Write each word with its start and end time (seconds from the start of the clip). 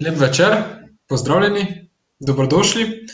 Lep 0.00 0.16
večer, 0.20 0.54
pozdravljeni, 1.08 1.88
dobrodošli. 2.20 3.06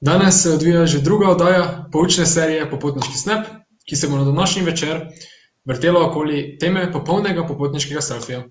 Danes 0.00 0.42
se 0.42 0.50
odvija 0.50 0.86
že 0.86 0.98
druga 1.00 1.28
oddaja 1.30 1.88
poučne 1.92 2.26
serije 2.26 2.70
Popotniški 2.70 3.18
snap, 3.18 3.46
ki 3.86 3.96
se 3.96 4.08
bo 4.08 4.16
na 4.16 4.24
današnji 4.24 4.62
večer 4.62 5.06
vrtela 5.64 6.00
okoli 6.08 6.58
teme 6.58 6.92
popolnega 6.92 7.46
popotniškega 7.46 8.00
selfija. 8.00 8.42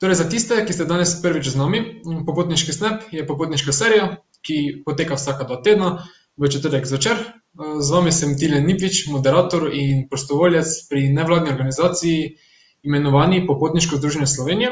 Torej, 0.00 0.14
za 0.14 0.28
tiste, 0.28 0.60
ki 0.66 0.72
ste 0.72 0.84
danes 0.84 1.16
prvič 1.22 1.48
z 1.48 1.56
nami, 1.56 1.80
Popotniški 2.26 2.72
snap 2.72 3.02
je 3.10 3.26
popotniška 3.26 3.72
serija, 3.72 4.16
ki 4.46 4.84
poteka 4.86 5.18
vsaka 5.18 5.44
dva 5.44 5.58
tedna 5.62 6.06
v 6.36 6.48
četrtek 6.48 6.86
zvečer. 6.86 7.16
Z 7.80 7.90
vami 7.90 8.12
sem 8.12 8.36
Tilen 8.38 8.66
Nipič, 8.66 9.08
moderator 9.10 9.66
in 9.74 10.06
prostovoljec 10.08 10.86
pri 10.88 11.08
nevladni 11.08 11.50
organizaciji, 11.50 12.36
imenovani 12.82 13.46
Popotniško 13.46 13.96
združenje 13.96 14.26
Slovenije, 14.26 14.70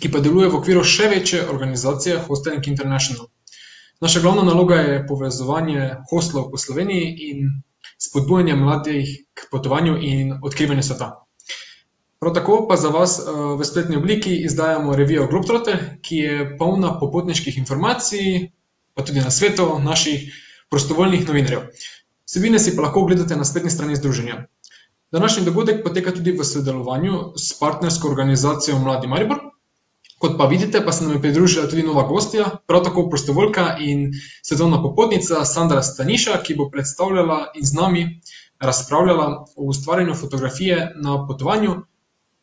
ki 0.00 0.10
pa 0.12 0.20
deluje 0.20 0.48
v 0.48 0.58
okviru 0.60 0.84
še 0.84 1.08
večje 1.08 1.42
organizacije 1.50 2.22
Hosteling 2.28 2.66
International. 2.68 3.26
Naša 4.00 4.20
glavna 4.20 4.42
naloga 4.42 4.80
je 4.80 5.06
povezovanje 5.06 5.90
hostlov 6.10 6.50
po 6.50 6.58
Sloveniji 6.58 7.30
in 7.30 7.62
spodbujanje 7.98 8.56
mladih 8.56 9.10
k 9.34 9.50
potovanju 9.50 9.98
in 10.00 10.32
odkrivanju 10.42 10.82
sveta. 10.82 11.12
Prav 12.22 12.34
tako 12.34 12.66
pa 12.68 12.76
za 12.76 12.88
vas 12.88 13.20
v 13.58 13.64
spletni 13.64 13.96
obliki 13.96 14.36
izdajamo 14.46 14.96
revijo 14.96 15.26
Globetrotter, 15.26 15.78
ki 16.02 16.16
je 16.16 16.56
polna 16.58 16.98
popotniških 16.98 17.58
informacij, 17.58 18.50
pa 18.94 19.02
tudi 19.02 19.20
nasvetov 19.20 19.78
naših 19.82 20.28
prostovoljnih 20.70 21.26
novinarjev. 21.28 21.68
Vsebine 22.26 22.58
si 22.58 22.76
pa 22.76 22.82
lahko 22.82 23.02
ogledate 23.02 23.36
na 23.36 23.44
spletni 23.44 23.70
strani 23.70 23.96
združenja. 23.96 24.46
Današnji 25.12 25.44
dogodek 25.44 25.82
poteka 25.84 26.10
tudi 26.10 26.32
v 26.32 26.44
sodelovanju 26.44 27.18
s 27.36 27.58
partnersko 27.58 28.08
organizacijo 28.08 28.78
Mladi 28.78 29.06
Maribor. 29.06 29.51
Kot 30.22 30.36
pa 30.38 30.46
vidite, 30.46 30.78
pa 30.84 30.92
se 30.92 31.04
nam 31.04 31.16
je 31.16 31.20
pridružila 31.20 31.66
tudi 31.66 31.82
nova 31.82 32.02
gostja, 32.06 32.44
prav 32.66 32.84
tako 32.86 33.08
prostovoljka 33.10 33.76
in 33.80 34.12
svetovna 34.42 34.78
popotnica 34.82 35.44
Sandra 35.44 35.82
Staniša, 35.82 36.36
ki 36.46 36.54
bo 36.54 36.68
predstavljala 36.70 37.38
in 37.58 37.64
z 37.66 37.74
nami 37.74 38.04
razpravljala 38.60 39.26
o 39.56 39.64
ustvarjanju 39.72 40.14
fotografije 40.14 40.92
na 40.96 41.16
potovanju 41.26 41.74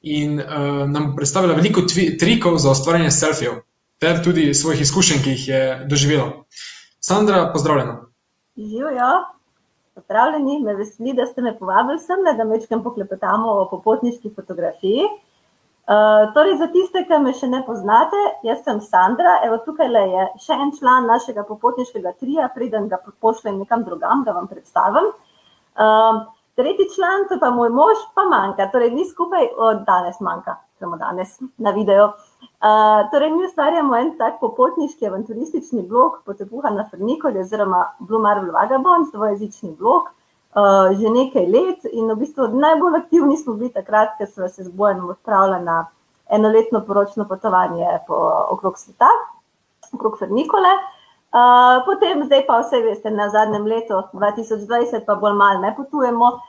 in 0.01 0.41
nam 0.87 1.07
bo 1.07 1.15
predstavila 1.15 1.55
veliko 1.55 1.81
trikov 2.19 2.57
za 2.57 2.71
ustvarjanje 2.71 3.11
selfijev 3.11 3.61
ter 3.99 4.23
tudi 4.23 4.53
svojih 4.53 4.81
izkušenj, 4.81 5.23
ki 5.23 5.29
jih 5.29 5.47
je 5.47 5.85
doživela. 5.89 6.43
Sandra, 6.99 7.49
pozdravljena. 7.53 7.95
Živjo, 8.57 9.09
pozdravljeni, 9.95 10.59
me 10.65 10.75
veseli, 10.75 11.13
da 11.13 11.25
ste 11.25 11.41
me 11.41 11.55
povabili 11.59 11.99
semle, 11.99 12.35
da 12.37 12.43
majčkeno 12.43 12.83
poklepetamo 12.83 13.55
o 13.61 13.67
popotniški 13.71 14.35
fotografiji. 14.35 15.07
Torej 16.33 16.57
za 16.57 16.67
tiste, 16.69 17.01
ki 17.07 17.17
me 17.23 17.31
še 17.33 17.47
ne 17.49 17.63
poznate, 17.65 18.17
jaz 18.45 18.61
sem 18.65 18.77
Sandra, 18.81 19.39
evo, 19.45 19.57
tukajle 19.65 20.03
je 20.11 20.25
še 20.45 20.53
en 20.53 20.73
član 20.77 21.07
našega 21.09 21.43
popotniškega 21.47 22.13
tria, 22.19 22.49
preden 22.53 22.89
ga 22.91 22.99
pošljem 23.01 23.57
nekam 23.63 23.83
drugam, 23.87 24.23
ga 24.23 24.35
vam 24.37 24.47
predstavim. 24.47 25.09
tretji 26.59 26.89
član, 26.95 27.25
to 27.27 27.37
je 27.37 27.39
pa 27.39 27.49
moj 27.55 27.69
mož, 27.73 27.97
pa 28.13 28.27
manjka, 28.29 28.69
torej 28.71 28.91
mi 28.91 29.07
skupaj 29.07 29.47
od 29.57 29.85
danes 29.87 30.19
manjka, 30.19 30.59
samo 30.79 30.97
danes 30.97 31.39
na 31.57 31.71
videu. 31.71 32.11
torej 33.11 33.31
mi 33.31 33.45
ustvarjamo 33.45 33.95
en 33.95 34.17
tak 34.17 34.39
popotniški 34.39 35.07
avanturistični 35.07 35.81
blog 35.87 36.21
Potepuha 36.25 36.69
na 36.69 36.85
Frnikoli 36.91 37.39
oziroma 37.39 37.85
Blue 37.99 38.21
Marble 38.21 38.51
Vagabonds, 38.51 39.11
dvojezični 39.11 39.75
blog, 39.79 40.11
že 40.99 41.09
nekaj 41.09 41.45
let 41.45 41.85
in 41.93 42.09
v 42.09 42.15
bistvu 42.17 42.47
najbolj 42.57 42.95
aktivni 42.97 43.37
smo 43.37 43.53
bili 43.53 43.69
takrat, 43.69 44.17
ko 44.17 44.25
sva 44.25 44.49
se 44.49 44.63
z 44.63 44.71
Bojanom 44.73 45.09
odpravila 45.09 45.59
na 45.59 45.85
enoletno 46.29 46.81
poročno 46.85 47.25
potovanje 47.29 47.85
po 48.07 48.17
okrog 48.49 48.77
sveta, 48.77 49.09
okrog 49.93 50.17
Frnikole. 50.17 50.69
potem 51.85 52.23
zdaj 52.25 52.45
pa, 52.47 52.63
saj 52.63 52.81
veste, 52.81 53.11
na 53.11 53.29
zadnjem 53.29 53.65
letu, 53.65 54.01
dva 54.13 54.31
tisoč 54.31 54.65
dvajset, 54.65 55.05
pa 55.05 55.15
bolj 55.15 55.33
malo 55.33 55.61
ne 55.61 55.75
potujemo, 55.75 56.39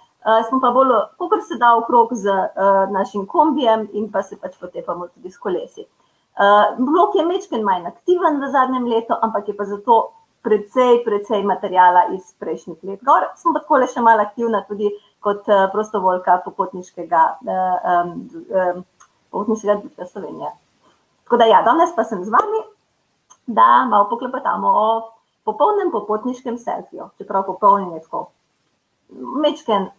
smo 0.49 0.60
pa 0.60 0.71
bolj, 0.71 0.97
kakor 1.19 1.43
se 1.44 1.59
da, 1.60 1.77
okrog 1.77 2.09
z 2.12 2.33
našim 2.91 3.27
kombijem 3.27 3.89
in 3.93 4.10
pa 4.12 4.22
se 4.22 4.37
pač 4.37 4.56
potepamo 4.60 5.09
tudi 5.09 5.31
s 5.31 5.39
kolesi. 5.39 5.84
blog 6.78 7.16
je 7.16 7.27
majčkeno 7.27 7.65
manj 7.65 7.87
aktiven 7.87 8.41
v 8.41 8.50
zadnjem 8.50 8.87
letu, 8.89 9.15
ampak 9.22 9.49
je 9.49 9.56
pa 9.56 9.65
zato 9.65 10.12
precej, 10.43 11.05
precej 11.05 11.45
materiala 11.45 12.06
iz 12.17 12.33
prejšnjih 12.41 12.78
let 12.89 13.03
gor, 13.05 13.28
sem 13.37 13.53
pa 13.53 13.61
takole 13.61 13.87
še 13.91 14.01
malo 14.01 14.25
aktivna 14.25 14.62
tudi 14.69 14.91
kot 15.21 15.45
prostovoljka 15.73 16.41
popotniškega 16.45 17.23
Popotniškega 19.31 19.75
društva 19.78 20.06
Slovenije. 20.06 20.49
Tako 21.25 21.37
da 21.39 21.47
ja, 21.47 21.61
danes 21.62 21.93
pa 21.95 22.03
sem 22.05 22.25
z 22.25 22.33
vami, 22.34 22.65
da 23.47 23.84
malo 23.87 24.09
poklepetamo 24.11 24.69
o 24.69 24.87
popolnem 25.47 25.93
popotniškem 25.93 26.59
selfiju, 26.59 27.07
čeprav 27.19 27.45
popoln 27.47 27.93
je 27.95 28.01
tako 28.03 28.25
majčkeno 29.15 29.91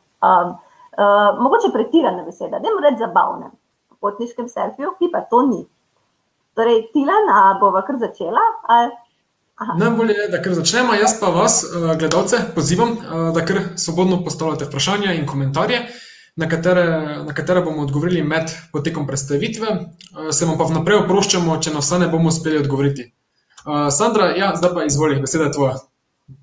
mogoče 1.40 1.72
pretirana 1.72 2.26
beseda, 2.28 2.60
dajmo 2.60 2.84
reči 2.84 3.00
zabavnem 3.00 3.54
popotniškem 3.90 4.50
selfiju, 4.52 4.98
ki 5.00 5.08
pa 5.14 5.22
to 5.32 5.42
ni. 5.48 5.64
Torej, 6.60 6.90
Tilen, 6.92 7.32
a 7.32 7.56
bova 7.62 7.86
kar 7.88 7.96
začela 8.02 8.44
ali? 8.68 8.92
Najbolje 9.78 10.14
je, 10.18 10.28
da 10.32 10.40
kar 10.42 10.54
začneva, 10.58 10.96
jaz 10.98 11.14
pa 11.20 11.30
vas, 11.30 11.62
gledalce, 12.00 12.38
pozivam, 12.56 12.96
da 13.36 13.46
kar 13.46 13.60
svobodno 13.76 14.24
postavljate 14.24 14.66
vprašanja 14.66 15.14
in 15.14 15.28
komentarje, 15.28 15.84
na 16.36 16.50
katere, 16.50 16.86
na 17.28 17.34
katera 17.34 17.62
bomo 17.62 17.84
odgovorili 17.84 18.24
med 18.24 18.50
potekom 18.74 19.08
predstavitve, 19.08 19.68
se 20.32 20.46
vam 20.46 20.58
pa 20.58 20.66
vnaprej 20.70 21.04
oproščamo, 21.04 21.60
če 21.62 21.74
na 21.76 21.84
vsa 21.84 22.00
ne 22.02 22.08
bomo 22.10 22.32
uspeli 22.32 22.58
odgovoriti. 22.64 23.12
Sandra, 23.92 24.32
ja, 24.38 24.54
zdaj 24.58 24.74
pa 24.74 24.86
izvoli, 24.88 25.20
beseda 25.22 25.50
je 25.50 25.56
tvoja. 25.58 25.78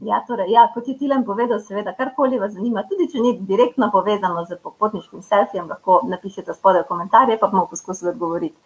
Ja, 0.05 0.21
torej, 0.29 0.53
ja, 0.53 0.67
kot 0.75 0.89
je 0.89 0.95
Tilen 0.99 1.25
povedal, 1.25 1.59
seveda, 1.65 1.95
karkoli 1.97 2.39
vas 2.39 2.53
zanima, 2.53 2.85
tudi 2.87 3.09
če 3.11 3.23
ni 3.25 3.33
direktno 3.49 3.89
povezano 3.91 4.45
s 4.45 4.59
popotniškim 4.63 5.23
selfijem, 5.25 5.69
lahko 5.73 6.03
napišete 6.07 6.55
spodaj 6.55 6.85
v 6.85 6.91
komentarje, 6.93 7.39
pa 7.41 7.49
bomo 7.49 7.65
poskusili 7.71 8.13
odgovoriti. 8.13 8.57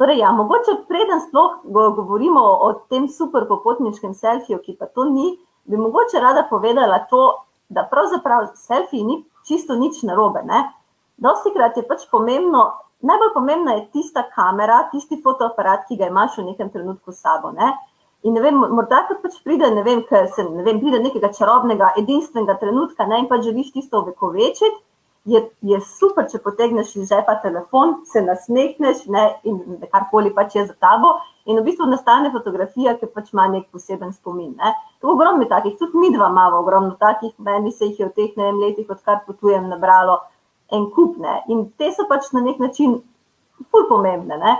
Torej 0.00 0.18
ja, 0.22 0.32
mogoče 0.32 0.78
preden 0.88 1.20
sploh 1.20 1.58
govorimo 1.96 2.40
o 2.40 2.72
tem 2.88 3.08
super 3.08 3.44
popotniškem 3.48 4.14
selfiju, 4.16 4.58
ki 4.64 4.78
pa 4.80 4.88
to 4.88 5.04
ni, 5.04 5.34
bi 5.68 5.76
mogoče 5.76 6.22
rada 6.24 6.46
povedala 6.50 7.02
to, 7.10 7.24
da 7.68 7.84
pravzaprav 7.90 8.48
selfij 8.56 9.04
ni 9.04 9.18
čisto 9.48 9.76
nič 9.76 10.00
narobe, 10.08 10.40
ne. 10.48 10.62
Dostikrat 11.20 11.76
je 11.76 11.84
pač 11.84 12.06
pomembno, 12.10 12.64
najbolj 13.04 13.34
pomembna 13.34 13.76
je 13.76 13.86
tista 13.92 14.24
kamera, 14.32 14.86
tisti 14.92 15.20
fotoaparat, 15.20 15.84
ki 15.88 16.00
ga 16.00 16.08
imaš 16.08 16.40
v 16.40 16.48
nekem 16.48 16.72
trenutku 16.72 17.12
s 17.12 17.20
sabo, 17.20 17.52
ne. 17.52 17.74
In 18.24 18.32
ne 18.36 18.40
vem, 18.40 18.56
morda 18.56 19.04
ko 19.08 19.18
pač 19.20 19.36
pride, 19.44 19.68
ne 19.74 19.84
vem, 19.84 20.00
ke 20.08 20.26
se, 20.32 20.48
ne 20.48 20.64
vem, 20.64 20.80
pride 20.80 21.02
nekega 21.04 21.28
čarobnega, 21.36 21.92
edinstvenega 22.00 22.56
trenutka, 22.64 23.04
ne, 23.04 23.20
in 23.20 23.28
pač 23.28 23.44
želiš 23.44 23.74
tisto 23.76 24.00
ovekovečiti, 24.00 24.80
je, 25.24 25.40
je 25.60 25.80
super, 25.84 26.24
če 26.30 26.40
potegneš 26.44 26.94
iz 26.96 27.10
žepa 27.10 27.36
telefon, 27.42 27.98
se 28.08 28.22
nasmehneš, 28.24 29.04
ne, 29.12 29.26
in 29.48 29.60
karkoli 29.92 30.32
pač 30.34 30.56
je 30.56 30.64
za 30.70 30.76
tabo 30.80 31.18
in 31.44 31.58
v 31.58 31.64
bistvu 31.66 31.88
nastane 31.90 32.30
fotografija, 32.32 32.96
ki 32.96 33.10
pač 33.12 33.32
ima 33.34 33.46
neki 33.52 33.68
poseben 33.74 34.14
spomin, 34.16 34.54
ne. 34.56 34.72
Ogromno 35.02 35.44
je 35.44 35.50
takih, 35.52 35.76
tudi 35.80 36.00
midva 36.00 36.30
imava 36.32 36.60
ogromno 36.60 36.96
takih, 37.00 37.34
meni 37.38 37.72
se 37.72 37.90
jih 37.90 38.00
je 38.00 38.08
v 38.08 38.16
teh, 38.16 38.32
ne 38.36 38.48
vem, 38.48 38.62
letih, 38.64 38.88
odkar 38.88 39.22
potujem, 39.26 39.68
nabralo 39.68 40.20
en 40.72 40.88
kup, 40.94 41.18
ne, 41.20 41.40
in 41.52 41.66
te 41.76 41.92
so 41.92 42.08
pač 42.08 42.32
na 42.32 42.44
neki 42.46 42.62
način 42.62 42.98
ful 43.70 43.88
pomembne, 43.90 44.40
ne. 44.40 44.56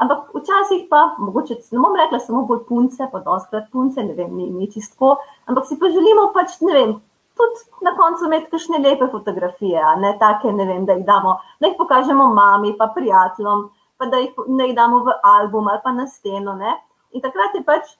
Ampak 0.00 0.30
včasih 0.32 0.86
pa, 0.88 1.10
mogoče 1.20 1.58
ne 1.74 1.80
bom 1.82 1.96
rekla 1.96 2.22
samo 2.24 2.46
bolj 2.48 2.64
punce, 2.68 3.04
pa 3.12 3.20
dostikrat 3.20 3.68
punce, 3.72 4.00
ne 4.00 4.14
vem, 4.16 4.32
ni, 4.32 4.48
ni 4.48 4.70
čisto 4.72 4.96
tako, 4.96 5.10
ampak 5.44 5.68
si 5.68 5.76
pa 5.76 5.92
želimo 5.92 6.30
pač, 6.32 6.56
ne 6.64 6.72
vem, 6.72 6.94
tudi 7.40 7.84
na 7.84 7.94
koncu 7.96 8.26
imeti 8.26 8.50
kakšne 8.50 8.78
lepe 8.78 9.08
fotografije, 9.10 9.82
ne, 10.02 10.12
take, 10.20 10.52
ne 10.52 10.66
vem, 10.66 10.84
da 10.86 10.96
jih 10.98 11.06
damo, 11.06 11.38
da 11.60 11.70
jih 11.70 11.76
pokažemo 11.78 12.26
mami 12.34 12.74
pa 12.78 12.90
prijateljem, 12.94 13.64
pa 13.98 14.06
da 14.06 14.20
jih, 14.22 14.36
da 14.46 14.68
jih 14.68 14.76
damo 14.76 15.02
v 15.06 15.16
album 15.22 15.68
ali 15.68 15.80
pa 15.84 15.92
na 15.92 16.06
steno, 16.06 16.54
ne. 16.54 16.76
In 17.12 17.24
takrat 17.24 17.54
je 17.54 17.64
pač, 17.64 17.94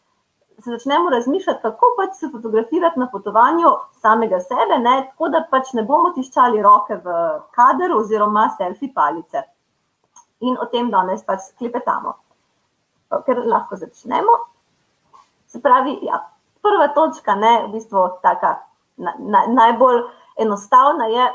se 0.60 0.70
začnemo 0.70 1.10
razmišljati, 1.10 1.62
kako 1.62 1.94
pač 1.98 2.16
se 2.20 2.28
fotografirati 2.32 3.00
na 3.00 3.08
potovanju 3.12 3.72
samega 4.02 4.40
sebe, 4.40 4.78
ne, 4.78 4.96
tako 5.10 5.28
da 5.28 5.44
pač 5.50 5.72
ne 5.72 5.84
bomo 5.88 6.12
tiščali 6.16 6.62
roke 6.62 7.00
v 7.04 7.16
kader 7.56 7.96
oziroma 7.96 8.48
selfi 8.58 8.92
palice. 8.94 9.44
In 10.40 10.56
o 10.60 10.66
tem 10.72 10.90
danes 10.90 11.24
pač 11.24 11.52
klepetamo. 11.58 12.14
Kar 13.26 13.40
lahko 13.44 13.76
začnemo. 13.76 14.36
Se 15.50 15.58
pravi, 15.60 15.98
ja, 16.06 16.20
prva 16.62 16.88
točka, 16.94 17.34
ne, 17.34 17.54
v 17.66 17.72
bistvu 17.74 18.04
taka 18.22 18.54
najbolj 19.48 20.02
enostavna 20.38 21.06
je, 21.06 21.28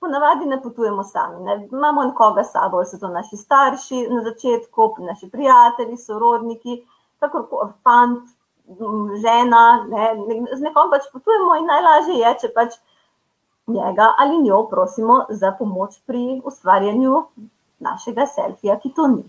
ponavadi 0.00 0.46
ne 0.48 0.62
potujemo 0.62 1.04
sami, 1.04 1.44
ne, 1.44 1.68
imamo 1.72 2.04
nekoga 2.04 2.44
s 2.44 2.52
sabo, 2.52 2.84
so 2.84 2.98
to 2.98 3.08
naši 3.08 3.36
starši 3.36 4.06
na 4.10 4.22
začetku, 4.24 4.94
naši 4.98 5.30
prijatelji, 5.30 5.96
sorodniki, 5.96 6.82
fant, 7.82 8.24
žena, 9.20 9.84
ne, 9.90 10.14
z 10.56 10.60
nekom 10.60 10.90
pač 10.90 11.10
potujemo 11.12 11.58
in 11.58 11.68
najlažje 11.68 12.16
je, 12.20 12.34
če 12.40 12.52
pač 12.54 12.78
njega 13.66 14.14
ali 14.18 14.38
njo 14.38 14.64
prosimo 14.70 15.24
za 15.28 15.52
pomoč 15.58 15.98
pri 16.06 16.40
ustvarjanju 16.44 17.24
našega 17.78 18.26
selfija, 18.26 18.78
ki 18.80 18.92
to 18.96 19.06
ni. 19.08 19.24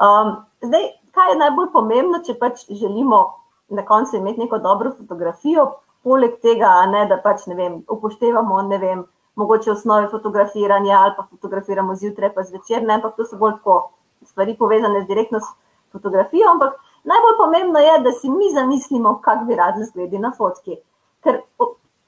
Um, 0.00 0.36
zdaj, 0.62 0.88
kaj 1.12 1.32
je 1.32 1.38
najbolj 1.38 1.72
pomembno, 1.72 2.20
če 2.24 2.34
pač 2.40 2.66
želimo 2.68 3.22
na 3.72 3.84
koncu 3.86 4.16
imeti 4.16 4.40
neko 4.40 4.58
dobro 4.58 4.92
fotografijo, 4.98 5.70
poleg 6.02 6.38
tega, 6.42 6.70
ne, 6.90 7.06
da 7.10 7.18
pač 7.22 7.46
ne 7.50 7.56
vem, 7.58 7.80
upoštevamo, 7.90 8.62
ne 8.68 8.78
vem, 8.78 9.02
mogoče 9.36 9.72
osnove 9.72 10.08
fotografiranja 10.12 10.98
ali 10.98 11.14
pa 11.16 11.26
fotografiramo 11.30 11.94
zjutraj, 11.96 12.34
pa 12.34 12.44
zvečer, 12.48 12.82
ne, 12.82 12.98
ampak 12.98 13.16
to 13.16 13.24
so 13.24 13.38
bolj 13.40 13.58
tako 13.60 13.78
stvari 14.26 14.56
povezane 14.58 15.04
direktno 15.08 15.40
s 15.40 15.52
fotografijo, 15.92 16.50
ampak 16.50 16.76
najbolj 17.04 17.38
pomembno 17.38 17.78
je, 17.78 17.98
da 18.04 18.12
si 18.12 18.30
mi 18.30 18.52
zamislimo, 18.54 19.18
kak 19.24 19.46
bi 19.46 19.56
radi 19.58 19.82
izgledali 19.82 20.22
na 20.22 20.32
fotki. 20.36 20.76
Ker 21.22 21.40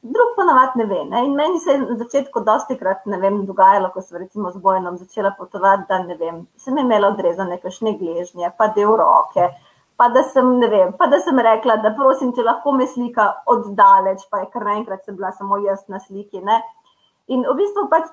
drug 0.05 0.35
pa 0.37 0.45
navad 0.45 0.77
ne 0.77 0.85
ve. 0.85 1.05
Ne? 1.05 1.25
In 1.25 1.35
meni 1.35 1.61
se 1.61 1.73
je 1.73 1.79
na 1.81 1.97
začetku 1.97 2.41
dosti 2.45 2.77
krat, 2.79 3.07
ne 3.07 3.19
vem, 3.19 3.41
dogajalo, 3.47 3.89
ko 3.95 4.03
sem 4.05 4.19
recimo 4.21 4.51
z 4.53 4.61
Bojenom 4.61 4.99
začela 5.01 5.33
potovati, 5.39 5.89
da 5.89 6.03
ne 6.05 6.17
vem, 6.21 6.43
sem 6.61 6.79
imela 6.79 7.09
odrezane 7.15 7.57
kakšne 7.63 7.97
gležnje, 7.99 8.53
pa 8.59 8.69
del 8.77 8.93
roke, 9.01 9.49
pa 9.97 10.09
da 10.09 10.23
sem, 10.23 10.47
ne 10.59 10.69
vem, 10.69 10.93
pa 10.99 11.07
da 11.07 11.21
sem 11.23 11.39
rekla, 11.39 11.77
da 11.83 11.93
prosim, 11.97 12.33
če 12.35 12.45
lahko 12.47 12.73
me 12.77 12.87
slika 12.91 13.31
oddaleč, 13.51 14.25
pa 14.31 14.43
je 14.43 14.49
kar 14.53 14.67
naenkrat 14.67 15.05
sem 15.05 15.17
bila 15.19 15.31
samo 15.35 15.61
jaz 15.63 15.85
na 15.89 16.01
sliki. 16.03 16.43
Ne? 16.45 16.61
In 17.33 17.45
v 17.47 17.55
bistvu 17.57 17.87
pač, 17.89 18.11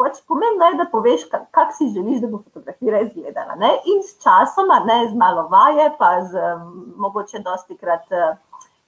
pač 0.00 0.18
pomembno 0.26 0.72
je, 0.72 0.78
da 0.80 0.88
poveš, 0.90 1.28
kak, 1.30 1.46
kak 1.54 1.74
si 1.76 1.90
želiš, 1.94 2.22
da 2.24 2.30
bo 2.32 2.40
fotografija 2.42 3.04
izgledala. 3.04 3.58
Ne? 3.60 3.74
In 3.92 4.02
s 4.02 4.16
časoma, 4.24 4.80
ne 4.88 5.04
z 5.10 5.18
malo 5.18 5.46
vaje, 5.52 5.92
pa 5.98 6.16
z 6.26 6.56
mogoče 6.98 7.44
dosti 7.44 7.76
krat 7.78 8.08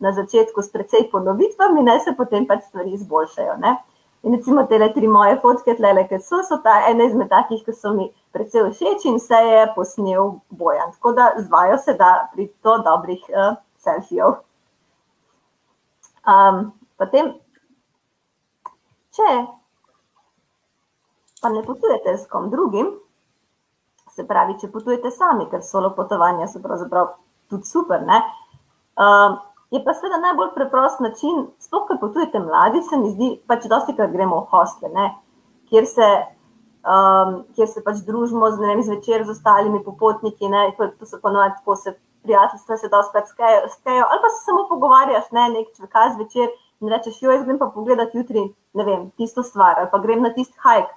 na 0.03 0.13
začetku 0.13 0.63
s 0.63 0.73
precej 0.73 1.07
ponovitvami, 1.13 1.85
ne 1.87 2.01
se 2.03 2.17
potem 2.17 2.49
pač 2.49 2.65
stvari 2.67 2.97
izboljšajo. 2.97 3.61
Ne? 3.63 3.77
In 4.25 4.33
recimo 4.33 4.65
te 4.67 4.79
tri 4.95 5.09
moje 5.09 5.37
fotke, 5.43 5.77
tle, 5.77 6.07
ki 6.09 6.19
so, 6.25 6.41
so 6.49 6.59
ta 6.65 6.79
ena 6.89 7.05
izmed 7.05 7.29
takih, 7.29 7.61
ki 7.65 7.73
so 7.77 7.93
mi 7.93 8.09
precej 8.33 8.71
všeč 8.73 9.05
in 9.11 9.21
vse 9.21 9.41
je 9.45 9.63
posnel 9.77 10.39
Bojan. 10.51 10.95
Tako 10.97 11.13
da 11.13 11.31
zvajo 11.39 11.79
se 11.79 11.95
da 11.95 12.31
pri 12.33 12.49
to 12.65 12.79
dobrih 12.87 13.21
uh, 13.29 13.57
selfijev. 13.85 14.41
Um, 16.25 16.71
potem 16.97 17.35
Če 19.15 19.31
pa 21.39 21.51
ne 21.55 21.61
potujete 21.63 22.17
s 22.19 22.27
kom 22.27 22.49
drugim, 22.51 22.89
se 24.11 24.25
pravi, 24.27 24.57
če 24.59 24.71
potujete 24.73 25.13
sami, 25.15 25.47
ker 25.53 25.63
solo 25.63 25.93
potovanja 25.95 26.49
so 26.51 26.63
pravzaprav 26.65 27.13
tudi 27.53 27.69
super, 27.69 28.03
ne, 28.09 28.17
uh, 28.99 29.37
je 29.75 29.83
pa 29.85 29.95
seveda 29.95 30.21
najbolj 30.23 30.53
preprost 30.55 31.01
način, 31.03 31.49
sploh, 31.59 31.83
ker 31.89 31.99
potujete 32.01 32.39
mladi, 32.39 32.83
se 32.87 32.99
mi 33.01 33.11
zdi, 33.11 33.31
pač 33.51 33.67
dosti 33.71 33.97
krat 33.97 34.13
gremo 34.13 34.45
v 34.45 34.51
hostle, 34.53 34.91
ne, 34.95 35.09
kjer 35.71 35.89
se, 35.91 36.11
um, 36.87 37.41
kjer 37.57 37.71
se 37.73 37.83
pač 37.87 38.05
družimo 38.07 38.53
z, 38.55 38.63
ne 38.63 38.71
vem, 38.71 38.83
zvečer 38.87 39.25
z 39.27 39.35
ostalimi 39.35 39.83
popotniki, 39.83 40.51
ne, 40.53 40.69
to 40.79 41.09
so 41.11 41.19
ponovadi 41.23 41.59
tako 41.59 41.77
se 41.81 41.97
prijateljstva 42.25 42.77
se 42.81 42.89
dosti 42.93 43.13
krat 43.17 43.33
skejo, 43.75 44.07
ali 44.11 44.23
pa 44.23 44.31
se 44.31 44.45
samo 44.45 44.67
pogovarjaš, 44.71 45.33
ne, 45.37 45.49
nek 45.57 45.75
čvekaz 45.77 46.15
zvečer, 46.21 46.53
in 46.81 46.93
rečeš, 46.95 47.19
jo, 47.23 47.35
jaz 47.35 47.43
grem 47.45 47.59
pa 47.59 47.73
pogledat 47.75 48.15
jutri, 48.15 48.47
ne 48.79 48.87
vem, 48.87 49.09
tisto 49.19 49.43
stvar, 49.43 49.81
ali 49.81 49.91
pa 49.91 49.99
grem 50.07 50.23
na 50.23 50.31
tisti 50.37 50.55
hajk. 50.63 50.95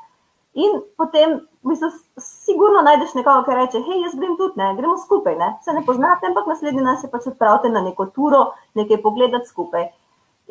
In 0.58 0.80
potem, 0.98 1.36
mislim, 1.62 1.92
sigurno 2.18 2.82
najdeš 2.82 3.14
nekoga, 3.14 3.44
ki 3.46 3.56
reče, 3.60 3.82
hej, 3.86 4.00
jaz 4.08 4.16
grem 4.18 4.34
tudi, 4.40 4.58
ne, 4.58 4.72
gremo 4.78 4.96
skupaj, 4.98 5.36
ne, 5.38 5.52
se 5.62 5.76
ne 5.76 5.84
poznate, 5.86 6.26
ampak 6.32 6.48
naslednji 6.50 6.86
dan 6.86 6.98
se 6.98 7.10
pač 7.12 7.28
odpravite 7.30 7.70
na 7.70 7.84
neko 7.86 8.08
turo, 8.16 8.40
nekaj 8.80 9.02
pogledati 9.04 9.52
skupaj. 9.52 9.86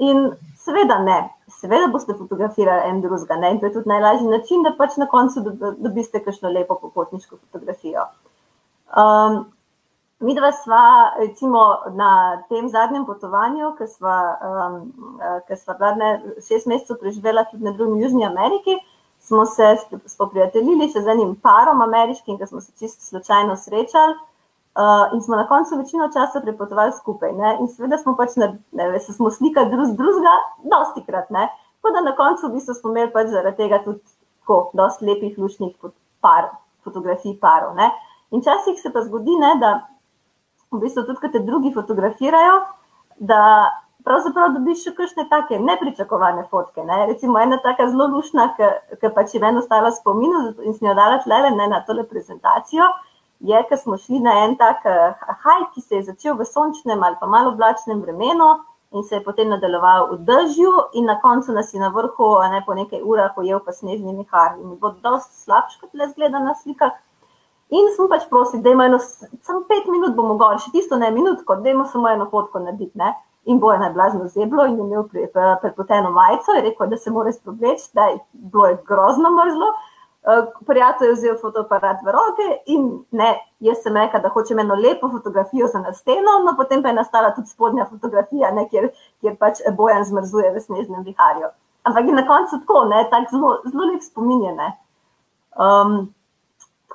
In 0.06 0.28
seveda 0.62 1.00
ne, 1.02 1.16
seveda 1.50 1.90
boste 1.90 2.14
fotografirali 2.14 2.86
en 2.92 3.02
drugega, 3.02 3.40
ne, 3.40 3.50
in 3.56 3.60
to 3.60 3.66
je 3.66 3.74
tudi 3.80 3.90
najlažji 3.90 4.30
način, 4.30 4.62
da 4.62 4.76
pač 4.78 4.94
na 5.02 5.10
koncu 5.10 5.42
dobiste 5.82 6.22
kakšno 6.22 6.54
lepo 6.54 6.78
popotniško 6.86 7.42
fotografijo. 7.42 8.06
Um, 8.94 9.44
Mi 10.16 10.32
dva 10.32 10.48
sva 10.56 11.12
recimo 11.18 11.60
na 11.92 12.40
tem 12.48 12.70
zadnjem 12.72 13.02
potovanju, 13.04 13.74
ki 13.76 13.84
sva, 13.84 14.14
um, 14.40 14.76
ki 15.44 15.58
sva 15.60 15.74
vladne 15.76 16.08
šest 16.40 16.64
mesecev 16.70 16.96
preživela 17.02 17.44
tudi 17.50 17.66
na 17.66 17.74
drugem 17.76 17.98
Južni 18.00 18.24
Ameriki, 18.24 18.78
smo 19.20 19.46
se 19.46 19.76
spoprijateljili 20.06 20.88
še 20.92 21.02
z 21.02 21.12
enim 21.14 21.34
parom 21.42 21.82
ameriškim, 21.82 22.38
ki 22.38 22.46
smo 22.46 22.60
se 22.60 22.72
čisto 22.78 23.04
slučajno 23.04 23.56
srečali 23.56 24.14
uh, 24.14 25.14
in 25.14 25.22
smo 25.22 25.36
na 25.36 25.48
koncu 25.48 25.76
večino 25.76 26.08
časa 26.12 26.40
prepotovali 26.40 26.92
skupaj. 26.92 27.32
Ne? 27.32 27.56
In 27.60 27.68
seveda 27.68 27.98
smo 27.98 28.16
pač 28.16 28.36
na, 28.36 28.52
ne, 28.72 28.90
se 29.00 29.12
smo 29.12 29.30
slikali 29.30 29.70
drug 29.70 29.86
z 29.86 29.96
drugega, 29.96 30.34
dosti 30.62 31.04
krat, 31.06 31.30
ne? 31.30 31.48
Tako 31.80 31.94
da 31.94 32.00
na 32.00 32.16
koncu 32.16 32.48
v 32.48 32.54
bistvu 32.58 32.74
smo 32.74 32.92
imeli 32.92 33.12
pač 33.12 33.32
zaradi 33.32 33.56
tega 33.56 33.82
tudi 33.84 34.02
tako, 34.40 34.70
dosti 34.74 35.06
lepih 35.06 35.38
lušnih 35.38 35.74
par, 36.20 36.50
fotografij 36.84 37.38
parov, 37.40 37.74
ne? 37.78 37.90
In 38.30 38.42
časih 38.42 38.78
se 38.82 38.92
pa 38.92 39.02
zgodi, 39.06 39.34
ne, 39.40 39.56
da 39.62 39.72
v 40.70 40.82
bistvu 40.82 41.06
tudi, 41.06 41.20
ko 41.22 41.30
te 41.32 41.42
drugi 41.46 41.72
fotografirajo, 41.74 42.60
da 43.16 43.42
pravzaprav 44.06 44.54
dobiš 44.54 44.84
še 44.86 44.92
kakšne 44.94 45.26
take 45.30 45.58
nepričakovane 45.58 46.46
fotke. 46.50 46.84
Ne? 46.86 47.00
Recimo 47.10 47.40
ena 47.42 47.58
taka 47.62 47.88
zelo 47.90 48.06
lušna, 48.12 48.52
ki 48.56 49.10
pač 49.16 49.34
je 49.34 49.42
meni 49.42 49.58
ostala 49.62 49.90
spomin 49.94 50.36
in 50.62 50.76
sem 50.76 50.88
jo 50.88 50.94
dala 50.94 51.18
tlele 51.24 51.50
ne, 51.56 51.66
na 51.72 51.82
tole 51.88 52.06
prezentacijo, 52.06 52.86
je, 53.40 53.58
ko 53.68 53.76
smo 53.76 53.98
šli 54.00 54.22
na 54.24 54.36
en 54.44 54.54
tak 54.56 54.86
uh, 54.88 55.26
haj, 55.42 55.66
ki 55.74 55.82
se 55.82 55.98
je 55.98 56.06
začel 56.06 56.38
v 56.38 56.46
sončnem 56.48 57.02
ali 57.04 57.18
pa 57.20 57.26
malo 57.28 57.52
oblačnem 57.52 58.00
vremenu 58.00 58.46
in 58.96 59.04
se 59.04 59.18
je 59.18 59.24
potem 59.24 59.50
nadaljeval 59.52 60.06
v 60.14 60.20
držju 60.24 60.72
in 60.96 61.04
na 61.10 61.18
koncu 61.20 61.52
nas 61.52 61.74
je 61.74 61.80
na 61.80 61.90
vrhu, 61.92 62.30
ne 62.52 62.62
po 62.66 62.74
nekaj 62.78 63.02
urah, 63.02 63.34
ujel 63.36 63.60
pa 63.60 63.74
snežni 63.76 64.14
mihar 64.14 64.56
in 64.62 64.78
bo 64.80 64.94
dosti 65.02 65.42
slabš, 65.42 65.76
kot 65.82 65.92
le 65.92 66.08
zgleda 66.14 66.40
na 66.40 66.54
slikah. 66.54 66.94
In 67.74 67.90
smo 67.96 68.06
pač 68.08 68.28
prosili, 68.30 68.62
da 68.62 68.70
imamo 68.70 68.98
samo 69.02 69.64
pet 69.68 69.90
minut, 69.90 70.14
bomo 70.14 70.38
gor, 70.38 70.54
še 70.62 70.70
tisto 70.70 70.96
ne 70.96 71.10
minutko, 71.10 71.58
da 71.58 71.74
imamo 71.74 71.88
samo 71.90 72.08
eno 72.08 72.28
fotko 72.30 72.62
narediti. 72.62 72.94
Ne? 72.94 73.10
In 73.46 73.60
boje 73.62 73.78
najblazno 73.78 74.26
zeblo 74.28 74.64
in 74.66 74.78
je 74.78 74.84
imel 74.84 75.04
prepoteno 75.60 76.10
majico, 76.10 76.52
je 76.56 76.62
rekel, 76.62 76.88
da 76.90 76.96
se 76.96 77.10
mora 77.10 77.32
spobleči, 77.32 77.90
da 77.94 78.08
je 78.10 78.18
bilo 78.32 78.66
je 78.66 78.78
grozno 78.86 79.30
mrzlo. 79.30 79.68
Uh, 80.26 80.64
prijatelj 80.66 81.08
je 81.08 81.14
vzel 81.14 81.36
fotoaparat 81.38 82.00
v 82.02 82.10
roke 82.10 82.46
in 82.66 82.88
ne, 83.14 83.28
jaz 83.62 83.84
sem 83.84 83.94
rekel, 83.94 84.20
da 84.24 84.32
hočem 84.34 84.58
eno 84.58 84.74
lepo 84.74 85.06
fotografijo 85.10 85.68
za 85.70 85.78
na 85.78 85.92
steno, 85.94 86.40
no 86.46 86.56
potem 86.56 86.82
pa 86.82 86.90
je 86.90 86.96
nastala 86.98 87.30
tudi 87.34 87.46
spodnja 87.46 87.86
fotografija, 87.90 88.50
ne, 88.50 88.66
kjer, 88.68 88.88
kjer 89.22 89.36
pač 89.38 89.62
bojan 89.78 90.02
zmrzuje 90.04 90.50
v 90.50 90.64
snežnem 90.64 91.06
viharju. 91.06 91.52
Ampak 91.86 92.10
je 92.10 92.16
na 92.18 92.26
koncu 92.26 92.58
tako, 92.58 92.80
ne, 92.90 93.04
tak 93.10 93.30
zelo, 93.30 93.60
zelo 93.70 93.86
lep 93.92 94.02
spominjene. 94.02 94.72
Um, 95.54 96.08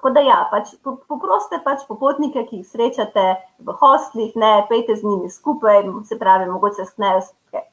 Tako 0.02 0.16
da, 0.16 0.22
ja, 0.26 0.36
pač 0.50 0.72
poprosite 0.82 1.60
pač 1.62 1.84
popotnike, 1.86 2.42
ki 2.48 2.64
jih 2.64 2.66
srečate 2.66 3.26
v 3.62 3.74
hostlih, 3.78 4.32
ne 4.34 4.64
pejte 4.66 4.96
z 4.98 5.06
njimi 5.06 5.28
skupaj, 5.30 5.84
se 6.10 6.16
pravi, 6.18 6.48
mogoče 6.50 6.88
sknejo, 6.88 7.20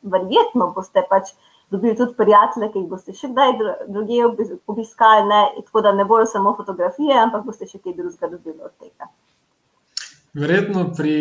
verjetno 0.04 0.66
boste 0.76 1.00
pač 1.08 1.30
dobili 1.72 1.96
tudi 1.96 2.12
prijatelje, 2.18 2.68
ki 2.74 2.82
jih 2.82 2.90
boste 2.90 3.14
še 3.16 3.30
kdaj 3.32 3.54
druge 3.88 4.18
obiskali, 4.68 5.24
ne, 5.30 5.40
tako 5.70 5.80
da 5.86 5.94
ne 5.96 6.04
bojo 6.04 6.26
samo 6.28 6.52
fotografije, 6.58 7.16
ampak 7.16 7.46
boste 7.46 7.64
še 7.70 7.80
kaj 7.80 7.94
drugega 7.96 8.28
dobili 8.34 8.60
od 8.60 8.74
tega. 8.76 9.08
Verjetno 10.36 10.90
pri. 10.98 11.16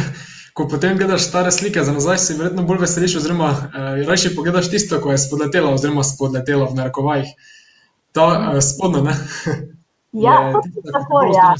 Ko 0.54 0.68
potem 0.70 0.94
gledaš 0.94 1.24
stare 1.24 1.50
slike 1.50 1.82
za 1.82 1.90
nazaj, 1.90 2.18
si 2.22 2.36
verjetno 2.38 2.62
bolj 2.68 2.84
veseliš, 2.84 3.16
oziroma 3.18 3.48
eh, 3.50 4.02
raje 4.06 4.30
pogledaš 4.36 4.68
tisto, 4.70 5.00
ko 5.02 5.10
je 5.10 5.22
spodletelo, 5.24 5.72
oziroma 5.74 6.04
spodletelo 6.06 6.68
v 6.68 6.78
narekovajih. 6.78 7.32
Ta 8.14 8.28
eh, 8.52 8.60
spodnja, 8.62 9.02
ne? 9.08 9.16
Ja, 10.14 10.32
je 10.40 10.52
tako. 10.92 11.22
Ja. 11.34 11.54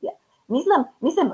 Ja. 0.00 0.12
Mislim, 0.48 0.84
mislim, 1.00 1.32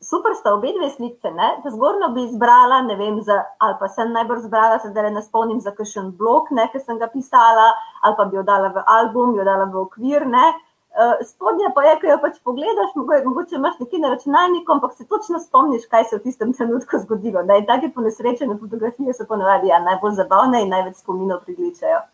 super 0.00 0.32
sta 0.40 0.54
obe 0.54 0.72
dve 0.78 0.90
slice. 0.90 1.28
Zgornjo 1.70 2.08
bi 2.14 2.24
izbrala, 2.24 2.82
ne 2.82 2.96
vem, 2.96 3.22
za, 3.22 3.42
ali 3.58 3.74
pa 3.80 3.88
sem 3.88 4.12
najbolj 4.12 4.38
izbrala, 4.38 4.78
se 4.78 4.88
zdaj 4.88 5.10
ne 5.10 5.22
spomnim 5.22 5.60
za 5.60 5.72
kakšen 5.72 6.12
blok, 6.18 6.50
ne, 6.50 6.68
ki 6.72 6.80
sem 6.80 7.00
ga 7.00 7.08
pisala, 7.12 7.72
ali 8.02 8.14
pa 8.18 8.24
bi 8.24 8.36
jo 8.36 8.42
dala 8.42 8.68
v 8.68 8.84
album, 8.86 9.34
jo 9.38 9.44
dala 9.44 9.64
v 9.64 9.80
okvir. 9.86 10.26
Ne. 10.28 10.52
Uh, 10.94 11.16
spodnja 11.26 11.72
pa 11.74 11.82
je, 11.82 11.94
ko 12.00 12.06
jo 12.06 12.18
pač 12.22 12.36
pogledaš, 12.46 12.92
mogoče 12.94 13.56
imaš 13.56 13.80
nekaj 13.80 14.02
na 14.02 14.12
računalniku, 14.12 14.76
ampak 14.76 14.92
se 14.94 15.08
točno 15.10 15.40
spomniš, 15.42 15.88
kaj 15.90 16.04
se 16.04 16.14
je 16.16 16.20
v 16.20 16.26
tistem 16.28 16.52
trenutku 16.52 17.00
zgodilo. 17.02 17.42
Take 17.66 17.90
ponesrečene 17.94 18.58
fotografije 18.60 19.14
so 19.14 19.26
ponavadi 19.26 19.72
ja, 19.72 19.80
najbolj 19.82 20.20
zabavne 20.20 20.62
in 20.62 20.70
največ 20.70 21.00
spominov 21.02 21.42
prigličajo. 21.48 22.04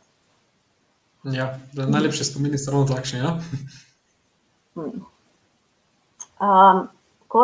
Ja, 1.22 1.58
najlepše 1.74 2.24
spomini 2.24 2.58
so 2.58 2.72
ravno 2.72 2.86
takšne. 2.94 3.18
Ja? 3.18 3.38
Um, 6.40 6.88
tako, 7.22 7.38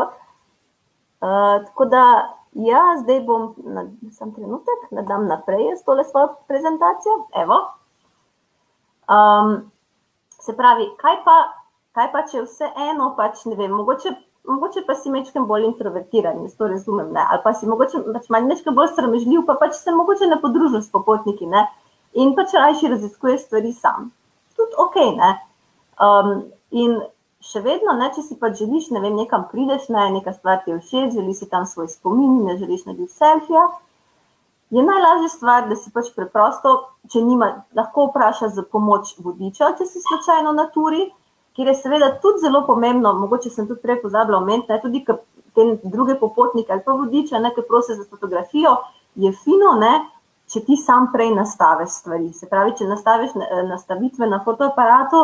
uh, 1.20 1.64
tako 1.66 1.84
da, 1.84 2.32
ja, 2.52 2.96
zdaj 3.02 3.20
bom 3.20 3.54
na 3.64 3.84
sam 4.12 4.32
trenutek, 4.34 4.86
da 4.90 5.02
dam 5.02 5.26
naprej 5.26 5.76
s 5.76 5.84
tole 5.84 6.04
svojo 6.04 6.28
prezentacijo. 6.48 7.12
Um, 9.08 9.70
se 10.40 10.56
pravi, 10.56 10.88
kaj 10.96 11.16
pa, 11.24 11.36
kaj 11.92 12.08
pa 12.12 12.22
če 12.30 12.46
vse 12.46 12.70
eno, 12.88 13.10
pač 13.18 13.44
ne 13.44 13.56
vem, 13.58 13.74
mogoče, 13.76 14.14
mogoče 14.48 14.86
pa 14.86 14.96
si 14.96 15.12
mečkem 15.12 15.44
bolj 15.46 15.68
introvertiran, 15.68 16.40
jaz 16.46 16.56
to 16.56 16.70
razumem, 16.72 17.12
ne? 17.12 17.20
ali 17.20 17.44
pa 17.44 17.52
si 17.52 17.68
mogoče 17.68 18.00
pač 18.14 18.30
manj 18.32 18.48
mečkem 18.48 18.74
bolj 18.74 18.94
sramežljiv, 18.96 19.44
pa 19.46 19.58
pač 19.60 19.76
se 19.76 19.92
mogoče 19.92 20.30
ne 20.32 20.40
podružil 20.40 20.80
s 20.80 20.88
popotniki, 20.90 21.46
ne? 21.52 21.66
In 22.16 22.34
pač 22.36 22.54
rajši 22.56 22.92
raziskuje 22.94 23.38
stvari 23.38 23.72
sam. 23.72 24.10
Tudi 24.56 24.78
ok. 24.80 24.96
Um, 26.00 26.32
in 26.70 26.96
še 27.44 27.62
vedno, 27.64 27.94
ne, 27.96 28.08
če 28.14 28.24
si 28.24 28.36
pa 28.40 28.50
želiš, 28.56 28.90
ne 28.94 29.02
vem, 29.04 29.16
nekam 29.16 29.46
prideš, 29.50 29.88
ne, 29.92 30.08
neka 30.16 30.34
stvar 30.34 30.62
ti 30.64 30.72
je 30.72 30.80
všeč, 30.80 31.12
želiš 31.18 31.42
si 31.42 31.50
tam 31.50 31.66
svoj 31.68 31.88
spomin, 31.92 32.40
ne 32.48 32.56
želiš 32.58 32.86
narediti 32.88 33.12
selfija, 33.14 33.66
je 34.74 34.82
najlažja 34.82 35.28
stvar, 35.30 35.68
da 35.68 35.76
si 35.78 35.92
pač 35.94 36.10
preprosto, 36.16 36.74
če 37.12 37.22
nima, 37.22 37.52
lahko 37.76 38.08
vprašaš 38.08 38.56
za 38.56 38.64
pomoč 38.66 39.14
vodiča, 39.22 39.76
če 39.78 39.86
si 39.86 40.02
slučajno 40.02 40.56
na 40.56 40.66
turi, 40.74 41.06
kjer 41.56 41.70
je 41.70 41.76
seveda 41.78 42.10
tudi 42.22 42.42
zelo 42.42 42.64
pomembno, 42.66 43.14
mogoče 43.20 43.52
sem 43.52 43.68
tudi 43.68 43.84
prej 43.84 44.00
pozabila 44.02 44.40
omeniti, 44.42 44.72
ne, 44.72 44.80
tudi 44.82 45.04
te 45.06 45.68
druge 45.84 46.18
popotnike 46.20 46.74
ali 46.74 46.82
pa 46.84 46.96
vodiča, 46.98 47.38
ne, 47.40 47.54
ki 47.54 47.64
prosijo 47.68 48.00
za 48.00 48.08
fotografijo, 48.10 48.74
je 49.14 49.30
fino, 49.44 49.76
ne, 49.80 49.94
če 50.52 50.62
ti 50.66 50.76
sam 50.78 51.10
prej 51.12 51.32
nastaviš 51.34 52.00
stvari. 52.00 52.30
Se 52.32 52.48
pravi, 52.50 52.74
če 52.78 52.88
nastaviš 52.88 53.34
nastavitve 53.66 54.28
na 54.30 54.40
fotoaparatu, 54.44 55.22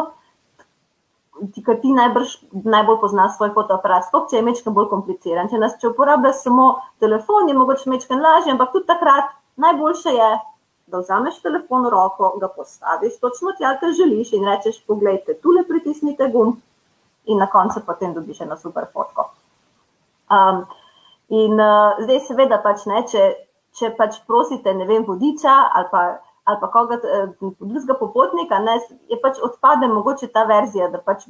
ti, 1.55 1.63
ki 1.65 1.77
ti 1.83 1.93
najbrž, 1.97 2.35
najbolj 2.65 2.99
poznaš 3.01 3.37
svoj 3.37 3.53
fotoaparat, 3.57 4.07
sploh 4.09 4.27
če 4.31 4.39
je 4.39 4.47
mečken 4.47 4.75
bolj 4.77 4.91
kompliciran. 4.93 5.51
Če, 5.51 5.61
nas, 5.63 5.77
če 5.81 5.93
uporabljaš 5.93 6.43
samo 6.47 6.67
telefon, 7.03 7.51
je 7.51 7.59
mogoče 7.59 7.91
mečken 7.93 8.23
lažje, 8.23 8.55
ampak 8.55 8.75
tudi 8.75 8.91
takrat 8.91 9.31
najboljše 9.63 10.17
je, 10.17 10.33
da 10.93 11.01
vzameš 11.01 11.39
telefon 11.45 11.87
v 11.87 11.93
roko, 11.95 12.35
ga 12.41 12.51
postaviš 12.53 13.17
točno 13.23 13.55
tja, 13.59 13.77
kar 13.81 13.95
želiš 13.97 14.35
in 14.37 14.45
rečeš, 14.49 14.83
poglejte, 14.87 15.39
tule 15.41 15.65
pritisnite 15.69 16.29
gumb 16.35 16.59
in 17.31 17.39
na 17.39 17.47
koncu 17.47 17.81
potem 17.87 18.13
dobiš 18.15 18.43
eno 18.45 18.59
super 18.59 18.89
fotko. 18.93 19.31
Um, 20.33 20.65
in 21.31 21.55
uh, 21.61 22.03
zdaj 22.03 22.21
seveda 22.27 22.59
pač 22.65 22.85
ne, 22.91 23.05
če, 23.09 23.29
če 23.79 23.95
pač 23.97 24.21
prosite, 24.27 24.75
ne 24.75 24.87
vem, 24.87 25.05
vodiča 25.09 25.55
ali 25.73 25.91
pa 25.93 26.05
ali 26.45 26.59
pa 26.61 26.71
koga 26.71 26.95
eh, 26.95 27.29
drugega 27.61 27.95
popotnika, 27.95 28.59
ne, 28.59 28.81
je 29.09 29.19
pač 29.23 29.39
odpade 29.43 29.87
mogoče 29.89 30.27
ta 30.35 30.43
verzija, 30.45 30.89
da 30.91 30.99
pač 30.99 31.29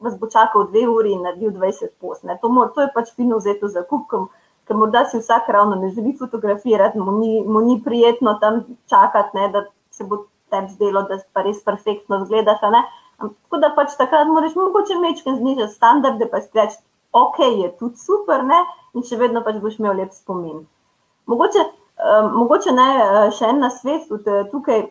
vas 0.00 0.16
bo 0.18 0.26
čakal 0.26 0.66
dve 0.70 0.86
uri 0.88 1.12
in 1.12 1.22
naredil 1.22 1.52
20 1.54 1.92
post. 2.00 2.24
To, 2.40 2.48
mora, 2.48 2.72
to 2.74 2.82
je 2.82 2.90
pač 2.94 3.12
fino 3.14 3.38
vzeto 3.38 3.68
za 3.68 3.84
kupkom, 3.86 4.26
ker 4.66 4.76
morda 4.76 5.04
si 5.06 5.20
vsak 5.20 5.48
ravno 5.48 5.76
ne 5.76 5.90
želi 5.94 6.16
fotografirati, 6.18 6.98
mu 6.98 7.14
ni, 7.18 7.44
mu 7.46 7.60
ni 7.60 7.78
prijetno 7.84 8.38
tam 8.40 8.64
čakati, 8.90 9.36
ne, 9.36 9.48
da 9.54 9.64
se 9.90 10.04
bo 10.04 10.24
tem 10.50 10.66
zdelo, 10.68 11.04
da 11.06 11.20
pa 11.32 11.44
res 11.46 11.62
perfektno 11.64 12.24
zgledaš. 12.24 12.64
Tako 13.20 13.60
da 13.60 13.70
pač 13.76 13.94
takrat 14.00 14.26
moraš 14.26 14.56
mogoče 14.56 14.98
mečken 14.98 15.36
znižati 15.36 15.76
standarde, 15.76 16.26
pa 16.32 16.40
si 16.40 16.50
reči, 16.54 16.80
ok, 17.12 17.38
je 17.62 17.70
tudi 17.78 18.00
super, 18.00 18.42
ne, 18.44 18.64
in 18.96 19.04
še 19.06 19.20
vedno 19.20 19.44
pač 19.46 19.60
boš 19.62 19.78
imel 19.78 20.00
lep 20.00 20.16
spomin. 20.16 20.64
Mogoče 21.26 21.66
Um, 22.00 22.32
mogoče 22.32 22.72
ne 22.72 22.88
eh, 22.96 23.30
še 23.36 23.50
en 23.52 23.58
na 23.60 23.68
svet, 23.74 24.06
eh, 24.08 24.44
tukaj, 24.48 24.86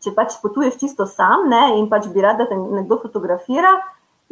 če 0.00 0.12
pač 0.16 0.38
potuješ 0.40 0.78
čisto 0.80 1.04
sam 1.10 1.44
ne, 1.52 1.74
in 1.76 1.88
pač 1.90 2.06
bi 2.14 2.22
rad, 2.24 2.38
da 2.40 2.46
te 2.48 2.56
nekdo 2.56 2.96
fotografira, 3.02 3.74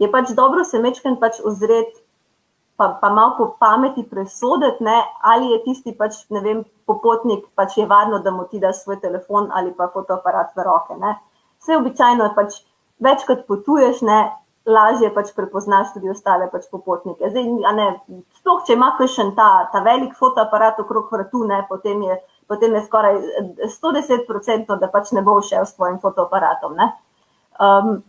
je 0.00 0.08
pač 0.08 0.32
dobro 0.38 0.64
se 0.64 0.80
mečken 0.80 1.18
pač 1.20 1.42
ozret, 1.44 1.98
pa, 2.80 2.88
pa 3.02 3.10
malo 3.12 3.34
po 3.36 3.48
pameti 3.60 4.06
presoditi, 4.08 4.86
ne, 4.88 4.96
ali 5.20 5.52
je 5.52 5.58
tisti 5.66 5.92
pač, 5.98 6.22
ne 6.32 6.40
vem, 6.46 6.64
popotnik, 6.88 7.44
pač 7.58 7.76
je 7.76 7.84
varno, 7.90 8.22
da 8.24 8.32
mu 8.32 8.46
ti 8.48 8.62
daš 8.62 8.86
svoj 8.86 9.02
telefon 9.02 9.50
ali 9.52 9.74
pa 9.76 9.90
fotoaparat 9.92 10.56
v 10.56 10.64
roke. 10.64 10.96
Ne. 11.02 11.16
Vse 11.60 11.76
običajno 11.76 12.30
je 12.30 12.36
pač, 12.38 12.60
večkrat 13.04 13.44
potuješ, 13.50 14.00
ne, 14.06 14.20
lažje 14.66 15.10
pač 15.14 15.30
prepoznaš 15.36 15.92
tudi 15.94 16.10
ostale 16.10 16.48
pač 16.50 16.66
popotnike. 16.70 17.30
Zdaj, 17.30 17.46
ne, 17.78 17.86
sploh, 18.40 18.64
če 18.66 18.74
ima 18.74 18.90
še 18.98 19.28
ta, 19.36 19.68
ta 19.72 19.82
velik 19.84 20.16
fotoaparat 20.18 20.80
okrog 20.82 21.12
vrtu, 21.12 21.44
ne, 21.46 21.62
potem, 21.68 22.02
je, 22.02 22.18
potem 22.50 22.74
je 22.74 22.82
skoraj 22.86 23.20
110%, 23.70 24.78
da 24.80 24.90
pač 24.90 25.12
ne 25.12 25.22
bo 25.22 25.38
šel 25.40 25.64
s 25.66 25.76
tvojim 25.78 25.98
fotoaparatom. 26.02 26.76
Um, 27.62 28.02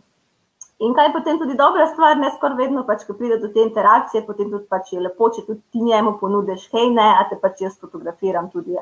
in 0.82 0.94
kaj 0.94 1.08
je 1.08 1.14
potem 1.14 1.38
tudi 1.38 1.54
dobra 1.54 1.86
stvar, 1.92 2.18
ne 2.18 2.32
skoraj 2.34 2.58
vedno, 2.58 2.84
pač, 2.84 3.06
ko 3.06 3.14
pride 3.14 3.38
do 3.38 3.52
te 3.54 3.62
interakcije, 3.62 4.26
potem 4.26 4.50
tudi 4.50 4.66
pač 4.66 4.92
je 4.92 5.00
lepo, 5.00 5.30
če 5.30 5.46
tudi 5.46 5.62
ti 5.70 5.82
njemu 5.82 6.18
ponudiš, 6.18 6.68
hej, 6.74 6.90
ne, 6.90 7.06
a 7.22 7.26
te 7.30 7.38
pač 7.38 7.62
jaz 7.62 7.78
fotografiram 7.78 8.50
tudi. 8.50 8.74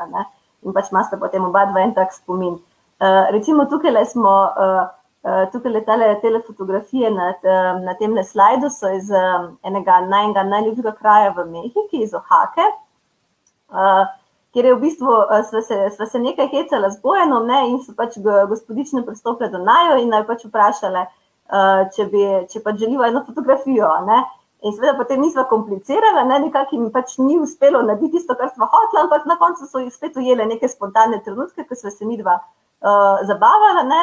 In 0.64 0.72
pač 0.72 0.88
imaš 0.90 1.12
potem 1.20 1.44
oba 1.44 1.68
dva 1.68 1.84
en 1.84 1.92
tak 1.94 2.16
spomin. 2.16 2.56
Uh, 2.96 3.26
recimo 3.36 3.68
tukaj 3.68 4.00
smo. 4.08 4.36
Uh, 4.56 4.86
Eh, 4.86 5.05
tukaj 5.52 5.72
letale 5.72 6.12
te 6.20 6.30
fotografije 6.46 7.10
na, 7.10 7.32
na 7.82 7.94
tem 7.98 8.14
slajdu 8.24 8.70
so 8.70 8.90
iz 8.94 9.10
enega 9.62 10.00
najnega 10.06 10.42
najljubšega 10.42 10.92
kraja 11.00 11.32
v 11.36 11.46
Mehiki, 11.50 12.02
iz 12.02 12.14
Ohake, 12.14 12.66
kjer 14.54 14.64
je 14.64 14.74
v 14.74 14.80
bistvu 14.80 15.14
sva 15.50 15.62
se, 15.62 15.76
sva 15.96 16.06
se 16.06 16.18
nekaj 16.18 16.48
hecala 16.48 16.90
z 16.90 17.02
bojenom 17.02 17.46
ne, 17.46 17.58
in 17.68 17.80
so 17.82 17.92
pač 17.96 18.16
gospodične 18.48 19.02
pristopile 19.04 19.50
do 19.50 19.58
najo 19.58 19.98
in 20.00 20.08
naj 20.14 20.24
pač 20.30 20.46
vprašale, 20.46 21.06
če, 21.96 22.06
bi, 22.12 22.22
če 22.52 22.62
pač 22.64 22.78
želijo 22.80 23.04
eno 23.04 23.24
fotografijo. 23.26 23.90
Ne. 24.06 24.22
In 24.64 24.72
seveda 24.72 24.96
potem 24.96 25.20
nisva 25.20 25.44
komplicirala, 25.50 26.24
ne, 26.24 26.38
nekako 26.46 26.78
jim 26.78 26.86
pač 26.94 27.18
ni 27.20 27.36
uspelo 27.38 27.82
narediti 27.84 28.16
tisto, 28.16 28.34
kar 28.38 28.48
smo 28.54 28.68
hotela, 28.72 29.04
ampak 29.04 29.26
na 29.28 29.36
koncu 29.38 29.68
so 29.68 29.82
jih 29.82 29.92
spet 29.92 30.16
ujele 30.16 30.46
neke 30.48 30.68
spontane 30.72 31.20
trenutke, 31.24 31.66
ko 31.68 31.76
sva 31.76 31.92
se 31.92 32.08
mi 32.08 32.16
dva 32.16 32.38
uh, 32.40 33.20
zabavala. 33.28 33.84
Ne. 33.86 34.00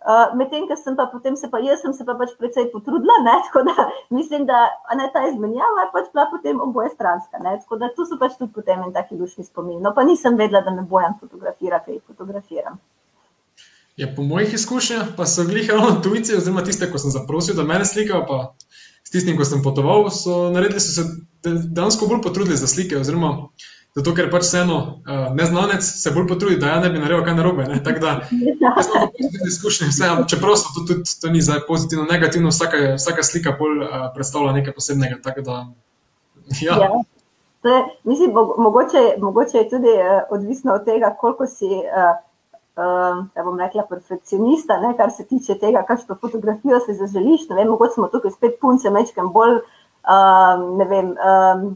Uh, 0.00 0.30
Medtem, 0.32 0.64
ker 0.64 0.78
sem 0.80 0.94
pa 0.96 1.04
potem 1.12 1.34
se 1.36 1.48
pa 1.52 1.58
jaz 1.60 1.82
sem 1.84 1.92
se 1.92 2.06
pa 2.08 2.14
pač 2.16 2.30
precej 2.40 2.70
potrudila, 2.72 3.18
ne? 3.20 3.34
tako 3.46 3.66
da 3.68 3.88
mislim, 4.08 4.46
da 4.48 4.62
ne, 4.96 5.10
ta 5.12 5.26
izmenjava 5.28 5.84
je 5.84 5.90
pač 5.92 6.06
bila 6.14 6.24
potem 6.30 6.62
oboje 6.64 6.88
stranska. 6.94 7.36
Ne? 7.44 7.58
Tako 7.60 7.76
da 7.82 7.90
tu 7.96 8.06
so 8.08 8.16
pač 8.20 8.38
tudi 8.38 8.54
potem 8.54 8.80
en 8.80 8.94
taki 8.96 9.18
dušni 9.20 9.44
spomin. 9.44 9.76
No, 9.84 9.92
pa 9.92 10.06
nisem 10.08 10.40
vedela, 10.40 10.64
da 10.64 10.72
me 10.72 10.86
bojem 10.88 11.18
fotografirati, 11.20 11.98
kaj 11.98 12.00
fotografiram. 12.06 12.80
Ja, 14.00 14.08
po 14.16 14.24
mojih 14.24 14.54
izkušnjah 14.56 15.12
pa 15.18 15.26
so 15.28 15.44
glih 15.44 15.68
ravno 15.68 16.00
tujci, 16.00 16.38
oziroma 16.38 16.64
tiste, 16.64 16.88
ko 16.88 16.98
sem 17.02 17.12
zaprosil, 17.12 17.58
da 17.58 17.66
me 17.68 17.82
slikajo, 17.84 18.22
pa 18.24 18.38
s 19.04 19.12
tistim, 19.12 19.36
ko 19.36 19.44
sem 19.44 19.60
potoval, 19.60 20.08
so 20.08 20.46
naredili 20.54 20.80
so 20.80 20.96
se 20.96 21.04
dejansko 21.44 22.08
bolj 22.08 22.22
potrudili 22.24 22.56
za 22.56 22.70
slike. 22.70 22.96
Oziroma, 22.96 23.50
Zato, 23.90 24.12
ker 24.14 24.28
pač 24.30 24.44
vseeno 24.46 24.76
uh, 25.02 25.32
neznanec 25.34 25.82
se 25.82 26.12
bolj 26.14 26.28
potrudi, 26.30 26.60
da 26.62 26.76
ja 26.76 26.82
ne 26.84 26.92
bi 26.94 27.00
naredil 27.02 27.24
kaj 27.26 27.34
narobe. 27.34 27.64
Ne? 27.66 27.80
Tako 27.82 28.02
da, 28.04 28.12
jaz 28.30 28.86
sem 28.86 29.08
pozitivno 29.16 29.48
izkušen, 29.50 29.90
vse, 29.90 30.10
čeprav 30.30 30.54
so 30.60 30.70
to 30.76 30.84
tudi 30.92 31.16
to 31.22 31.32
ni 31.34 31.42
zdaj 31.42 31.64
pozitivno, 31.66 32.04
negativno, 32.06 32.52
vsaka, 32.54 32.94
vsaka 33.00 33.26
slika 33.26 33.56
bolj 33.58 33.82
uh, 33.82 34.04
predstavlja 34.14 34.54
nekaj 34.60 34.76
posebnega. 34.78 35.18
Da, 35.42 35.58
ja. 36.62 36.78
Ja. 36.84 36.92
Je, 37.66 37.82
mislim, 38.04 38.30
mogoče, 38.58 39.04
mogoče 39.18 39.58
je 39.58 39.68
tudi 39.74 39.96
uh, 39.98 40.22
odvisno 40.30 40.78
od 40.78 40.86
tega, 40.86 41.10
koliko 41.18 41.50
si, 41.50 41.74
uh, 41.82 42.14
uh, 42.78 43.26
da 43.34 43.42
bom 43.42 43.58
rekla, 43.58 43.88
perfekcionista, 43.90 44.78
ne, 44.86 44.94
kar 44.96 45.10
se 45.10 45.26
tiče 45.26 45.58
tega, 45.58 45.82
kakšno 45.82 46.14
fotografijo 46.14 46.78
si 46.86 46.94
zaželiš. 46.94 47.50
Mogoče 47.58 47.98
smo 47.98 48.14
tukaj 48.14 48.38
spet 48.38 48.60
punce, 48.62 48.90
mečkem 48.90 49.34
bolj, 49.34 49.58
uh, 49.58 50.66
ne 50.78 50.92
vem. 50.94 51.16
Um, 51.18 51.70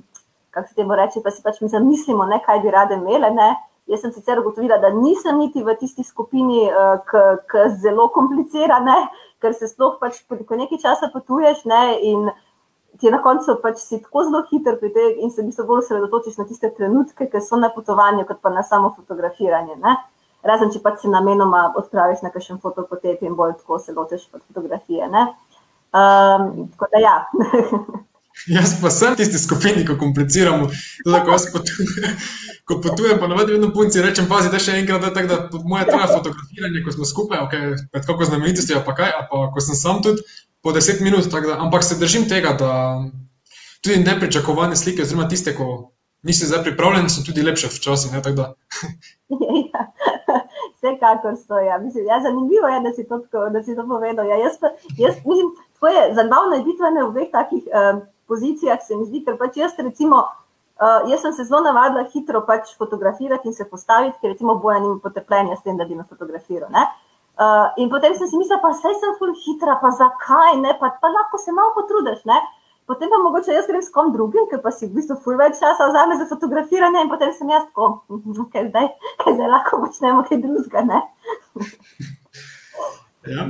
kako 0.55 0.69
se 0.69 0.75
temu 0.75 0.97
reče, 0.97 1.23
pa 1.25 1.31
si 1.35 1.43
pač 1.43 1.61
mi 1.61 1.69
zamislimo, 1.69 2.27
ne, 2.31 2.41
kaj 2.47 2.61
bi 2.63 2.71
rade 2.71 2.99
imele. 3.01 3.31
Ne. 3.35 3.51
Jaz 3.91 4.01
sem 4.01 4.13
sicer 4.15 4.39
ugotovila, 4.41 4.79
da 4.81 4.89
nisem 4.95 5.39
niti 5.39 5.63
v 5.63 5.75
tisti 5.77 6.05
skupini, 6.07 6.63
ki 7.11 7.59
je 7.59 7.65
zelo 7.83 8.07
komplicirana, 8.15 8.97
ker 9.45 9.53
se 9.53 9.69
sploh 9.69 9.99
pač 10.01 10.23
po 10.25 10.39
nekaj 10.57 10.81
časa 10.81 11.11
potuješ 11.13 11.67
ne, 11.69 11.83
in 12.01 12.31
ti 13.01 13.11
na 13.11 13.21
koncu 13.23 13.59
pač 13.63 13.83
si 13.83 13.99
tako 14.01 14.25
zelo 14.25 14.41
hiter 14.49 14.79
pri 14.81 14.93
tem 14.95 15.21
in 15.27 15.31
se 15.31 15.43
v 15.43 15.51
bistvu 15.51 15.67
bolj 15.69 15.83
osredotočiš 15.83 16.39
na 16.41 16.49
tiste 16.49 16.71
trenutke, 16.73 17.27
ki 17.29 17.43
so 17.43 17.59
na 17.61 17.69
potovanju, 17.75 18.25
kot 18.29 18.41
pa 18.41 18.55
na 18.55 18.63
samo 18.63 18.95
fotografiranje. 18.97 19.77
Ne. 19.83 19.97
Razen, 20.45 20.71
če 20.73 20.81
pač 20.85 21.03
se 21.03 21.13
namenoma 21.13 21.67
odpraviš 21.81 22.23
na 22.25 22.31
kakšen 22.33 22.61
fotopotep 22.63 23.23
in 23.25 23.37
bolj 23.37 23.59
tako 23.61 23.79
se 23.83 23.93
lotiš 23.97 24.29
fotografije. 24.31 25.09
Um, 25.11 26.69
tako 26.73 26.91
da 26.93 27.05
ja. 27.05 27.17
Jaz 28.51 28.75
pa 28.83 28.91
sem 28.91 29.15
tisti 29.17 29.39
skupini, 29.39 29.85
ko 29.87 29.97
kompliciramo. 29.97 30.67
Tudi, 31.05 31.21
ko, 31.25 31.37
potujem, 31.53 32.17
ko 32.69 32.79
potujem, 32.83 33.19
pa 33.21 33.29
navadi 33.31 33.55
vedno 33.55 33.71
punci 33.73 34.03
rečem, 34.03 34.27
pazi, 34.29 34.51
da 34.53 34.61
še 34.61 34.77
enkrat, 34.83 35.05
da, 35.07 35.13
tak, 35.15 35.31
da 35.31 35.63
moja 35.65 35.87
traja 35.89 36.11
fotografiranje, 36.11 36.83
ko 36.85 36.97
smo 36.97 37.09
skupaj, 37.09 37.41
okay, 37.47 37.75
pred 37.95 38.07
kako 38.09 38.29
znamenitostjo, 38.29 38.83
pa 38.85 38.97
kaj, 38.99 39.15
pa 39.31 39.47
ko 39.55 39.65
sem 39.65 39.79
sam 39.79 40.03
tudi 40.05 40.27
po 40.65 40.75
deset 40.75 41.01
minut, 41.05 41.29
da, 41.31 41.59
ampak 41.63 41.87
se 41.87 42.01
držim 42.01 42.29
tega, 42.29 42.53
da 42.59 42.71
tudi 43.85 44.03
nepričakovane 44.03 44.77
slike, 44.77 45.07
oziroma 45.07 45.29
tiste, 45.31 45.55
ko 45.57 45.95
nisi 46.25 46.47
zdaj 46.47 46.63
pripravljen, 46.65 47.09
so 47.13 47.25
tudi 47.27 47.45
lepše 47.45 47.73
včasih. 47.73 48.13
Ja, 49.75 49.83
vsekakor 50.77 51.35
so. 51.47 51.59
Ja. 51.59 51.79
Mislim, 51.79 52.05
ja, 52.07 52.21
zanimivo 52.23 52.69
je, 52.69 52.81
da 52.87 52.91
si 52.97 53.03
to, 53.09 53.17
da 53.53 53.63
si 53.65 53.77
to 53.77 53.87
povedal. 53.89 54.27
Ja, 54.27 54.37
jaz, 54.37 54.55
jaz, 54.99 55.15
mislim, 55.29 55.49
to 55.81 55.89
je 55.89 56.03
zabavno, 56.15 56.51
da 56.51 56.57
je 56.57 56.65
biti 56.69 56.83
v 57.09 57.13
dveh 57.13 57.31
takih. 57.33 57.65
Um, 57.73 58.03
pozicijah, 58.27 58.81
se 58.83 58.97
mi 58.97 59.07
zdi, 59.09 59.23
ker 59.27 59.39
pač 59.41 59.59
jaz, 59.61 59.77
recimo, 59.79 60.23
uh, 60.81 61.07
jaz 61.11 61.23
sem 61.25 61.33
se 61.37 61.47
zelo 61.49 61.63
navadila 61.67 62.07
hitro 62.13 62.45
pač 62.49 62.75
fotografirati 62.79 63.49
in 63.49 63.55
se 63.55 63.69
postaviti, 63.69 64.19
ker 64.21 64.35
recimo 64.35 64.59
bojan 64.63 64.87
in 64.89 65.01
potrpljenja 65.05 65.59
s 65.59 65.67
tem, 65.67 65.77
da 65.77 65.89
bi 65.89 65.99
me 65.99 66.07
fotografiral. 66.09 66.71
Uh, 67.35 67.73
in 67.83 67.91
potem 67.91 68.15
sem 68.15 68.29
si 68.31 68.39
mislila, 68.39 68.61
pa 68.63 68.71
vse 68.75 68.93
sem 69.01 69.17
ful 69.19 69.33
hitra, 69.45 69.79
pa 69.83 69.91
zakaj 69.91 70.61
ne, 70.61 70.77
pa, 70.81 70.93
pa 71.03 71.11
lahko 71.11 71.41
se 71.43 71.53
malo 71.53 71.75
potrudiš. 71.79 72.23
Ne? 72.31 72.39
Potem 72.87 73.09
pa 73.11 73.19
mogoče 73.19 73.55
jaz 73.57 73.67
grem 73.67 73.83
s 73.83 73.91
kom 73.93 74.13
drugim, 74.13 74.45
ker 74.51 74.61
pa 74.63 74.71
si 74.71 74.87
v 74.87 74.99
bistvu 74.99 75.17
ful 75.25 75.39
več 75.41 75.57
časa 75.59 75.89
vzame 75.89 76.19
za 76.21 76.29
fotografiranje 76.29 77.01
in 77.01 77.09
potem 77.09 77.33
sem 77.33 77.49
jaz 77.49 77.65
tako, 77.71 78.05
kaj 78.53 78.69
zdaj, 78.69 78.91
kaj 79.25 79.39
zdaj 79.39 79.51
lahko 79.57 79.81
počnemo 79.87 80.27
kaj 80.29 80.43
drugega. 80.45 81.01
Ja. 83.27 83.47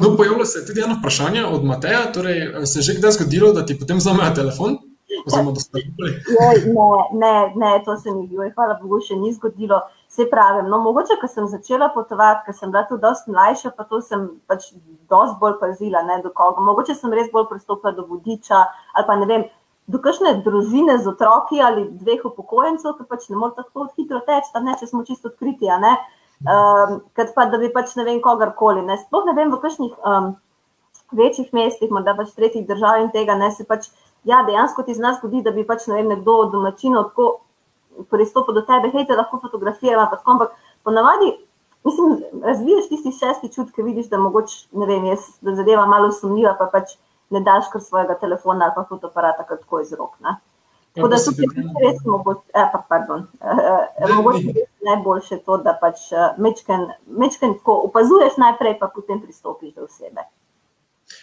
No, 0.00 0.16
pojavlja 0.16 0.44
se 0.44 0.66
tudi 0.66 0.80
eno 0.80 0.96
vprašanje 0.98 1.44
od 1.44 1.64
Mateja. 1.64 2.12
Torej, 2.12 2.66
se 2.66 2.78
je 2.78 2.82
že 2.82 2.98
kdaj 2.98 3.10
zgodilo, 3.10 3.52
da 3.52 3.66
ti 3.66 3.78
potem 3.78 3.96
vzamejo 3.96 4.34
telefon? 4.34 4.78
Oziroma, 5.26 5.52
da 5.52 5.60
ste 5.60 5.78
rekli? 5.78 6.10
Ne, 6.72 6.88
ne, 7.12 7.52
ne, 7.56 7.82
to 7.84 7.96
se 7.96 8.10
mi 8.10 8.28
je, 8.30 8.50
hvala 8.54 8.78
Bogu, 8.82 9.00
še 9.00 9.16
ni 9.16 9.32
zgodilo. 9.32 9.80
Se 10.08 10.26
pravi, 10.30 10.64
no, 10.68 10.80
mogoče, 10.84 11.16
ko 11.20 11.28
sem 11.28 11.46
začela 11.48 11.88
potovati, 11.94 12.44
ker 12.46 12.56
sem 12.56 12.72
bila 12.72 12.84
tu 12.88 12.98
dosti 13.00 13.32
mlajša, 13.32 13.72
pa 13.76 13.84
to 13.88 14.00
sem 14.04 14.26
pač 14.48 14.70
dosti 15.08 15.38
bolj 15.40 15.56
pazila, 15.60 16.04
ne 16.04 16.20
do 16.24 16.32
koga. 16.34 16.64
Mogoče 16.64 16.96
sem 16.96 17.12
res 17.16 17.32
bolj 17.32 17.48
pristopila 17.52 17.94
do 17.96 18.04
vodiča 18.08 18.60
ali 18.92 19.08
pa 19.08 19.16
ne 19.16 19.28
vem, 19.30 19.48
do 19.88 20.00
kakšne 20.04 20.34
družine 20.44 20.98
z 21.00 21.08
otroki 21.08 21.60
ali 21.64 21.86
dveh 21.88 22.24
upokojencev, 22.28 22.98
ki 22.98 23.08
pač 23.08 23.28
ne 23.32 23.40
morejo 23.40 23.64
tako 23.64 23.88
hitro 23.96 24.20
teči, 24.26 24.52
ne, 24.64 24.76
če 24.80 24.90
smo 24.90 25.04
čisto 25.08 25.32
odkriti. 25.32 25.72
Um, 26.46 27.00
Kot 27.18 27.32
pa 27.34 27.48
da 27.50 27.58
bi 27.58 27.72
pač 27.74 27.96
ne 27.98 28.04
vem 28.06 28.20
kogarkoli. 28.22 28.84
Ne. 28.86 28.98
Sploh 29.00 29.26
ne 29.26 29.34
vem, 29.34 29.50
v 29.50 29.58
kakšnih 29.62 29.96
um, 30.06 30.30
večjih 31.18 31.50
mestih, 31.56 31.90
morda 31.90 32.14
pač 32.18 32.30
tretjih 32.36 32.66
držav 32.68 33.02
in 33.02 33.10
tega 33.14 33.34
ne 33.38 33.50
se 33.54 33.66
pač. 33.66 33.90
Ja, 34.28 34.42
dejansko 34.46 34.84
ti 34.86 34.94
z 34.94 35.02
nas 35.02 35.18
zgodi, 35.18 35.42
da 35.42 35.54
bi 35.54 35.64
pač 35.66 35.86
ne 35.88 35.98
vem, 35.98 36.08
nekdo 36.12 36.36
od 36.44 36.54
domačinov 36.54 37.10
tako 37.10 37.28
pristopil 38.10 38.54
do 38.54 38.62
tebe, 38.66 38.90
hej, 38.94 39.06
te 39.08 39.16
lahko 39.16 39.40
fotografiramo, 39.42 40.06
ampak 40.24 40.54
ponavadi, 40.86 41.32
mislim, 41.86 42.18
razviješ 42.42 42.88
tisti 42.88 43.12
šesti 43.18 43.50
čut, 43.54 43.72
ki 43.74 43.82
vidiš, 43.82 44.10
da 44.12 44.20
mogoče, 44.22 44.68
ne 44.78 44.86
vem, 44.86 45.08
jaz, 45.10 45.26
da 45.42 45.54
zadeva 45.58 45.86
malo 45.86 46.12
sumljiva, 46.14 46.54
pa 46.58 46.68
pač 46.70 46.94
ne 47.34 47.42
daš 47.44 47.70
kar 47.72 47.82
svojega 47.82 48.14
telefona 48.20 48.68
ali 48.68 48.74
pa 48.76 48.84
fotoaparata 48.88 49.46
kar 49.48 49.58
tako 49.58 49.80
iz 49.80 49.92
rok. 49.92 50.14
Ne. 50.24 50.38
Tako 50.94 51.08
da 51.08 51.16
tukaj 51.24 51.44
je 51.44 51.64
res 51.82 52.00
mogoče, 52.04 52.50
eh, 52.54 52.70
pa 52.72 52.82
pardon, 52.88 53.26
eh, 53.40 54.14
mogoče 54.14 54.54
res 54.56 54.70
najboljše 54.88 55.38
to, 55.46 55.60
da 55.62 55.76
pač 55.80 56.08
mečken, 56.36 56.88
mečken 57.06 57.54
tako 57.60 57.78
opazuješ 57.90 58.36
najprej, 58.36 58.78
pa 58.80 58.90
potem 58.94 59.22
pristopiš 59.22 59.74
do 59.74 59.84
osebe. 59.84 60.26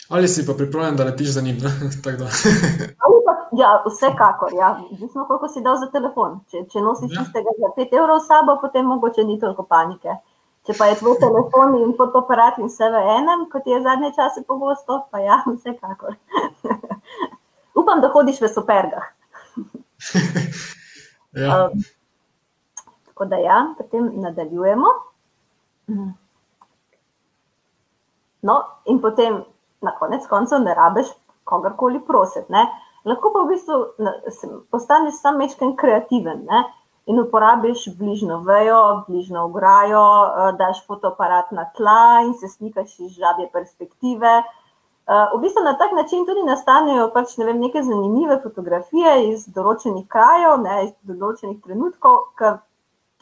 Ali 0.10 0.28
si 0.28 0.48
pa 0.48 0.54
pripravljen, 0.54 0.96
da 0.96 1.04
letiš 1.04 1.28
za 1.28 1.42
njim? 1.42 1.58
ja, 3.62 3.84
vsekakor. 3.88 4.54
Ja. 4.54 4.80
Odvisno, 4.92 5.26
koliko 5.28 5.48
si 5.48 5.62
dal 5.62 5.78
za 5.78 5.90
telefon. 5.92 6.40
Če, 6.52 6.66
če 6.72 6.82
nosiš 6.82 7.12
ja. 7.12 7.24
tistega 7.24 7.54
za 7.60 7.72
5 7.78 7.98
evrov 8.00 8.20
s 8.20 8.30
sabo, 8.30 8.58
potem 8.62 8.86
mogoče 8.86 9.24
ni 9.24 9.40
toliko 9.40 9.64
panike. 9.64 10.18
Če 10.66 10.78
pa 10.78 10.90
je 10.90 11.00
tvoj 11.02 11.18
telefon 11.26 11.78
in 11.82 11.94
fotoaparat 11.98 12.62
in 12.62 12.70
vse 12.70 12.90
v 12.94 13.04
enem, 13.18 13.46
kot 13.52 13.68
je 13.70 13.82
zadnje 13.82 14.14
čase 14.18 14.46
pogosto, 14.48 15.04
pa 15.12 15.22
ja, 15.26 15.42
vsekakor. 15.58 16.18
Upam, 17.76 18.02
da 18.02 18.14
hodiš 18.14 18.42
v 18.42 18.54
supergah. 18.54 19.12
ja. 21.42 21.70
um, 21.72 21.84
tako 23.06 23.26
da 23.26 23.36
ja, 23.36 23.74
potem 23.78 24.12
nadaljujemo. 24.22 24.88
No, 28.42 28.56
in 28.86 29.02
potem 29.02 29.44
na 29.82 29.94
konec 30.00 30.28
koncev 30.28 30.62
ne 30.62 30.74
rabiš 30.74 31.08
kogarkoli 31.44 32.02
prositi. 32.08 32.52
Ne? 32.52 32.66
Lahko 33.06 33.32
pa 33.34 33.44
v 33.46 33.54
bistvu 33.54 33.78
postaneš 34.74 35.22
sam 35.22 35.38
mečken 35.38 35.76
kreativen 35.78 36.46
ne? 36.50 36.64
in 37.06 37.20
uporabiš 37.22 37.86
bližno 37.98 38.40
vejo, 38.42 39.06
bližno 39.08 39.44
ograjo, 39.46 40.06
eh, 40.26 40.54
daš 40.58 40.82
fotoaparat 40.88 41.52
na 41.52 41.68
tla 41.78 42.26
in 42.26 42.34
se 42.34 42.50
slikaš 42.50 43.00
iz 43.00 43.12
žabje 43.14 43.50
perspektive. 43.54 44.42
V 45.06 45.38
bistvu 45.42 45.62
na 45.62 45.76
tak 45.78 45.92
način 45.94 46.24
tudi 46.26 46.42
nastanejo 46.48 47.12
pač, 47.14 47.36
ne 47.38 47.46
vem, 47.46 47.60
neke 47.62 47.84
zanimive 47.86 48.40
fotografije 48.42 49.12
iz 49.30 49.44
določenih 49.54 50.08
krajev, 50.10 50.56
ne, 50.64 50.78
iz 50.88 50.94
določenih 51.06 51.60
trenutkov, 51.62 52.32
ker, 52.40 52.58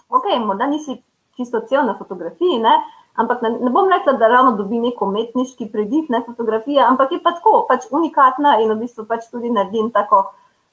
ok, 0.07 0.29
morda 0.45 0.69
nisi 0.71 0.95
čisto 1.35 1.59
cel 1.67 1.83
na 1.83 1.97
fotografiji, 1.99 2.61
ne, 2.63 2.77
Ampak 3.13 3.41
ne, 3.45 3.49
ne 3.61 3.69
bom 3.69 3.89
rekla, 3.89 4.13
da 4.17 4.27
ravno 4.27 4.55
dobi 4.57 4.79
neko 4.81 5.05
umetniški 5.05 5.67
predih, 5.69 6.07
ne 6.09 6.23
fotografija, 6.25 6.87
ampak 6.89 7.11
je 7.13 7.19
pa 7.21 7.35
tako, 7.35 7.59
pač 7.69 7.85
unikatna 7.93 8.55
in 8.63 8.73
v 8.73 8.79
bistvu 8.79 9.05
pač 9.05 9.27
tudi 9.29 9.51
naredim 9.53 9.91
tako, 9.93 10.23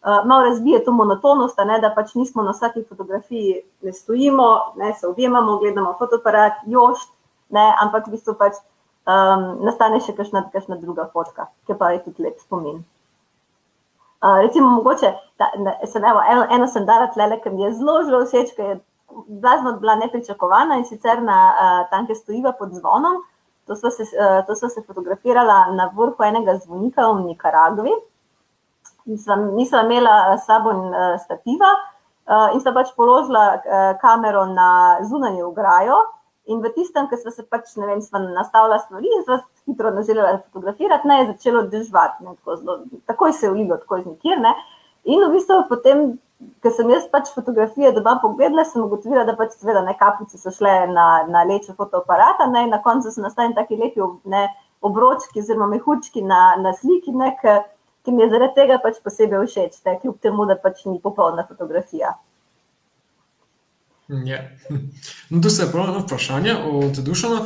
uh, 0.01 0.23
malo 0.25 0.47
razbije 0.49 0.81
to 0.87 0.95
monotonost, 0.97 1.61
ne, 1.69 1.77
da 1.85 1.93
pač 1.93 2.15
nismo 2.17 2.43
na 2.47 2.55
vsaki 2.57 2.87
fotografiji, 2.89 3.59
ne 3.85 3.93
stojimo, 3.93 4.49
ne 4.81 4.95
se 4.97 5.09
objemamo, 5.09 5.59
gledamo 5.61 5.93
fotoaparat, 5.99 6.65
jošt, 6.67 7.13
ne, 7.53 7.67
ampak 7.85 8.09
v 8.09 8.17
bistvu 8.17 8.37
pač 8.41 8.57
um, 9.09 9.45
nastane 9.65 10.01
še 10.05 10.15
kakšna, 10.17 10.47
kakšna 10.53 10.81
druga 10.81 11.09
fotka, 11.13 11.49
ki 11.67 11.77
pa 11.79 11.93
je 11.95 12.03
tudi 12.07 12.27
lep 12.27 12.41
spomin. 12.43 12.83
Uh, 14.21 14.43
recimo, 14.45 14.75
mogoče, 14.77 15.15
da, 15.41 15.49
da, 15.65 15.75
sem, 15.89 16.05
evo, 16.05 16.21
eno, 16.29 16.45
eno 16.53 16.67
sem 16.69 16.85
dala 16.85 17.09
tlele, 17.15 17.39
ker 17.41 17.55
mi 17.55 17.65
je 17.65 17.73
zelo, 17.79 18.03
zelo 18.05 18.25
všeč, 18.27 18.53
ker 18.57 18.67
je 18.67 18.81
blazno 19.41 19.73
bila 19.81 19.95
nepričakovana 19.97 20.77
in 20.77 20.85
sicer 20.85 21.23
na 21.25 21.39
uh, 21.51 21.91
tam, 21.91 22.07
kjer 22.07 22.19
stojiva 22.19 22.53
pod 22.59 22.75
zvonom. 22.77 23.23
To 23.67 23.77
smo 23.77 23.91
se, 23.91 24.03
uh, 24.03 24.43
to 24.47 24.55
smo 24.57 24.69
se 24.69 24.83
fotografirala 24.87 25.71
na 25.73 25.89
vrhu 25.97 26.25
enega 26.25 26.59
zvonika 26.59 27.09
v 27.09 27.25
Nikaragvi. 27.31 27.97
Nisem 29.07 29.91
imela 29.91 30.37
s 30.37 30.47
sabo 30.47 30.71
uh, 30.71 31.17
stativa 31.25 31.73
uh, 31.75 32.55
in 32.55 32.61
sem 32.61 32.75
pač 32.75 32.93
položila 32.97 33.45
uh, 33.57 33.93
kamero 34.03 34.45
na 34.47 35.01
zunanjo 35.09 35.49
ograjo. 35.49 35.97
In 36.51 36.63
v 36.65 36.73
tistem, 36.75 37.07
ki 37.11 37.19
smo 37.21 37.31
se 37.35 37.45
pač, 37.47 37.77
ne 37.79 37.87
vem, 37.87 38.01
nastavila 38.35 38.81
stvari 38.83 39.11
in 39.17 39.23
smo 39.27 39.39
hitro 39.69 39.93
želeli 40.03 40.41
fotografirati, 40.49 41.09
ne, 41.09 41.21
je 41.21 41.29
začelo 41.33 41.63
držati, 41.71 42.27
tako 42.27 42.57
takoj 43.07 43.33
se 43.33 43.47
je 43.47 43.53
ulilo, 43.53 43.79
tako 43.79 44.01
iz 44.01 44.07
nikjer. 44.07 44.41
Ne. 44.43 44.55
In 45.05 45.23
v 45.23 45.31
bistvu 45.37 45.63
potem 45.69 46.19
ker 46.65 46.73
sem 46.73 46.89
jaz 46.93 47.07
pač 47.13 47.31
fotografije 47.35 47.93
doma 47.97 48.17
pogledala, 48.23 48.65
sem 48.69 48.83
ugotovila, 48.83 49.25
da 49.29 49.35
pač 49.37 49.57
seveda 49.59 49.83
ne 49.85 49.95
kapice 50.01 50.41
so 50.41 50.53
šle 50.55 50.73
na, 50.93 51.07
na 51.29 51.45
leče 51.49 51.75
fotoaparata, 51.77 52.49
ne, 52.53 52.67
na 52.71 52.81
koncu 52.85 53.13
so 53.13 53.25
nastali 53.25 53.57
taki 53.57 53.77
lepi 53.81 54.07
ne, 54.33 54.47
obročki 54.81 55.43
oziroma 55.43 55.69
mehučki 55.75 56.25
na, 56.25 56.41
na 56.61 56.73
sliki, 56.77 57.13
ne, 57.13 57.35
k, 57.41 57.59
ki 58.05 58.17
mi 58.17 58.25
je 58.25 58.31
zaradi 58.33 58.57
tega 58.57 58.81
pač 58.83 59.01
posebej 59.05 59.45
všeč, 59.47 59.81
ne, 59.89 59.99
kljub 60.01 60.21
temu, 60.25 60.49
da 60.49 60.57
pač 60.61 60.87
ni 60.89 60.97
popolna 61.03 61.45
fotografija. 61.49 62.15
Ja. 64.11 64.39
No, 65.31 65.43
tu 65.43 65.51
se 65.51 65.63
je 65.63 65.73
prav 65.73 65.89
eno 65.89 65.99
vprašanje 65.99 66.57
od 66.73 66.99
Dušana. 66.99 67.41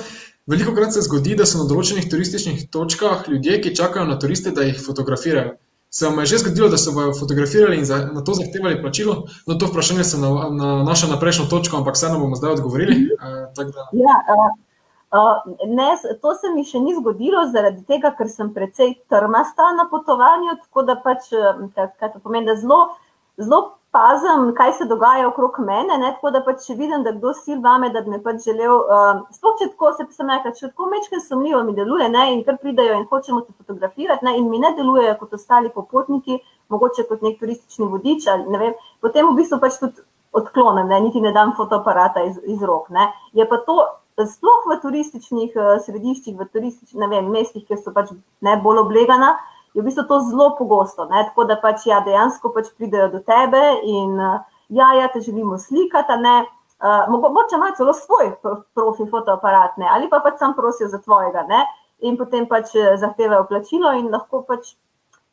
Veliko 0.47 0.75
krat 0.75 0.93
se 0.93 1.01
zgodi, 1.01 1.37
da 1.37 1.47
so 1.49 1.61
na 1.61 1.69
določenih 1.69 2.09
turističnih 2.11 2.67
točkah 2.73 3.29
ljudje, 3.29 3.61
ki 3.65 3.75
čakajo 3.77 4.05
na 4.09 4.19
turiste, 4.21 4.53
da 4.53 4.65
jih 4.65 4.81
fotografirajo. 4.87 5.55
Se 5.95 6.09
vam 6.09 6.19
je 6.21 6.27
že 6.27 6.41
zgodilo, 6.43 6.69
da 6.69 6.79
so 6.81 6.93
bojo 6.93 7.13
fotografirali 7.15 7.79
in 7.79 7.85
za, 7.85 8.01
na 8.13 8.25
to 8.25 8.35
zahtevali 8.35 8.81
plačilo? 8.83 9.15
No, 9.47 9.55
to 9.55 9.69
vprašanje 9.71 10.05
se 10.05 10.19
nanaša 10.19 11.07
na, 11.07 11.15
na 11.15 11.21
prejšnjo 11.21 11.47
točko, 11.53 11.79
ampak 11.81 11.97
vseeno 11.97 12.19
bomo 12.19 12.37
zdaj 12.37 12.57
odgovorili. 12.59 12.97
Uh, 13.15 13.71
ja, 14.01 14.17
uh, 14.35 14.51
uh, 15.15 15.55
ne, 15.69 15.89
to 16.21 16.35
se 16.35 16.51
mi 16.57 16.65
še 16.67 16.83
ni 16.83 16.97
zgodilo, 16.99 17.47
zaradi 17.53 17.85
tega, 17.89 18.11
ker 18.19 18.29
sem 18.29 18.51
precej 18.57 18.99
trmasta 19.13 19.71
na 19.79 19.87
potovanju. 19.93 20.59
Tako 20.67 20.85
da 20.91 20.99
pač, 21.01 21.31
kaj, 21.77 21.93
kaj 22.01 22.17
to 22.17 22.25
pomeni, 22.25 22.51
da 22.51 22.59
zelo, 22.59 22.83
zelo 23.39 23.63
pazim, 23.95 24.49
kaj 24.59 24.73
se 24.79 24.85
dogaja 24.91 25.29
okrog 25.29 25.59
mene, 25.67 25.99
ne, 26.03 26.11
tako 26.17 26.33
da 26.35 26.41
pač 26.47 26.67
če 26.67 26.75
vidim, 26.79 27.05
da 27.07 27.13
kdo 27.15 27.31
sil 27.39 27.61
vame, 27.63 27.93
da 27.95 28.03
bi 28.03 28.11
me 28.15 28.19
pač 28.23 28.43
želel, 28.49 28.75
uh, 28.75 29.21
sploh 29.37 29.55
če 29.61 29.69
tako 29.71 29.93
se 29.95 30.07
sem 30.17 30.33
rekla, 30.35 30.53
če 30.59 30.71
tako 30.73 30.89
mečkaj 30.91 31.23
sumljivo 31.29 31.63
mi 31.69 31.77
deluje, 31.79 32.09
ne, 32.11 32.25
in 32.35 32.43
kar 32.47 32.59
pridajo 32.63 32.99
in 32.99 33.07
hočemo 33.11 33.45
te 33.47 33.55
fotografirati, 33.55 34.27
ne, 34.27 34.35
in 34.41 34.51
mi 34.51 34.59
ne 34.63 34.75
delujejo 34.79 35.15
kot 35.21 35.39
ostali 35.39 35.71
popotniki, 35.75 36.41
mogoče 36.75 37.07
kot 37.11 37.23
nek 37.23 37.39
turistični 37.39 37.89
vodič, 37.95 38.27
ali 38.35 38.51
ne 38.51 38.63
vem, 38.65 38.77
potem 39.05 39.31
v 39.31 39.39
bistvu 39.39 39.61
pač 39.63 39.79
tudi 39.83 40.03
odklonem, 40.35 40.91
ne, 40.91 41.01
niti 41.07 41.23
ne 41.23 41.31
dam 41.37 41.55
fotoaparata 41.55 42.27
iz, 42.27 42.41
iz 42.51 42.67
rok, 42.67 42.91
ne. 42.91 43.13
Je 43.39 43.47
pa 43.47 43.63
to 43.63 43.79
sploh 44.27 44.69
v 44.71 44.81
turističnih 44.83 45.55
uh, 45.55 45.75
središčih, 45.87 46.35
v 46.39 46.51
turističnih, 46.51 47.11
vem, 47.15 47.31
mestih, 47.31 47.63
kjer 47.67 47.79
so 47.79 47.95
pač 47.95 48.11
ne 48.43 48.59
bolj 48.63 48.83
oblegana, 48.89 49.37
je 49.75 49.83
v 49.83 49.85
bistvu 49.85 50.05
to 50.09 50.21
zelo 50.31 50.55
pogosto. 50.59 51.05
Ne? 51.11 51.25
Tako 51.29 51.45
da 51.51 51.57
pač 51.61 51.87
ja, 51.87 52.01
dejansko 52.07 52.53
pač 52.55 52.71
pridejo 52.79 53.09
do 53.13 53.21
tebe 53.27 53.63
in 53.83 54.15
uh, 54.15 54.43
ja, 54.69 54.95
ja, 54.95 55.09
te 55.13 55.21
želimo 55.21 55.59
slikati. 55.59 56.13
Uh, 56.85 57.09
mogoče 57.09 57.57
imajo 57.57 57.75
celo 57.77 57.93
svoj 57.93 58.35
profi 58.75 59.07
fotoaparat, 59.11 59.77
ne? 59.77 59.89
ali 59.91 60.09
pa 60.11 60.21
pač 60.21 60.39
sam 60.39 60.55
prosijo 60.55 60.89
za 60.89 60.99
tvojega. 60.99 61.47
Ne? 61.49 61.65
In 62.05 62.17
potem 62.17 62.47
pač 62.47 62.75
eh, 62.77 62.97
zahtevajo 63.01 63.47
plačilo, 63.49 63.93
in 63.97 64.11
lahko 64.13 64.43
pač, 64.45 64.75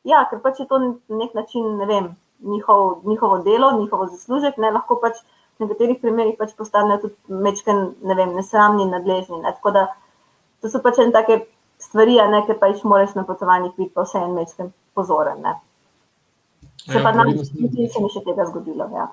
ja, 0.08 0.22
ker 0.30 0.40
pač 0.40 0.62
je 0.62 0.68
to 0.70 0.78
na 0.80 0.92
nek 1.20 1.34
način, 1.36 1.66
ne 1.78 1.88
vem, 1.90 2.06
njihov, 2.40 3.02
njihovo 3.04 3.40
delo, 3.44 3.72
njihov 3.80 4.06
zaslužek, 4.14 4.58
ne 4.58 4.72
lahko 4.72 4.96
pač 5.02 5.20
v 5.60 5.66
nekaterih 5.66 6.00
primerih 6.00 6.38
pač 6.40 6.54
postanejo 6.56 7.02
tudi 7.02 7.42
mečken, 7.44 7.82
ne 8.08 8.16
vem, 8.16 8.32
nesramni 8.38 8.86
nadležni. 8.88 9.42
Ne? 9.42 9.52
Tako 9.58 9.74
da 9.76 9.88
to 10.62 10.72
so 10.72 10.80
pač 10.86 11.02
ene 11.02 11.12
take 11.12 11.42
stvari, 11.82 12.20
a 12.22 12.28
ne, 12.30 12.44
ker 12.48 12.60
pa 12.60 12.70
jih 12.72 12.86
moraš 12.86 13.16
na 13.18 13.26
potovanjih 13.28 13.74
biti 13.78 13.94
pa 13.94 14.06
vse 14.06 14.22
en 14.22 14.36
mečken 14.38 14.72
pozoren. 14.94 15.42
Ne. 15.42 15.56
Se 16.86 16.98
ja, 16.98 17.04
pa 17.04 17.12
nam 17.12 17.34
ni 17.34 17.90
se 17.90 18.02
mi 18.02 18.10
še 18.10 18.24
tega 18.26 18.46
zgodilo. 18.50 18.88
Ja. 18.94 19.08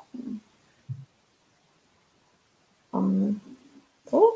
Um, 2.92 3.40
okay. 4.08 4.28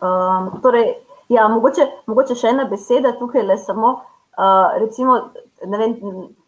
um, 0.00 0.50
torej, 0.62 0.92
ja, 1.28 1.48
mogoče, 1.50 1.86
mogoče 2.06 2.36
še 2.38 2.52
ena 2.54 2.66
beseda 2.70 3.16
tukaj, 3.18 3.42
le 3.46 3.58
samo, 3.58 3.92
uh, 4.38 4.76
recimo, 4.80 5.18
ne 5.66 5.80
vem, 5.82 5.96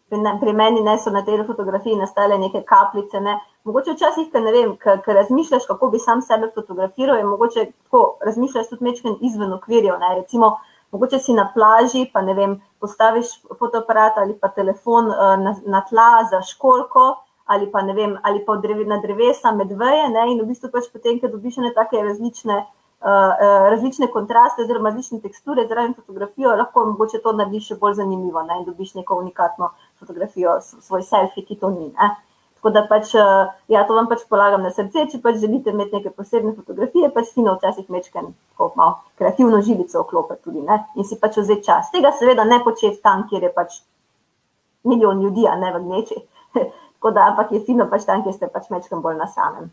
pri, 0.09 0.17
ne, 0.17 0.37
pri 0.41 0.53
meni 0.53 0.81
ne 0.81 0.97
so 0.97 1.11
na 1.13 1.21
tej 1.25 1.43
fotografiji 1.47 1.95
nastale 1.95 2.37
neke 2.37 2.63
kapljice. 2.63 3.21
Ne. 3.21 3.37
Mogoče 3.63 3.93
včasih, 3.93 4.31
ker 4.31 4.41
ne 4.41 4.51
vem, 4.51 4.73
ker 4.81 5.15
razmišljaš, 5.21 5.67
kako 5.67 5.89
bi 5.93 5.99
sam 5.99 6.21
sebe 6.21 6.49
fotografiral, 6.55 7.19
in 7.19 7.29
mogoče 7.29 7.65
tako 7.71 8.17
razmišljaš 8.25 8.69
tudi 8.69 8.89
mečken 8.89 9.17
izven 9.21 9.53
okvirjev. 9.53 9.99
Ne. 9.99 10.15
Recimo, 10.21 10.57
mogoče 10.91 11.19
si 11.19 11.33
na 11.37 11.49
plaži, 11.53 12.07
pa 12.13 12.21
ne 12.21 12.33
vem, 12.33 12.57
postaviš 12.79 13.37
fotoaparat 13.59 14.17
ali 14.17 14.37
pa 14.39 14.49
telefon 14.55 15.11
uh, 15.13 15.35
na, 15.43 15.55
na 15.65 15.85
tla 15.89 16.11
za 16.31 16.41
školko. 16.41 17.15
Ali 17.49 17.65
pa, 17.71 17.81
vem, 17.81 18.11
ali 18.23 18.43
pa 18.45 18.55
drevi, 18.61 18.83
na 18.85 18.99
drevesa 19.01 19.51
med 19.51 19.71
veje, 19.73 20.09
ne, 20.13 20.27
in 20.29 20.37
v 20.37 20.51
bistvu 20.51 20.69
pač 20.69 20.85
potem, 20.93 21.15
ker 21.17 21.31
dobiš 21.33 21.55
ne 21.63 21.71
take 21.73 21.97
različne 21.97 22.59
uh, 22.99 23.69
različne 23.69 24.07
kontraste, 24.11 24.61
oziroma 24.61 24.89
različne 24.89 25.19
teksture, 25.21 25.67
zraven 25.67 25.93
fotografijo, 25.93 26.55
lahko 26.55 26.85
mogoče 26.85 27.21
to 27.23 27.33
narediš 27.33 27.71
še 27.71 27.79
bolj 27.81 27.99
zanimivo 28.01 28.43
ne? 28.43 28.59
in 28.59 28.65
dobiš 28.65 28.93
neko 28.99 29.19
unikatno 29.23 29.71
fotografijo, 29.99 30.57
svoj 30.63 31.03
selfie, 31.03 31.45
ki 31.45 31.59
to 31.59 31.69
ni. 31.75 31.91
Ne? 31.93 32.09
Tako 32.59 32.73
da 32.75 32.81
pač, 32.89 33.13
uh, 33.15 33.51
ja, 33.71 33.85
to 33.87 33.95
vam 33.95 34.09
pač 34.11 34.25
polagam 34.27 34.65
na 34.65 34.69
srce, 34.75 35.05
če 35.11 35.21
pač 35.23 35.37
želite 35.39 35.71
imeti 35.71 35.95
neke 35.95 36.11
posebne 36.11 36.51
fotografije, 36.57 37.07
pač 37.15 37.29
fino 37.31 37.53
včasih 37.55 37.87
mečken, 37.87 38.33
tako 38.51 38.73
malo 38.75 38.97
kreativno 39.21 39.61
žilico 39.63 40.01
oklopiti 40.01 40.43
tudi 40.43 40.65
ne? 40.67 40.81
in 40.99 41.07
si 41.07 41.15
pač 41.21 41.37
vzeti 41.39 41.63
čas. 41.69 41.87
Tega 41.93 42.11
seveda 42.19 42.43
ne 42.43 42.59
početi 42.65 42.99
tam, 43.03 43.23
kjer 43.29 43.47
je 43.47 43.51
pač 43.55 43.79
milijon 44.83 45.23
ljudi, 45.23 45.47
a 45.47 45.55
ne 45.55 45.71
v 45.71 45.83
gneči. 45.85 46.19
Tako 46.99 47.13
da, 47.15 47.29
ampak 47.31 47.55
je 47.55 47.63
fino 47.63 47.87
pač 47.87 48.03
tam, 48.09 48.25
kjer 48.27 48.35
ste 48.35 48.51
pač 48.51 48.67
mečken 48.73 48.99
bolj 49.05 49.15
na 49.21 49.29
samem. 49.31 49.71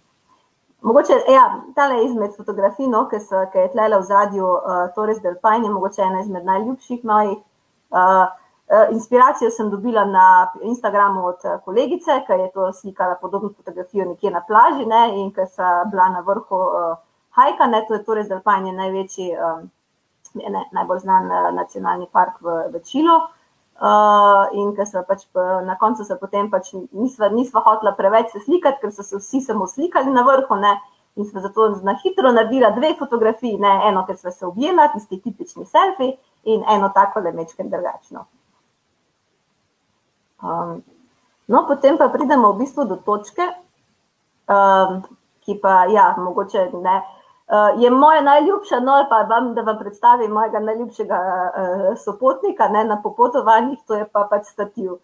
Mogoče, 0.87 1.19
ja, 1.33 1.49
tale 1.75 2.05
izmed 2.05 2.39
fotografij, 2.39 2.87
no, 2.87 3.09
ki, 3.11 3.19
so, 3.19 3.43
ki 3.51 3.65
je 3.65 3.73
tlele 3.75 3.99
v 3.99 4.07
zadju, 4.07 4.47
uh, 4.47 4.87
Torres 4.95 5.19
del 5.25 5.35
Paine, 5.43 5.67
je 5.67 5.75
mogoče 5.75 6.07
ena 6.07 6.23
izmed 6.23 6.47
najljubših 6.47 7.03
mojih. 7.03 7.41
Uh, 7.91 8.29
inspiracijo 8.91 9.51
sem 9.51 9.71
dobila 9.71 10.05
na 10.05 10.53
Instagramu 10.63 11.25
od 11.27 11.45
kolegice, 11.65 12.21
ki 12.27 12.33
je 12.33 12.51
to 12.53 12.73
slikala 12.73 13.15
podobno 13.21 13.51
fotografijo 13.57 14.05
nekje 14.05 14.31
na 14.31 14.43
plaži 14.47 14.87
ne, 14.87 15.21
in 15.21 15.31
ki 15.31 15.47
so 15.47 15.63
bila 15.91 16.09
na 16.09 16.21
vrhu 16.21 16.59
uh, 16.59 16.97
Hajka, 17.31 17.67
ne, 17.67 17.85
to 17.89 17.95
je 17.95 18.25
del 18.25 18.41
Paine, 18.41 18.73
največji, 18.73 19.31
um, 19.37 19.71
ne, 20.35 20.65
najbolj 20.73 20.99
znan 20.99 21.31
uh, 21.31 21.55
nacionalni 21.55 22.07
park 22.13 22.41
v, 22.41 22.55
v 22.73 22.83
Čilu. 22.83 23.17
Uh, 23.77 24.49
in 24.57 24.71
ker 24.73 24.87
so 24.89 25.03
pač 25.05 25.27
na 25.67 25.77
koncu 25.77 26.05
se 26.05 26.17
potem 26.17 26.49
pač 26.51 26.71
nisva, 26.97 27.29
nisva 27.29 27.61
hotela 27.61 27.93
preveč 27.93 28.33
se 28.33 28.41
slikati, 28.41 28.81
ker 28.81 28.93
so 28.93 29.05
se 29.05 29.21
vsi 29.21 29.41
samo 29.45 29.67
slikali 29.67 30.11
na 30.11 30.25
vrhu. 30.25 30.57
Ne? 30.57 30.79
In 31.17 31.29
smo 31.29 31.41
zato 31.41 31.69
na 31.85 31.95
hitro 32.03 32.33
naredili 32.33 32.73
dve 32.77 32.95
fotografiji, 32.99 33.61
ne? 33.61 33.75
eno, 33.89 34.07
ker 34.09 34.17
smo 34.17 34.33
se 34.33 34.47
objela, 34.47 34.89
tisti 34.95 35.21
tipični 35.21 35.69
selfi, 35.69 36.17
in 36.45 36.65
eno 36.69 36.89
tako 36.95 37.21
le 37.21 37.33
mečke 37.37 37.69
drugačno. 37.69 38.25
Um, 40.43 40.83
no, 41.49 41.67
potem 41.67 41.99
pa 41.99 42.09
pridemo 42.09 42.53
v 42.53 42.65
bistvu 42.65 42.85
do 42.85 42.97
točke, 42.97 43.47
um, 44.49 45.03
ki 45.47 45.59
pa, 45.63 45.87
ja, 45.93 46.15
mogoče 46.19 46.71
ne. 46.75 46.97
Uh, 47.47 47.79
je 47.79 47.91
moja 47.91 48.21
najljubša, 48.27 48.81
no 48.83 48.99
pa 49.11 49.23
vam, 49.31 49.53
da 49.55 49.63
vam 49.63 49.79
predstavim 49.79 50.33
mojega 50.35 50.61
najljubšega 50.61 51.19
uh, 51.19 51.99
sopotnika 52.05 52.69
ne, 52.69 52.85
na 52.85 52.99
popotovanjih, 53.03 53.79
to 53.87 53.95
je 53.95 54.07
pa 54.13 54.27
pač 54.31 54.51
stativ. 54.51 54.99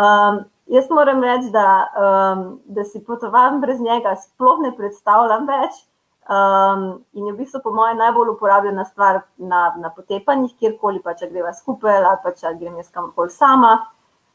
Um, 0.00 0.44
jaz 0.66 0.88
moram 0.90 1.22
reči, 1.22 1.50
da, 1.52 1.66
um, 1.94 2.46
da 2.64 2.84
si 2.84 3.04
potovam 3.04 3.60
brez 3.60 3.80
njega, 3.80 4.16
sploh 4.16 4.62
ne 4.64 4.72
predstavljam 4.76 5.46
več. 5.46 5.84
Um, 6.24 7.04
in 7.12 7.26
je 7.26 7.34
v 7.34 7.42
bistvu, 7.42 7.60
po 7.60 7.70
mojem, 7.76 7.98
najbolj 8.00 8.30
uporabljena 8.32 8.84
stvar 8.88 9.20
na, 9.36 9.74
na 9.76 9.90
potepanjih, 9.92 10.54
kjerkoli 10.56 11.02
pa 11.04 11.12
če 11.12 11.28
greva 11.28 11.52
skupaj 11.52 11.98
ali 11.98 12.16
pa 12.24 12.32
če 12.32 12.54
grem 12.56 12.78
jaz 12.80 12.88
kamorkoli 12.94 13.28
sama. 13.30 13.74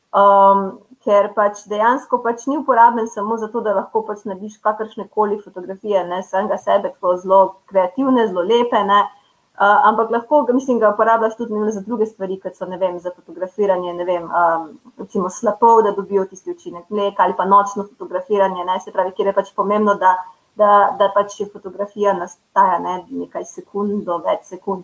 Um, 0.10 0.80
ker 1.06 1.30
pač 1.36 1.62
dejansko 1.70 2.20
pač 2.24 2.46
ni 2.50 2.58
uporaben 2.58 3.08
samo 3.08 3.38
zato, 3.38 3.62
da 3.64 3.76
lahko 3.78 4.02
pač 4.08 4.26
narediš 4.28 4.58
kakršne 4.66 5.08
koli 5.14 5.38
fotografije, 5.42 6.02
ne 6.08 6.24
samega 6.24 6.58
sebe, 6.58 6.92
tako 6.96 7.16
zelo 7.22 7.40
kreativne, 7.72 8.26
zelo 8.28 8.44
lepe. 8.44 8.82
Ne, 8.90 9.00
uh, 9.06 9.78
ampak 9.92 10.12
lahko 10.12 10.42
mislim, 10.50 10.80
ga 10.82 10.92
uporabljaš 10.94 11.38
tudi 11.38 11.72
za 11.72 11.86
druge 11.86 12.10
stvari, 12.10 12.40
kot 12.44 12.58
so 12.58 12.66
vem, 12.66 13.00
za 13.00 13.14
fotografiranje, 13.16 13.94
ne 13.94 14.10
vem, 14.10 14.28
um, 14.28 14.68
recimo 14.98 15.30
slapov, 15.30 15.84
da 15.88 15.96
dobijo 15.96 16.26
tisti 16.26 16.52
učinek 16.52 16.90
mleka 16.90 17.24
ali 17.24 17.38
pa 17.38 17.46
nočno 17.46 17.88
fotografiranje, 17.88 18.66
ne, 18.66 18.80
se 18.80 18.92
pravi, 18.92 19.16
kjer 19.16 19.32
je 19.32 19.38
pač 19.40 19.54
pomembno, 19.56 19.96
da, 19.96 20.18
da, 20.56 20.74
da 21.00 21.12
pač 21.16 21.40
fotografija 21.54 22.14
nastaja 22.14 22.80
ne, 22.84 23.04
nekaj 23.24 23.46
sekund 23.46 24.04
do 24.06 24.20
več 24.26 24.52
sekund. 24.52 24.84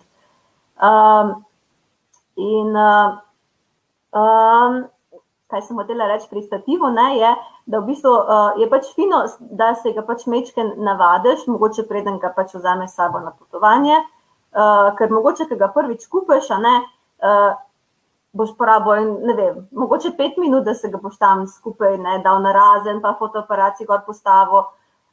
Um, 0.76 1.38
in 2.36 2.76
uh, 2.76 3.16
um, 4.16 4.84
kaj 5.56 5.64
sem 5.68 5.78
hotela 5.80 6.08
reči 6.12 6.28
pri 6.30 6.42
stativu, 6.44 6.90
ne, 6.92 7.08
je, 7.16 7.32
da 7.72 7.80
v 7.80 7.88
bistvu, 7.88 8.12
uh, 8.12 8.58
je 8.60 8.68
pač 8.70 8.90
fino, 8.96 9.22
da 9.40 9.72
se 9.80 9.94
ga 9.96 10.04
pač 10.04 10.26
mečke 10.28 10.66
navadiš, 10.76 11.46
mogoče 11.48 11.86
preden 11.88 12.20
ga 12.20 12.34
pač 12.36 12.58
vzameš 12.58 12.92
sabo 12.92 13.22
na 13.24 13.32
potovanje, 13.32 13.96
uh, 13.96 14.92
ker 15.00 15.14
mogoče, 15.16 15.48
ki 15.48 15.56
ga 15.62 15.72
prvič 15.72 16.10
kupiš, 16.12 16.52
a 16.52 16.60
ne. 16.60 16.76
Uh, 17.24 17.54
Boš 18.36 18.50
porabil, 18.60 19.14
ne 19.24 19.32
vem, 19.32 19.60
mogoče 19.72 20.10
pet 20.18 20.34
minut, 20.36 20.66
da 20.68 20.74
se 20.76 20.90
ga 20.92 21.00
boš 21.00 21.14
tam 21.22 21.46
skupaj 21.48 21.94
ne, 22.04 22.18
dal 22.20 22.42
na 22.44 22.52
razen, 22.52 22.98
pa 23.00 23.14
fotoaparat 23.16 23.78
si 23.80 23.88
gor 23.88 24.02
postavo. 24.04 24.66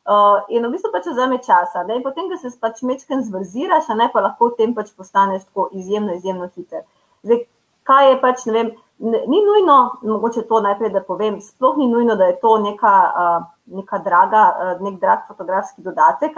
Uh, 0.02 0.40
in 0.50 0.66
v 0.66 0.72
bistvu 0.72 0.90
pač 0.90 1.06
vzame 1.06 1.38
časa. 1.38 1.84
Ne, 1.86 2.00
potem, 2.02 2.26
ko 2.26 2.34
se 2.34 2.50
pač 2.58 2.82
mečken 2.82 3.22
zvrziraš, 3.22 3.92
ne 3.94 4.08
pa 4.10 4.24
lahko 4.26 4.50
v 4.50 4.58
tem 4.58 4.74
pač 4.74 4.90
postaneš 4.98 5.46
tako 5.46 5.68
izjemno, 5.70 6.18
izjemno 6.18 6.50
hiter. 6.50 6.82
Zdaj, 7.22 7.44
kaj 7.86 8.10
je 8.10 8.18
pač, 8.26 8.42
ne 8.50 8.56
vem, 8.56 8.74
ni 9.02 9.44
nujno, 9.44 9.76
mogoče 10.02 10.42
to 10.48 10.60
najprej, 10.60 10.90
da 10.94 11.02
povem, 11.02 11.40
sploh 11.40 11.76
ni 11.76 11.88
nujno, 11.88 12.16
da 12.16 12.24
je 12.30 12.38
to 12.40 12.58
neka, 12.58 12.94
neka 13.66 13.98
draga, 13.98 14.42
nek 14.80 15.00
drag 15.00 15.26
fotografski 15.28 15.82
dodatek. 15.82 16.36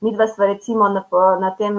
Mi 0.00 0.12
dva 0.12 0.26
sva 0.28 0.46
recimo 0.46 0.88
na, 0.92 1.04
na 1.40 1.54
tem 1.56 1.78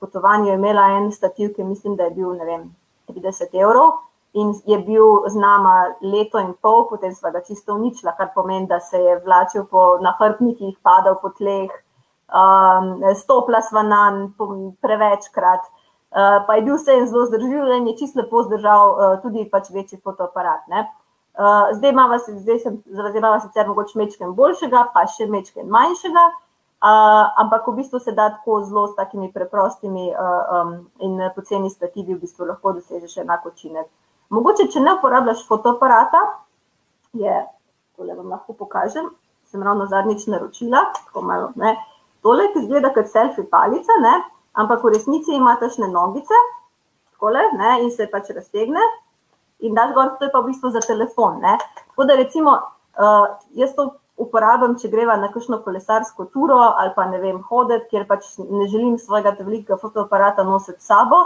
potovanju 0.00 0.52
imela 0.54 0.86
en 0.98 1.10
stativ, 1.12 1.56
ki 1.56 1.64
mislim, 1.64 1.96
da 1.96 2.06
je 2.06 2.14
bil, 2.14 2.36
vem, 2.46 2.68
30 3.08 3.56
evrov 3.58 3.98
in 4.32 4.52
je 4.66 4.78
bil 4.78 5.24
z 5.28 5.34
nama 5.34 5.94
leto 6.00 6.38
in 6.38 6.52
pol, 6.62 6.84
potem 6.90 7.14
sva 7.14 7.30
ga 7.30 7.40
čisto 7.40 7.74
uničila, 7.74 8.12
kar 8.16 8.30
pomeni, 8.34 8.66
da 8.66 8.80
se 8.80 8.98
je 8.98 9.18
vlačil 9.24 9.64
po 9.70 9.96
nahrbnikih, 10.04 10.76
padal 10.82 11.16
po 11.22 11.32
tleh, 11.34 11.72
um, 12.28 13.00
stopla 13.16 13.62
sva 13.62 13.82
na 13.82 14.10
njega 14.12 14.76
prevečkrat. 14.80 15.66
Eh, 16.08 16.44
pa 16.46 16.54
je 16.54 16.62
bil 16.62 16.74
vse 16.74 17.06
zelo 17.06 17.26
zdržljiv 17.26 17.66
in 17.76 17.86
je 17.86 17.96
čisto 17.96 18.20
lepo 18.20 18.42
zdržal 18.42 18.90
uh, 18.90 19.22
tudi 19.22 19.44
pač 19.50 19.68
večji 19.70 19.98
fotoaparat. 20.00 20.64
Uh, 20.68 21.68
zdaj 21.72 21.90
imamo, 21.90 22.16
zdaj 22.18 22.58
sem 22.58 22.78
zavzemala 22.86 23.40
sicer 23.40 23.68
mogoče 23.68 23.98
mečken 23.98 24.32
boljšega, 24.32 24.86
pa 24.94 25.04
še 25.06 25.26
mečken 25.28 25.68
manjšega, 25.68 26.24
ampak 27.42 27.68
v 27.68 27.74
bistvu 27.76 28.00
se 28.00 28.12
da 28.12 28.30
tako 28.30 28.62
zelo 28.64 28.86
s 28.88 28.96
takimi 28.96 29.28
preprostimi 29.32 30.08
in 31.04 31.20
poceni 31.36 31.70
stativi 31.70 32.14
v 32.14 32.20
bistvu 32.22 32.48
lahko 32.48 32.72
dosežeš 32.72 33.18
enak 33.26 33.44
učinek. 33.46 33.86
Mogoče, 34.30 34.68
če 34.72 34.80
ne 34.80 34.96
uporabljaš 34.96 35.44
fotoaparata, 35.46 36.22
je, 37.12 37.36
tole 37.96 38.14
vam 38.14 38.32
lahko 38.32 38.56
pokažem, 38.56 39.12
sem 39.44 39.62
ravno 39.62 39.86
zadnjič 39.86 40.26
naročila, 40.26 40.86
tako 41.04 41.22
malo, 41.22 41.52
ne, 41.56 41.76
tole, 42.22 42.48
ki 42.52 42.64
izgleda 42.64 42.94
kot 42.96 43.12
selfie 43.12 43.44
palica, 43.50 44.00
ne, 44.00 44.16
ampak 44.58 44.82
v 44.84 44.94
resnici 44.96 45.36
ima 45.36 45.54
tašne 45.60 45.88
nogice, 45.92 46.34
takole, 47.12 47.44
ne, 47.58 47.78
in 47.84 47.92
se 47.94 48.08
pač 48.10 48.32
raztegne. 48.34 48.82
In 49.66 49.74
daš 49.74 49.94
gor, 49.94 50.12
to 50.18 50.26
je 50.26 50.34
pa 50.34 50.42
v 50.42 50.52
bistvu 50.52 50.70
za 50.70 50.82
telefon. 50.86 51.40
Ne. 51.42 51.56
Tako 51.90 52.06
da 52.06 52.14
recimo, 52.18 52.52
uh, 52.98 53.26
jaz 53.58 53.74
to 53.74 53.88
uporabljam, 54.18 54.76
če 54.78 54.90
greva 54.92 55.16
na 55.18 55.30
kakšno 55.32 55.60
kolesarsko 55.64 56.28
turo 56.34 56.58
ali 56.58 56.92
pa 56.94 57.06
ne 57.10 57.18
vem, 57.22 57.40
hoditi, 57.50 57.88
kjer 57.90 58.06
pač 58.06 58.32
ne 58.38 58.66
želim 58.70 58.98
svojega 58.98 59.34
velikega 59.38 59.78
fotoaparata 59.78 60.46
nositi 60.46 60.82
s 60.82 60.90
sabo. 60.90 61.24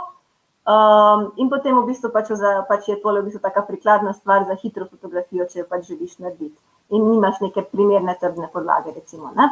Um, 0.63 1.33
in 1.43 1.49
potem 1.51 1.75
v 1.75 1.89
bistvu 1.89 2.13
pač, 2.15 2.31
za, 2.39 2.61
pač 2.69 2.87
je 2.93 2.99
tole 3.03 3.21
v 3.21 3.27
bistvu 3.29 3.41
taka 3.43 3.65
prikladna 3.67 4.13
stvar 4.15 4.45
za 4.47 4.55
hitro 4.61 4.87
fotografijo, 4.87 5.49
če 5.51 5.65
jo 5.65 5.67
pač 5.69 5.89
želiš 5.91 6.21
narediti. 6.23 6.57
In 6.95 7.09
nimaš 7.09 7.41
neke 7.43 7.65
primerne 7.67 8.15
trdne 8.21 8.47
podlage, 8.53 8.93
recimo. 8.95 9.33
Ne. 9.35 9.49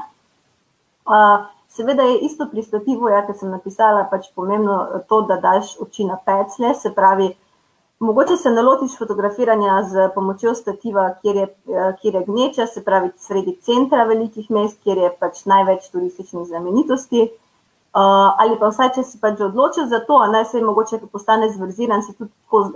Uh, 1.08 1.48
Seveda 1.70 2.02
je 2.02 2.18
isto 2.26 2.48
pri 2.50 2.62
stativu, 2.62 3.08
ja, 3.08 3.20
ker 3.26 3.36
sem 3.38 3.50
napisala, 3.54 4.08
pač 4.10 4.26
pomembno 4.34 5.04
to, 5.08 5.20
da 5.28 5.36
daš 5.38 5.76
oči 5.78 6.02
na 6.08 6.16
peclje, 6.18 6.72
se 6.74 6.90
pravi, 6.94 7.28
mogoče 8.02 8.36
se 8.36 8.50
nalotiš 8.50 8.96
fotografiranja 8.98 9.76
z 9.92 10.08
pomočjo 10.14 10.54
stativa, 10.58 11.04
kjer 11.22 11.36
je, 11.36 11.46
kjer 12.00 12.18
je 12.18 12.24
gneča, 12.26 12.66
se 12.66 12.82
pravi, 12.84 13.12
sredi 13.22 13.54
centra 13.62 14.02
velikih 14.08 14.50
mest, 14.50 14.80
kjer 14.82 14.98
je 14.98 15.12
pač 15.20 15.44
največ 15.46 15.86
turističnih 15.92 16.48
znamenitosti. 16.50 17.28
Uh, 17.90 18.34
ali 18.42 18.58
pa 18.58 18.68
vsaj, 18.70 18.92
če 18.96 19.06
si 19.06 19.22
pač 19.22 19.38
odločil 19.42 19.86
za 19.90 20.02
to, 20.06 20.18
da 20.30 20.44
se 20.46 20.62
mogoče 20.62 20.98
postane 21.10 21.52
zvrziran, 21.54 22.02
se 22.06 22.14
tudi 22.18 22.30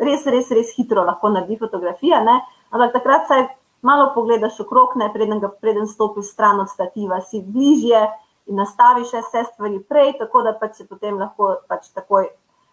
res, 0.06 0.26
res, 0.26 0.54
res 0.54 0.70
hitro 0.74 1.02
lahko 1.06 1.34
naredi 1.34 1.58
fotografija, 1.58 2.22
ne? 2.22 2.40
ampak 2.74 2.94
takrat 2.94 3.26
saj 3.26 3.44
malo 3.86 4.08
pogledaš 4.14 4.58
okrog, 4.64 4.94
ne 4.98 5.10
preden, 5.14 5.42
preden 5.60 5.86
stopiš 5.86 6.32
stran 6.32 6.62
od 6.62 6.70
stativa, 6.70 7.20
si 7.22 7.42
bližje 7.42 8.06
in 8.46 8.56
nastaviš 8.60 9.12
vse 9.12 9.44
stvari 9.52 9.82
prej, 9.88 10.16
tako 10.18 10.42
da 10.42 10.52
pač 10.60 10.80
se 10.80 10.88
potem 10.88 11.18
lahko 11.18 11.56
pač 11.68 11.90
takoj 11.94 12.28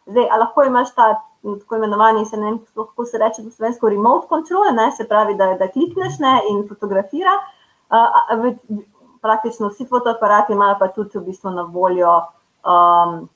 Zdaj, 0.06 0.32
lahko 0.40 0.64
imaš 0.66 0.96
ta 0.96 1.22
tako 1.60 1.76
imenovani, 1.76 2.26
se 2.26 2.38
ne 2.38 2.46
vem, 2.46 2.60
kako 2.76 3.06
se 3.06 3.18
reče, 3.18 3.44
slovensko 3.52 3.90
remote 3.90 4.28
control, 4.28 4.74
ne, 4.74 4.92
se 4.92 5.08
pravi, 5.08 5.36
da, 5.38 5.54
da 5.60 5.68
klikneš 5.72 6.20
ne, 6.20 6.40
in 6.50 6.68
fotografira. 6.68 7.38
Uh, 7.92 8.56
praktično 9.22 9.70
vsi 9.70 9.86
fotoaparati 9.86 10.54
imajo 10.54 10.76
pa 10.80 10.88
tudi 10.88 11.18
v 11.18 11.26
bistvu 11.26 11.52
na 11.52 11.62
voljo 11.62 12.14
um, 12.66 13.30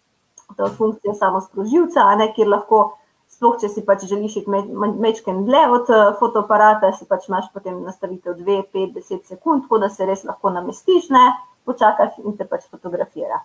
to 0.57 0.69
funkcijo 0.77 1.13
samo 1.13 1.41
sprožilca, 1.41 2.15
ne, 2.15 2.31
kjer 2.33 2.49
lahko, 2.49 2.83
sploh 3.29 3.57
če 3.61 3.69
si 3.69 3.85
pač 3.85 4.05
želiš 4.09 4.37
iti 4.41 4.61
mečken 5.01 5.43
dlje 5.45 5.65
od 5.77 5.89
uh, 5.89 6.05
fotoaparata, 6.19 6.93
si 6.97 7.05
pač 7.09 7.27
imaš 7.29 7.51
potem 7.53 7.81
nastavitev 7.83 8.37
2, 8.41 8.61
5, 8.73 8.93
10 8.97 9.25
sekund, 9.33 9.65
tako 9.65 9.81
da 9.85 9.89
se 9.89 10.05
res 10.05 10.23
lahko 10.25 10.53
namestiš, 10.53 11.09
ne, 11.13 11.25
počakaš 11.65 12.17
in 12.23 12.37
te 12.37 12.47
pač 12.47 12.67
fotografira. 12.71 13.41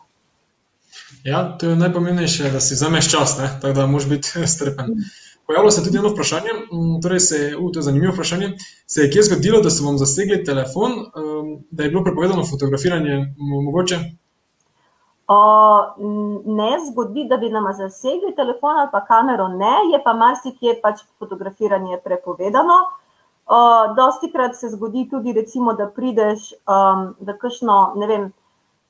Ja, 1.24 1.59
to 1.59 1.72
je 1.72 1.76
najpomembnejše, 1.76 2.50
da 2.50 2.61
si 2.61 2.74
vzameš 2.74 3.11
čas, 3.11 3.38
ne? 3.38 3.50
tako 3.61 3.74
da 3.74 3.87
moraš 3.87 4.09
biti 4.09 4.46
strpen. 4.46 4.94
Pojavilo 5.46 5.70
se 5.70 5.80
je 5.80 5.85
tudi 5.85 5.98
eno 5.98 6.09
vprašanje, 6.09 6.52
mm, 6.54 7.00
torej 7.02 7.20
se, 7.20 7.38
uh, 7.59 7.72
to 7.72 7.78
je 7.78 7.83
zanimivo 7.83 8.12
vprašanje. 8.12 8.52
Se 8.87 9.02
je 9.02 9.11
kje 9.11 9.22
zgodilo, 9.22 9.61
da 9.62 9.70
so 9.70 9.85
vam 9.85 9.98
zasegli 9.98 10.44
telefon, 10.44 10.92
um, 10.92 11.64
da 11.70 11.83
je 11.83 11.90
bilo 11.90 12.04
prepovedano 12.04 12.46
fotografiranje 12.46 13.35
mogoče? 13.66 13.98
O, 15.26 15.40
ne 16.46 16.72
zgodi, 16.87 17.26
da 17.30 17.37
bi 17.37 17.50
nam 17.50 17.66
zasegli 17.72 18.35
telefon 18.37 18.78
ali 18.78 18.88
pa 18.92 19.04
kamero, 19.06 19.48
ne, 19.48 19.74
je 19.92 20.02
pa 20.04 20.14
marsikje 20.14 20.78
pač 20.83 21.02
fotografiranje 21.18 21.98
prepovedano. 22.04 22.78
Uh, 22.87 23.10
dosti 23.96 24.30
krat 24.32 24.56
se 24.56 24.68
zgodi 24.68 25.08
tudi, 25.10 25.32
recimo, 25.32 25.72
da 25.74 25.88
prideš 25.90 26.52
um, 26.68 27.14
v 27.20 27.34
kakšno, 27.40 27.80
ne 27.98 28.06
vem, 28.06 28.28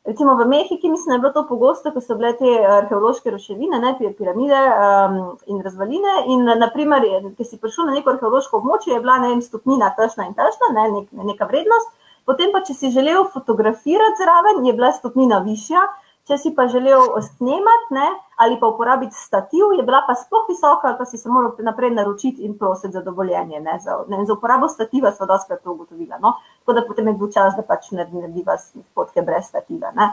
Recimo 0.04 0.34
v 0.34 0.46
Mehiki, 0.48 0.88
mislim, 0.90 1.08
da 1.08 1.14
je 1.14 1.18
bilo 1.18 1.32
to 1.32 1.48
pogosto, 1.48 1.90
ko 1.92 2.00
so 2.00 2.14
bile 2.16 2.32
te 2.38 2.48
arheološke 2.64 3.30
ruševine, 3.30 3.78
ne, 3.78 3.90
piramide 4.18 4.56
um, 4.56 5.18
in 5.46 5.60
razvaline. 5.60 6.14
In, 6.32 6.46
naprimer, 6.58 7.04
ki 7.36 7.44
si 7.44 7.58
prišel 7.60 7.90
na 7.90 7.98
neko 7.98 8.14
arheološko 8.14 8.62
območje, 8.62 8.94
je 8.94 9.00
bila 9.04 9.18
ne 9.20 9.28
vem, 9.34 9.42
stopnina 9.44 9.90
tašna 9.98 10.30
in 10.30 10.32
tašna, 10.38 10.72
ne, 10.78 10.86
nek, 10.94 11.12
neka 11.32 11.50
vrednost. 11.50 11.92
Potem 12.24 12.48
pa, 12.54 12.62
če 12.64 12.78
si 12.78 12.92
želel 12.94 13.26
fotografirati 13.34 14.22
zraven, 14.22 14.64
je 14.64 14.72
bila 14.78 14.90
stopnina 14.96 15.42
višja. 15.44 15.84
Če 16.30 16.36
si 16.38 16.50
pa 16.54 16.68
želel 16.70 17.08
snemati 17.26 17.94
ne, 17.96 18.06
ali 18.38 18.54
pa 18.60 18.68
uporabiti 18.70 19.16
stativ, 19.18 19.72
je 19.74 19.82
bila 19.82 20.04
pa 20.06 20.14
sploh 20.14 20.44
visoka, 20.46 20.86
ali 20.86 20.98
pa 20.98 21.04
si 21.04 21.18
se 21.18 21.28
moral 21.28 21.56
naprej 21.66 21.90
naročiti 21.90 22.44
in 22.46 22.52
prositi 22.58 22.92
za 22.94 23.00
dovoljenje. 23.02 23.58
Ne, 23.60 23.78
za, 23.82 23.96
ne, 24.08 24.20
za 24.26 24.36
uporabo 24.36 24.68
stativa 24.68 25.10
smo 25.10 25.26
doskrat 25.26 25.64
to 25.64 25.72
ugotovili. 25.72 26.12
No. 26.22 26.36
Tako 26.60 26.76
da 26.78 26.84
potem 26.86 27.08
je 27.10 27.14
bil 27.18 27.32
čas, 27.34 27.56
da 27.58 27.64
pač 27.66 27.90
narediva 27.90 28.54
fotke 28.94 29.24
brez 29.26 29.48
stativa. 29.48 29.90
Ne. 29.96 30.06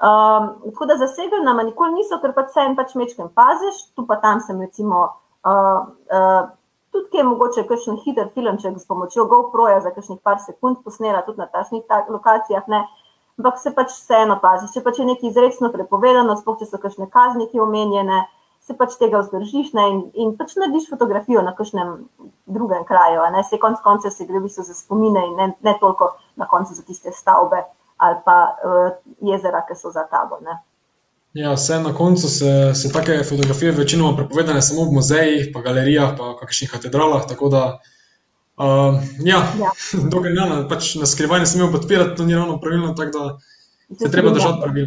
Um, 0.00 0.48
tako 0.70 0.88
da 0.88 0.96
zasegli 0.96 1.42
nama 1.44 1.66
nikoli 1.68 1.98
niso, 1.98 2.16
ker 2.22 2.32
pač 2.32 2.54
se 2.54 2.64
en 2.64 2.78
pač 2.78 2.96
mečkem 2.96 3.28
paziš, 3.28 3.82
tu 3.92 4.06
pa 4.08 4.16
tam 4.24 4.40
sem 4.40 4.64
recimo. 4.64 5.10
Uh, 5.44 5.92
uh, 6.08 6.48
Tudi, 6.90 7.06
ki 7.12 7.20
je 7.20 7.22
mogoče 7.22 7.62
kakšen 7.68 8.00
hiter 8.02 8.32
filmček 8.34 8.80
s 8.80 8.88
pomočjo 8.88 9.28
GoPro-ja 9.30 9.76
za 9.84 9.92
kakšnih 9.94 10.18
par 10.26 10.40
sekund 10.42 10.80
posnela 10.82 11.20
tudi 11.22 11.38
na 11.38 11.46
takšnih 11.46 11.84
lokacijah, 12.10 12.64
ne, 12.66 12.80
uh, 12.82 13.09
ampak 13.40 13.56
se 13.58 13.72
pač 13.72 13.94
vseeno 13.96 14.36
pazi. 14.42 14.68
Če 14.74 14.84
pač 14.84 15.00
je 15.00 15.08
nekaj 15.08 15.32
izrecno 15.32 15.72
prepovedano, 15.72 16.36
sploh 16.36 16.60
če 16.60 16.68
so 16.68 16.78
kakšne 16.82 17.08
kazniki 17.08 17.60
omenjene, 17.60 18.26
se 18.60 18.76
pač 18.76 18.98
tega 19.00 19.22
vzdržiš 19.24 19.72
ne, 19.72 19.84
in, 19.88 20.00
in 20.20 20.32
pač 20.36 20.52
narediš 20.60 20.90
fotografijo 20.92 21.40
na 21.42 21.54
kakšnem 21.56 21.94
drugem 22.44 22.84
kraju. 22.84 23.24
Ne. 23.32 23.42
Se 23.48 23.58
konc 23.58 23.80
konca 23.80 24.12
se 24.12 24.28
gre 24.28 24.38
v 24.38 24.46
bistvu 24.46 24.66
za 24.68 24.76
spomine 24.76 25.24
in 25.30 25.38
ne, 25.40 25.46
ne 25.64 25.74
toliko 25.80 26.12
na 26.36 26.48
koncu 26.50 26.76
za 26.76 26.84
tiste 26.84 27.14
stavbe 27.16 27.64
ali 28.00 28.16
pa 28.24 28.34
uh, 28.64 28.92
jezera, 29.28 29.60
ki 29.68 29.74
so 29.76 29.90
za 29.92 30.06
tabo. 30.08 30.38
Ne. 30.40 30.54
Ja, 31.36 31.52
vse 31.52 31.82
na 31.84 31.92
koncu 31.92 32.30
se, 32.32 32.72
se 32.74 32.88
take 32.92 33.18
fotografije 33.28 33.74
večinoma 33.76 34.16
prepovedane 34.16 34.62
samo 34.64 34.86
v 34.88 34.96
muzejih, 34.96 35.50
pa 35.52 35.60
galerijah, 35.60 36.14
pa 36.16 36.32
kakšnih 36.40 36.72
katedralah. 36.72 37.26
Tako 37.28 37.52
da 37.52 37.64
Uh, 37.76 37.99
ja, 39.24 39.40
ja. 39.58 39.70
dokaj 40.12 40.32
ne, 40.32 40.68
pač 40.68 40.94
na 41.00 41.06
skrivanje 41.06 41.46
smemo 41.46 41.72
podpirati, 41.72 42.16
to 42.16 42.24
ni 42.24 42.34
ravno 42.34 42.58
pravilno, 42.60 42.94
tako 42.94 43.18
da 43.18 43.38
se 43.98 44.04
je 44.04 44.10
treba 44.10 44.30
držati 44.30 44.60
pravil. 44.62 44.86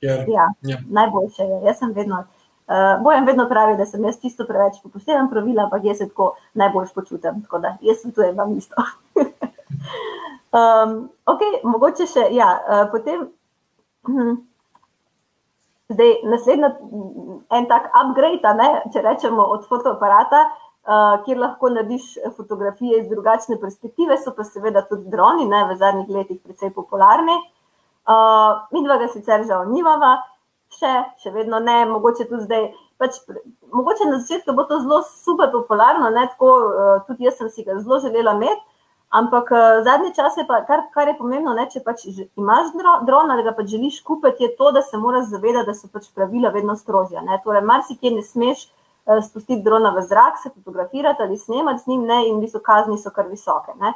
Ker, 0.00 0.24
ja, 0.28 0.48
ja. 0.62 0.78
Najboljše 0.90 1.42
je. 1.42 1.60
Jaz 1.64 1.78
sem 1.78 1.92
vedno, 1.92 2.24
uh, 2.24 3.02
bojem 3.04 3.26
vedno 3.26 3.48
pravi, 3.48 3.76
da 3.76 3.86
sem 3.86 4.04
jaz 4.04 4.20
čisto 4.20 4.44
preveč 4.44 4.82
upoštevan 4.84 5.30
pravila, 5.30 5.64
ampak 5.64 5.84
jaz 5.84 5.98
se 5.98 6.08
tako 6.08 6.34
najbolj 6.54 6.86
počutim. 6.94 7.42
Tako 7.42 7.58
da 7.58 7.76
jaz 7.80 8.02
svetujem 8.02 8.36
vam 8.36 8.56
isto. 8.58 8.74
um, 9.16 10.96
ok, 11.32 11.46
mogoče 11.64 12.06
še, 12.06 12.26
ja, 12.36 12.50
uh, 12.68 12.90
potem. 12.92 13.30
Hm, 14.06 14.42
Zdaj, 15.88 16.14
naslednji 16.24 16.68
en 17.52 17.66
tak 17.68 17.90
upgrade, 17.92 18.52
ne, 18.56 18.68
če 18.92 19.02
rečemo 19.04 19.44
od 19.52 19.66
fotoaparata, 19.68 20.40
uh, 20.40 20.52
uh, 20.54 20.64
kjer 21.24 21.38
lahko 21.38 21.70
narediš 21.72 22.02
fotografije 22.36 23.00
iz 23.00 23.08
drugačne 23.08 23.56
perspektive, 23.60 24.16
so 24.20 24.34
pa 24.36 24.44
seveda 24.44 24.82
tudi 24.88 25.08
droni, 25.10 25.46
ne, 25.48 25.64
v 25.70 25.76
zadnjih 25.80 26.10
letih 26.12 26.40
precej 26.44 26.74
popularni. 26.76 27.36
Uh, 28.04 28.60
mi 28.72 28.84
dva 28.84 28.98
ga 29.00 29.08
sicer 29.08 29.46
žal 29.48 29.64
nimava, 29.70 30.18
še, 30.76 30.92
še 31.22 31.32
vedno 31.32 31.60
ne, 31.64 31.84
mogoče 31.88 32.28
tudi 32.28 32.44
zdaj. 32.44 32.68
Pač, 33.00 33.16
mogoče 33.72 34.10
na 34.10 34.20
začetku 34.20 34.52
bo 34.54 34.66
to 34.68 34.78
zelo 34.84 35.00
super 35.08 35.48
popularno, 35.50 36.12
ne, 36.12 36.28
tako, 36.34 36.52
uh, 36.68 36.92
tudi 37.08 37.24
jaz 37.24 37.40
sem 37.40 37.48
si 37.48 37.64
ga 37.64 37.78
zelo 37.80 38.02
želela 38.04 38.36
imeti. 38.36 38.60
Ampak 39.14 39.50
zadnje 39.86 40.08
čase, 40.16 40.42
pa, 40.48 40.64
kar, 40.66 40.88
kar 40.90 41.06
je 41.06 41.12
pomembno, 41.14 41.52
ne, 41.54 41.68
če 41.70 41.84
pač 41.86 42.00
imaš 42.10 42.72
dron 42.74 43.30
ali 43.30 43.44
ga 43.46 43.52
pač 43.54 43.68
želiš 43.70 44.00
kupiti, 44.02 44.42
je 44.42 44.56
to, 44.58 44.72
da 44.74 44.82
se 44.82 44.98
moraš 44.98 45.28
zavedati, 45.30 45.68
da 45.68 45.74
so 45.78 45.86
pač 45.92 46.08
pravila 46.16 46.50
vedno 46.50 46.74
strožja. 46.74 47.22
Torej, 47.44 47.62
marsikje 47.62 48.10
ne 48.10 48.24
smeš 48.26 48.64
uh, 48.64 48.72
Eh, 48.74 48.82
spustiti 49.22 49.62
drona 49.62 49.90
v 49.90 50.02
zrak, 50.02 50.38
se 50.42 50.50
fotografirati 50.50 51.22
ali 51.22 51.38
snemati 51.38 51.82
z 51.82 51.86
njim, 51.86 52.04
ne, 52.06 52.26
in 52.28 52.36
v 52.36 52.46
bistvu 52.46 52.60
kazni 52.64 52.98
so 52.98 53.10
kar 53.10 53.28
visoke. 53.28 53.74
Ne. 53.80 53.92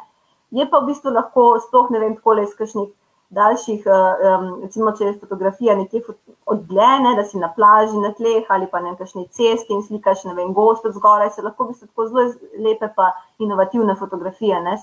Je 0.51 0.65
pa 0.71 0.81
v 0.81 0.93
bistvu 0.93 1.13
lahko, 1.13 1.55
sploh 1.61 1.91
ne 1.91 2.01
vem, 2.03 2.17
tako 2.17 2.37
le 2.39 2.45
iz 2.45 2.55
kakšnih 2.57 2.89
daljših, 3.29 3.85
um, 3.85 4.47
recimo, 4.63 4.93
če 4.97 5.05
je 5.05 5.17
fotografija 5.21 5.75
nekje 5.77 6.01
odgledene, 6.49 7.13
da 7.17 7.25
si 7.29 7.41
na 7.41 7.51
plaži, 7.53 7.99
na 8.01 8.15
tleh 8.17 8.49
ali 8.49 8.69
pa 8.71 8.81
na 8.81 8.95
kakšni 8.97 9.27
cesti 9.29 9.75
in 9.77 9.83
slikaš, 9.85 10.25
ne 10.25 10.33
vem, 10.37 10.55
gost 10.57 10.87
od 10.89 10.97
zgoraj, 10.97 11.35
se 11.37 11.45
lahko 11.45 11.67
v 11.67 11.75
bistvu 11.75 11.91
tako 11.91 12.07
zelo 12.09 12.25
lepe 12.65 12.89
pa 12.97 13.11
inovativne 13.45 13.97
fotografije 14.01 14.61
ne, 14.65 14.79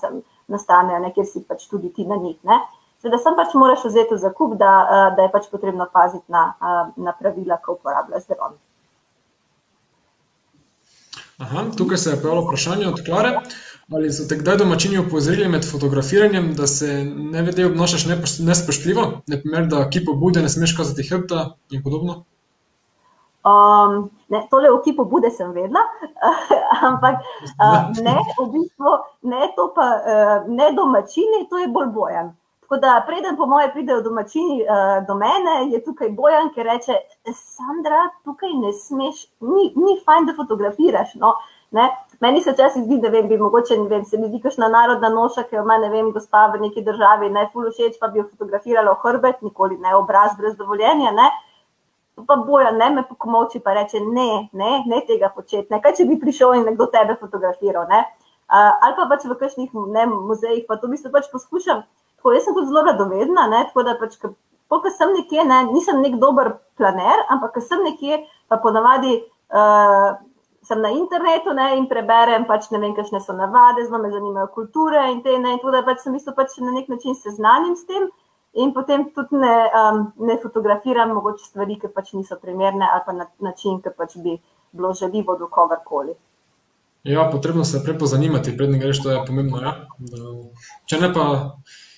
nastanejo, 0.46 1.02
ne, 1.02 1.10
kjer 1.14 1.26
si 1.26 1.42
pač 1.42 1.66
tudi 1.70 1.90
ti 1.94 2.06
na 2.06 2.20
njih. 2.22 2.38
Ne. 2.46 2.60
Seveda, 3.02 3.18
sem 3.22 3.34
pač 3.36 3.54
moraš 3.58 3.82
vzeti 3.84 4.14
v 4.14 4.22
zakup, 4.22 4.54
da, 4.60 4.70
da 5.18 5.26
je 5.26 5.32
pač 5.34 5.50
potrebno 5.50 5.88
paziti 5.92 6.24
na, 6.32 6.52
na 6.96 7.12
pravila, 7.18 7.58
ko 7.62 7.74
uporabljaš 7.76 8.30
dron. 8.30 8.54
Aha, 11.38 11.64
tukaj 11.76 11.98
se 11.98 12.10
je 12.10 12.20
pojavilo 12.20 12.46
vprašanje 12.46 12.88
od 12.88 13.04
Klare. 13.04 13.40
Ali 13.92 14.12
so 14.12 14.24
te 14.28 14.36
kdaj 14.36 14.56
domačini 14.56 14.98
opozorili 14.98 15.48
med 15.48 15.66
fotografiranjem, 15.70 16.54
da 16.54 16.66
se 16.66 17.04
ne 17.04 17.42
vede 17.42 17.66
obnašaš 17.66 18.06
nespoštljivo, 18.38 19.02
ne 19.26 19.40
primer, 19.42 19.66
da 19.66 19.90
kipo 19.90 20.12
bude, 20.12 20.42
ne 20.42 20.48
smeš 20.48 20.76
kazati 20.76 21.06
hrbta 21.08 21.44
in 21.70 21.82
podobno? 21.82 22.24
Um, 23.46 24.10
ne, 24.28 24.40
tole 24.50 24.72
v 24.74 24.80
kipu 24.84 25.04
bude 25.04 25.30
sem 25.30 25.52
vedela, 25.54 25.84
ampak 26.88 27.22
uh, 27.62 27.94
ne, 28.02 28.16
v 28.40 28.48
bistvu 28.56 28.96
ne, 29.22 29.52
to 29.54 29.68
pa 29.76 29.86
uh, 30.02 30.48
ne 30.50 30.72
domačini, 30.74 31.44
to 31.50 31.62
je 31.62 31.68
bolj 31.70 31.92
bojan. 31.94 32.34
Tako 32.66 32.80
da, 32.80 33.04
preden 33.06 33.36
po 33.36 33.46
moje 33.46 33.72
pridejo 33.72 34.00
domačini 34.02 34.62
uh, 34.62 35.06
do 35.06 35.14
mene, 35.14 35.70
je 35.70 35.78
tukaj 35.84 36.08
bojan, 36.10 36.48
ki 36.54 36.62
reče: 36.66 36.94
Sandra, 37.34 38.00
tukaj 38.24 38.50
ne 38.58 38.72
smeš, 38.72 39.20
ni, 39.40 39.68
ni 39.76 39.92
fajn, 40.04 40.24
da 40.26 40.32
fotografiraš. 40.34 41.12
No? 41.22 41.30
Meni 42.20 42.40
se 42.42 42.52
včasih 42.52 42.82
zdi, 42.82 42.98
da 42.98 43.12
vem, 43.14 43.28
bi 43.28 43.38
mogoče, 43.38 43.76
ne 43.78 43.86
vem, 43.88 44.02
se 44.04 44.18
mi 44.18 44.26
zdi, 44.32 44.40
kakšna 44.42 44.66
narodna 44.72 45.12
noša, 45.14 45.44
ki 45.46 45.54
jo 45.54 45.62
ima, 45.62 45.76
ne 45.78 45.92
vem, 45.92 46.08
gospa 46.10 46.48
v 46.54 46.64
neki 46.64 46.82
državi, 46.82 47.28
ne 47.30 47.44
fulu 47.52 47.70
všeč, 47.70 48.00
pa 48.00 48.08
bi 48.10 48.18
jo 48.18 48.24
fotografirala 48.32 48.96
v 48.96 49.02
hrbet, 49.04 49.44
nikoli 49.46 49.78
ne 49.84 49.94
obraz 49.94 50.34
brez 50.38 50.56
dovoljenja. 50.58 51.12
Ne? 51.14 51.28
Pa 52.26 52.34
boja, 52.48 52.72
ne 52.74 52.88
me 52.96 53.04
pokomovči, 53.06 53.60
pa 53.62 53.76
reče: 53.78 54.00
ne, 54.08 54.48
ne, 54.52 54.72
ne 54.90 55.04
tega 55.06 55.30
početi. 55.36 55.68
Ne? 55.70 55.78
Kaj 55.84 56.00
če 56.00 56.08
bi 56.10 56.18
prišel 56.18 56.56
in 56.58 56.66
nekdo 56.66 56.90
tebe 56.90 57.14
fotografiral? 57.20 57.86
Uh, 57.86 58.74
ali 58.82 58.98
pa 58.98 59.06
pač 59.12 59.28
v 59.30 59.38
kakšnih 59.38 59.70
muzejih, 59.74 60.66
pa 60.66 60.80
to 60.82 60.90
v 60.90 60.96
bistvu 60.96 61.14
pač 61.14 61.30
poskušam 61.30 61.86
tako, 62.18 62.34
jaz 62.36 62.46
sem 62.46 62.56
tudi 62.56 62.70
zelo 62.70 62.84
radovedna, 62.86 63.46
ne, 63.52 63.64
tako 63.70 63.86
da 63.86 63.96
pač, 64.00 64.18
ko 64.20 64.82
sem 64.90 65.12
nekje, 65.14 65.44
ne, 65.46 65.62
nisem 65.70 66.00
nek 66.02 66.18
dober 66.22 66.56
planer, 66.78 67.26
ampak 67.32 67.56
ko 67.56 67.64
sem 67.64 67.84
nekje, 67.86 68.22
pa 68.50 68.58
ponavadi 68.62 69.18
uh, 69.22 70.16
sem 70.66 70.82
na 70.82 70.90
internetu 70.90 71.54
ne, 71.54 71.70
in 71.78 71.86
preberem, 71.90 72.46
pač 72.48 72.70
ne 72.74 72.80
vem, 72.82 72.94
kakšne 72.96 73.22
so 73.22 73.34
navade, 73.36 73.84
zelo 73.86 74.02
me 74.02 74.10
zanimajo 74.10 74.50
kulture 74.54 75.06
in 75.12 75.22
te 75.22 75.38
ne, 75.38 75.54
in 75.54 75.62
tako 75.62 75.74
da 75.76 75.84
pač 75.86 76.02
sem 76.02 76.12
v 76.12 76.18
bistvu 76.18 76.34
pač 76.34 76.58
na 76.62 76.74
nek 76.74 76.90
način 76.90 77.14
seznanim 77.18 77.76
s 77.78 77.86
tem. 77.86 78.08
In 78.56 78.70
potem 78.72 79.10
tudi 79.12 79.36
ne, 79.36 79.54
um, 79.76 79.98
ne 80.26 80.38
fotografiram 80.40 81.10
mogoče 81.12 81.44
stvari, 81.44 81.76
ki 81.80 81.90
pač 81.92 82.14
niso 82.16 82.38
primerne, 82.40 82.86
ali 82.88 83.04
pa 83.04 83.12
na 83.12 83.26
način, 83.44 83.82
ki 83.84 83.92
pač 83.92 84.16
bi 84.24 84.38
bilo 84.72 84.94
žaljivo 84.96 85.36
do 85.36 85.48
kogarkoli. 85.52 86.16
Ja, 87.06 87.28
potrebno 87.30 87.64
se 87.64 87.76
je 87.76 87.84
prej 87.84 87.98
pozanimati, 87.98 88.56
prednji 88.56 88.80
greš, 88.80 89.02
to 89.02 89.12
je 89.12 89.20
pomembno. 89.26 89.60
Ja? 89.62 89.74
Da, 89.98 90.32
če 90.88 90.98
ne 91.04 91.12
pa 91.14 91.26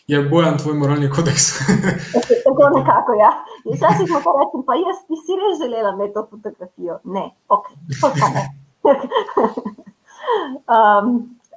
je 0.08 0.22
bojan 0.30 0.58
tvoj 0.58 0.74
moralni 0.74 1.10
kodeks. 1.10 1.46
Tako 2.46 2.68
nekako, 2.78 3.12
ja. 3.20 3.32
Včasih 3.64 4.08
pa 4.24 4.32
rečem, 4.40 4.62
pa 4.66 4.76
jaz 4.80 5.02
bi 5.08 5.16
si 5.20 5.36
res 5.36 5.58
želela 5.60 5.92
imeti 5.92 6.14
to 6.14 6.22
fotografijo. 6.30 7.00
Ne, 7.04 7.24
ok, 7.48 7.66
pa 8.00 8.08
ne. 8.34 8.44
um, 10.74 11.10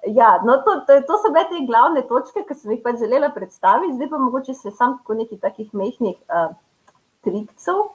ja, 0.07 0.41
no, 0.43 0.57
to, 0.65 0.75
to, 0.87 0.99
to 1.07 1.19
so 1.23 1.31
bile 1.31 1.45
te 1.47 1.63
glavne 1.67 2.03
točke, 2.09 2.43
ki 2.47 2.57
sem 2.57 2.75
jih 2.75 2.83
pač 2.83 2.99
želela 2.99 3.31
predstaviti, 3.31 3.95
zdaj 3.95 4.11
pa 4.11 4.19
mogoče 4.19 4.53
se 4.53 4.75
sam 4.75 4.97
tako 4.99 5.15
nekih 5.21 5.39
takih 5.39 5.71
mehkih 5.71 6.19
uh, 6.27 6.51
trikcev, 7.23 7.85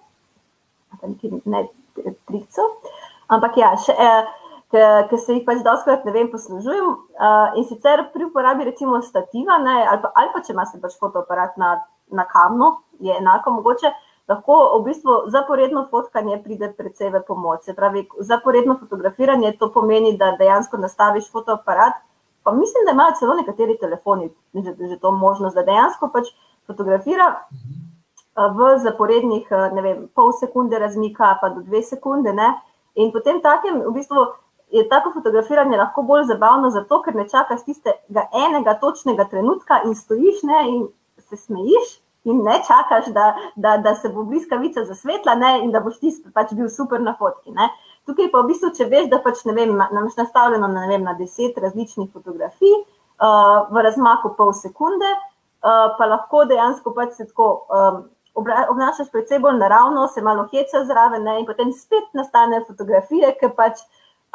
ne 1.45 1.67
trikcev, 2.01 2.73
ampak 3.29 3.61
ja, 3.61 3.75
še. 3.85 3.93
Uh, 3.93 4.46
ki 4.71 5.19
se 5.19 5.37
jih 5.37 5.45
pač 5.47 5.63
doskrat, 5.65 6.05
ne 6.05 6.13
vem, 6.13 6.31
poslužujem. 6.31 6.89
Uh, 7.15 7.59
in 7.59 7.65
sicer 7.69 8.09
pri 8.13 8.27
uporabi 8.27 8.67
recimo 8.67 9.01
stativa, 9.03 9.59
ne, 9.63 9.77
ali, 9.87 10.03
pa, 10.03 10.11
ali 10.15 10.33
pa 10.35 10.43
če 10.43 10.53
imaš 10.53 10.75
pač 10.83 10.97
fotoaparat 10.99 11.57
na, 11.57 11.77
na 12.11 12.27
kamnu, 12.27 12.73
je 13.01 13.15
enako 13.15 13.59
mogoče, 13.61 13.93
lahko 14.29 14.57
v 14.81 14.83
bistvu 14.89 15.19
zaporedno 15.31 15.87
fotkanje 15.91 16.41
pride 16.43 16.73
predvsej 16.75 17.13
v 17.15 17.23
pomoč. 17.29 17.63
Se 17.63 17.75
pravi, 17.75 18.09
zaporedno 18.19 18.75
fotografiranje 18.81 19.55
to 19.61 19.71
pomeni, 19.71 20.17
da 20.19 20.35
dejansko 20.39 20.83
nastaviš 20.83 21.31
fotoaparat. 21.31 22.03
Pa 22.43 22.53
mislim, 22.55 22.85
da 22.87 22.95
imajo 22.95 23.15
celo 23.19 23.35
nekateri 23.35 23.75
telefoni 23.79 24.31
že, 24.55 24.75
že 24.79 24.99
to 25.03 25.11
možnost, 25.11 25.55
da 25.55 25.63
dejansko 25.67 26.11
pač 26.15 26.31
fotografira 26.67 27.47
v 28.37 28.79
zaporednih, 28.83 29.47
ne 29.73 29.83
vem, 29.83 30.03
pol 30.15 30.33
sekunde 30.37 30.79
razmika, 30.79 31.39
pa 31.41 31.49
do 31.55 31.63
dve 31.63 31.83
sekunde. 31.83 32.33
Ne? 32.33 32.55
In 32.95 33.13
potem 33.13 33.41
takem, 33.41 33.81
v 33.81 33.93
bistvu, 33.95 34.27
je 34.71 34.89
tako 34.89 35.13
fotografiranje 35.15 35.77
lahko 35.77 36.03
bolj 36.03 36.25
zabavno, 36.25 36.71
zato 36.71 37.03
ker 37.03 37.15
ne 37.15 37.29
čakaš 37.29 37.65
tistega 37.65 38.27
enega 38.47 38.75
točnega 38.81 39.29
trenutka 39.31 39.83
in 39.85 39.95
stojiš 39.95 40.43
ne, 40.43 40.63
in 40.71 40.89
se 41.29 41.37
smejiš. 41.37 42.01
In 42.27 42.41
ne 42.43 42.57
čakaš, 42.67 43.13
da, 43.15 43.37
da, 43.55 43.77
da 43.79 43.95
se 43.95 44.09
bo 44.11 44.25
bliskavica 44.27 44.83
zasvetla 44.85 45.35
ne, 45.39 45.51
in 45.63 45.71
da 45.71 45.79
boš 45.81 46.01
ti 46.03 46.11
pač 46.35 46.57
bil 46.59 46.67
super 46.69 46.99
na 47.01 47.13
fotki. 47.15 47.53
Ne. 47.55 47.69
Tukaj 48.07 48.33
pa 48.33 48.41
v 48.43 48.51
bistvu, 48.51 48.73
če 48.75 48.89
veš, 48.91 49.07
da 49.13 49.21
pač 49.23 49.45
ne 49.47 49.55
vem, 49.55 49.71
imaš 49.71 50.17
nastavljeno 50.19 50.67
na, 50.73 50.89
vem, 50.91 51.05
na 51.07 51.15
deset 51.15 51.55
različnih 51.63 52.11
fotografij 52.11 52.75
uh, 52.75 53.71
v 53.71 53.85
razmaku 53.87 54.33
pol 54.35 54.51
sekunde, 54.59 55.13
uh, 55.15 55.95
pa 55.99 56.11
lahko 56.11 56.43
dejansko 56.51 56.91
pač 56.99 57.15
se 57.15 57.29
tako 57.31 57.49
um, 57.71 58.03
obnašaš 58.37 59.11
predvsej 59.15 59.39
bolj 59.39 59.61
naravno, 59.63 60.09
se 60.09 60.23
malo 60.23 60.49
heca 60.51 60.83
zraven 60.85 61.23
ne, 61.25 61.39
in 61.41 61.47
potem 61.47 61.71
spet 61.73 62.11
nastane 62.13 62.65
fotografije, 62.67 63.37
ki 63.39 63.55
pač 63.55 63.87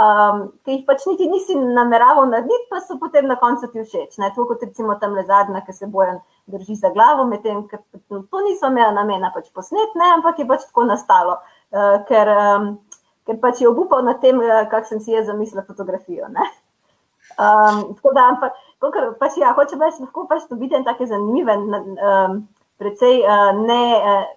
um, 0.01 0.41
ki 0.65 0.75
jih 0.75 0.83
pač 0.87 1.05
niti 1.09 1.27
nisi 1.29 1.55
nameraval 1.57 2.29
narediti, 2.29 2.67
pa 2.69 2.81
so 2.81 2.97
potem 3.01 3.27
na 3.29 3.37
koncu 3.41 3.69
ti 3.71 3.83
všeč. 3.83 4.17
Ne? 4.21 4.31
To 4.35 4.45
kot 4.49 4.63
recimo 4.65 4.97
tam 5.01 5.15
le 5.17 5.23
zadnja, 5.27 5.63
ki 5.65 5.75
se 5.75 5.89
bojen 5.91 6.19
drži 6.51 6.77
za 6.79 6.91
glavo, 6.95 7.25
medtem 7.29 7.63
ker 7.69 7.81
no, 8.09 8.23
to 8.23 8.43
niso 8.45 8.71
imela 8.71 8.91
namena 8.95 9.31
pač 9.35 9.51
posnet, 9.53 9.95
ne? 9.99 10.13
ampak 10.17 10.41
je 10.41 10.47
pač 10.49 10.65
tako 10.69 10.87
nastalo, 10.89 11.37
uh, 11.75 12.01
ker, 12.09 12.33
um, 12.33 12.73
ker 13.29 13.39
pač 13.43 13.61
je 13.61 13.69
obupal 13.69 14.03
na 14.07 14.17
tem, 14.19 14.41
uh, 14.41 14.65
kak 14.71 14.89
sem 14.89 15.03
si 15.03 15.15
jaz 15.15 15.29
zamislil 15.29 15.65
fotografijo. 15.67 16.31
Um, 17.39 17.95
tako 17.95 18.11
da, 18.17 18.27
ampak, 18.33 18.57
kar, 18.83 19.13
pač, 19.21 19.39
ja, 19.39 19.53
hoče 19.57 19.79
reči, 19.79 20.03
lahko 20.03 20.27
pač 20.29 20.49
to 20.49 20.57
vidim 20.59 20.83
tako 20.87 21.07
zanimive, 21.09 21.55
um, 21.55 22.43
predvsej 22.81 23.23
uh, 23.23 23.49
ne. 23.61 23.83
Uh, 24.01 24.29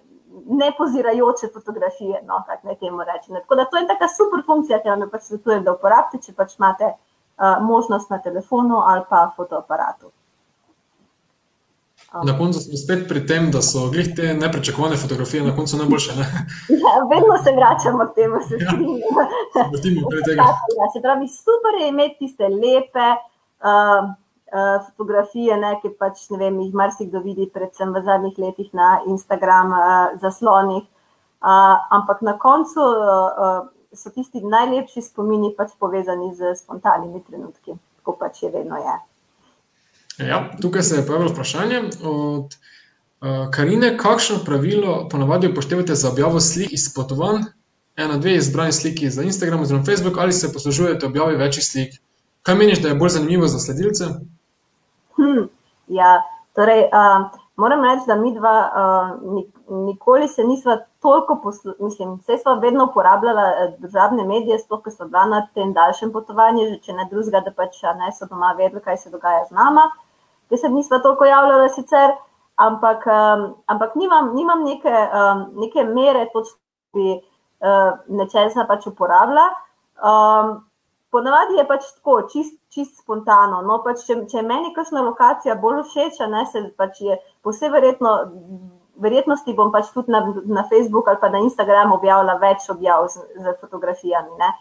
nepozirajoče 0.45 1.47
fotografije. 1.53 2.21
No, 2.27 2.43
tako 2.47 3.55
da 3.55 3.65
to 3.65 3.77
je 3.77 3.87
taka 3.87 4.07
super 4.17 4.43
funkcija, 4.45 4.81
ki 4.83 4.89
vam 4.89 5.01
jo 5.01 5.09
pač 5.11 5.29
svetujem, 5.29 5.63
da 5.63 5.73
uporabite, 5.73 6.23
če 6.25 6.35
pač 6.35 6.57
imate 6.59 6.91
uh, 6.91 7.57
možnost 7.63 8.09
na 8.09 8.21
telefonu 8.21 8.81
ali 8.85 9.03
pa 9.09 9.29
fotoaparatu. 9.35 10.11
Um. 12.15 12.27
Na 12.27 12.37
koncu 12.37 12.59
smo 12.59 12.77
spet 12.77 13.07
pri 13.09 13.25
tem, 13.27 13.49
da 13.51 13.61
so 13.61 13.89
glih 13.91 14.11
te 14.15 14.33
neprečakovane 14.33 14.97
fotografije 14.97 15.43
na 15.43 15.55
koncu 15.55 15.77
najboljše. 15.77 16.19
Ne? 16.19 16.27
Ja, 16.85 16.93
vedno 17.11 17.37
se 17.43 17.51
vračamo 17.55 18.05
k 18.11 18.15
temu, 18.15 18.41
se 18.47 18.59
strinjamo. 18.61 19.23
Ja, 20.35 20.45
ja, 20.79 20.85
se 20.93 21.01
pravi, 21.01 21.27
super 21.27 21.81
je 21.81 21.89
imeti 21.89 22.15
tiste 22.19 22.47
lepe. 22.47 23.09
Uh, 23.59 24.13
fotografije, 24.51 25.57
ne, 25.57 25.73
ki 25.81 25.89
pač 25.99 26.27
ne 26.29 26.37
vem, 26.37 26.59
jih 26.61 26.73
marsikdo 26.73 27.19
vidi, 27.23 27.47
predvsem 27.53 27.93
v 27.93 28.03
zadnjih 28.05 28.37
letih 28.39 28.69
na 28.73 28.99
Instagram 29.07 29.73
uh, 29.73 30.19
zaslonih. 30.21 30.83
Uh, 31.45 31.77
ampak 31.91 32.21
na 32.21 32.37
koncu 32.41 32.81
so 33.93 34.09
tisti 34.09 34.41
najlepši 34.41 35.01
spomini 35.01 35.51
pač 35.57 35.75
povezani 35.79 36.31
z 36.35 36.55
spontanimi 36.57 37.21
trenutki, 37.23 37.75
kot 38.03 38.17
pač 38.19 38.43
je 38.43 38.51
vedno 38.51 38.79
je. 38.79 38.95
Ja, 40.27 40.39
tukaj 40.61 40.83
se 40.83 40.95
je 40.95 41.05
pojavilo 41.07 41.31
vprašanje 41.33 41.81
od 42.03 42.55
Karine, 43.51 43.97
kakšno 43.97 44.37
pravilo 44.45 45.07
ponavadi 45.11 45.47
upoštevate 45.47 45.95
za 45.95 46.09
objavo 46.09 46.39
slik 46.39 46.73
iz 46.73 46.93
potovanj, 46.93 47.41
ena, 47.95 48.17
dve 48.17 48.35
izbrani 48.35 48.73
sliki 48.73 49.09
za 49.09 49.23
Instagram 49.23 49.61
oziroma 49.61 49.85
Facebook, 49.85 50.17
ali 50.17 50.33
se 50.33 50.53
poslužujete 50.53 51.05
objave 51.05 51.37
večjih 51.37 51.65
slik? 51.65 51.93
Kaj 52.43 52.55
meniš, 52.55 52.81
da 52.81 52.89
je 52.89 52.95
bolj 52.95 53.09
zanimivo 53.09 53.47
za 53.47 53.59
sledilce? 53.59 54.05
Hm, 55.17 55.47
ja, 55.87 56.21
torej, 56.55 56.87
uh, 56.91 57.29
moram 57.55 57.83
reči, 57.83 58.03
da 58.07 58.15
mi 58.15 58.33
dva 58.33 58.55
uh, 58.67 59.43
nikoli 59.69 60.27
se 60.27 60.43
nisva 60.43 60.77
toliko 61.01 61.39
poslušala, 61.43 61.75
mislim, 61.79 62.13
vse 62.15 62.37
sva 62.37 62.53
vedno 62.53 62.85
uporabljala 62.85 63.43
državne 63.77 64.23
medije, 64.23 64.59
sploh, 64.59 64.81
ko 64.83 64.91
sva 64.91 65.05
bila 65.05 65.25
na 65.25 65.47
tem 65.53 65.73
daljšem 65.73 66.11
potovanju, 66.11 66.67
že 66.69 66.79
če 66.79 66.93
ne 66.93 67.07
drugega, 67.11 67.41
da 67.45 67.51
pač 67.51 67.81
ne 67.97 68.11
so 68.11 68.27
doma 68.29 68.53
vedeli, 68.57 68.81
kaj 68.81 68.97
se 68.97 69.09
dogaja 69.09 69.45
z 69.49 69.55
nama. 69.55 69.89
Te 70.49 70.57
se 70.57 70.69
nisva 70.69 70.99
toliko 70.99 71.25
javljala 71.25 71.69
sicer, 71.69 72.13
ampak, 72.55 73.07
um, 73.07 73.47
ampak 73.65 73.95
nimam, 73.95 74.33
nimam 74.35 74.63
neke, 74.63 74.91
um, 74.91 75.47
neke 75.61 75.83
mere, 75.83 76.27
točno 76.33 76.59
bi 76.93 77.15
uh, 77.15 77.97
nečesa 78.07 78.65
pač 78.67 78.87
uporabljala. 78.87 79.49
Um, 79.95 80.55
Ponavadi 81.15 81.55
je 81.55 81.63
pač 81.67 81.85
tako, 81.95 82.17
čist, 82.31 82.57
čist 82.75 82.97
spontano. 82.99 83.61
No, 83.63 83.79
pač 83.85 84.03
če, 84.07 84.17
če 84.31 84.41
meni 84.43 84.73
kakšna 84.75 85.03
lokacija 85.05 85.55
bolj 85.61 85.85
všeč, 85.87 86.19
ne 86.31 86.43
se 86.51 86.65
pač 86.75 86.99
je 87.05 87.19
posebej 87.45 87.79
verjetno. 87.79 88.15
Verjetnosti 89.03 89.51
bom 89.55 89.73
pač 89.73 89.89
tudi 89.91 90.11
na, 90.11 90.21
na 90.47 90.61
Facebooku 90.69 91.11
ali 91.11 91.19
pa 91.19 91.27
na 91.27 91.41
Instagramu 91.43 91.97
objavila 91.97 92.37
več 92.39 92.63
objav 92.71 93.09
z, 93.11 93.25
z 93.43 93.53
fotografijami. 93.59 94.37
Ne, 94.39 94.51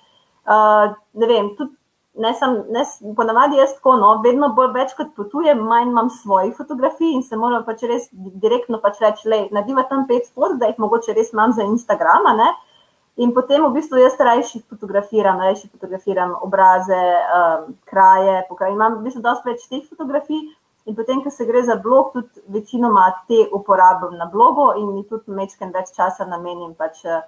uh, 0.51 0.95
ne 1.23 1.29
vem, 1.31 1.53
tudi 1.59 1.75
ne 2.19 2.33
sem, 2.38 2.57
ne, 2.75 2.83
ponavadi 3.14 3.61
jaz 3.61 3.77
tako, 3.77 3.95
no, 4.01 4.11
vedno 4.27 4.49
bolj 4.57 4.73
več 4.75 4.97
kot 4.99 5.12
potujem, 5.14 5.62
manj 5.71 5.90
imam 5.90 6.11
svojih 6.11 6.55
fotografij 6.59 7.14
in 7.14 7.23
se 7.27 7.38
moram 7.38 7.62
pač 7.67 7.87
res 7.87 8.11
direktno 8.14 8.83
pač 8.83 8.99
reči, 9.07 9.31
le, 9.31 9.40
nadiva 9.55 9.87
tam 9.90 10.03
pet 10.11 10.27
fot, 10.35 10.59
da 10.59 10.71
jih 10.71 10.83
mogoče 10.83 11.14
res 11.14 11.31
imam 11.35 11.55
za 11.55 11.67
Instagrama. 11.71 12.35
Ne, 12.43 12.51
uh, 12.51 12.74
In 13.16 13.31
potem 13.31 13.62
v 13.62 13.70
bistvu 13.77 14.00
jaz 14.03 14.16
rajši 14.18 14.64
fotografiram, 14.66 15.38
rajši 15.38 15.68
fotografiram 15.70 16.35
obraze, 16.42 16.98
um, 16.98 17.74
kraje, 17.87 18.42
pokraj. 18.48 18.72
imam 18.72 18.98
v 18.98 19.07
bistvu 19.07 19.22
dosta 19.22 19.50
več 19.50 19.68
teh 19.70 19.85
fotografij. 19.87 20.42
In 20.85 20.96
potem, 20.98 21.22
ko 21.22 21.31
se 21.31 21.46
gre 21.46 21.62
za 21.64 21.77
blog, 21.81 22.11
tudi 22.12 22.42
večinoma 22.53 23.07
te 23.29 23.46
uporabljam 23.53 24.18
na 24.18 24.27
blogu 24.27 24.66
in 24.77 24.90
mi 24.96 25.05
tudi 25.09 25.31
mečkam 25.33 25.70
več 25.72 25.94
časa 25.96 26.27
namenim 26.27 26.74
pač 26.74 27.05
uh, 27.07 27.22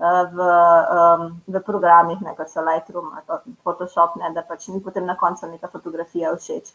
v, 0.00 0.44
um, 0.44 1.24
v 1.48 1.64
programih, 1.64 2.20
kot 2.36 2.52
so 2.52 2.60
Lightroom 2.60 3.10
ali 3.16 3.56
Photoshop, 3.64 4.20
ne, 4.20 4.30
da 4.36 4.44
pač 4.46 4.68
mi 4.68 4.80
potem 4.84 5.08
na 5.08 5.16
koncu 5.16 5.48
neka 5.48 5.72
fotografija 5.72 6.36
všeč. 6.36 6.70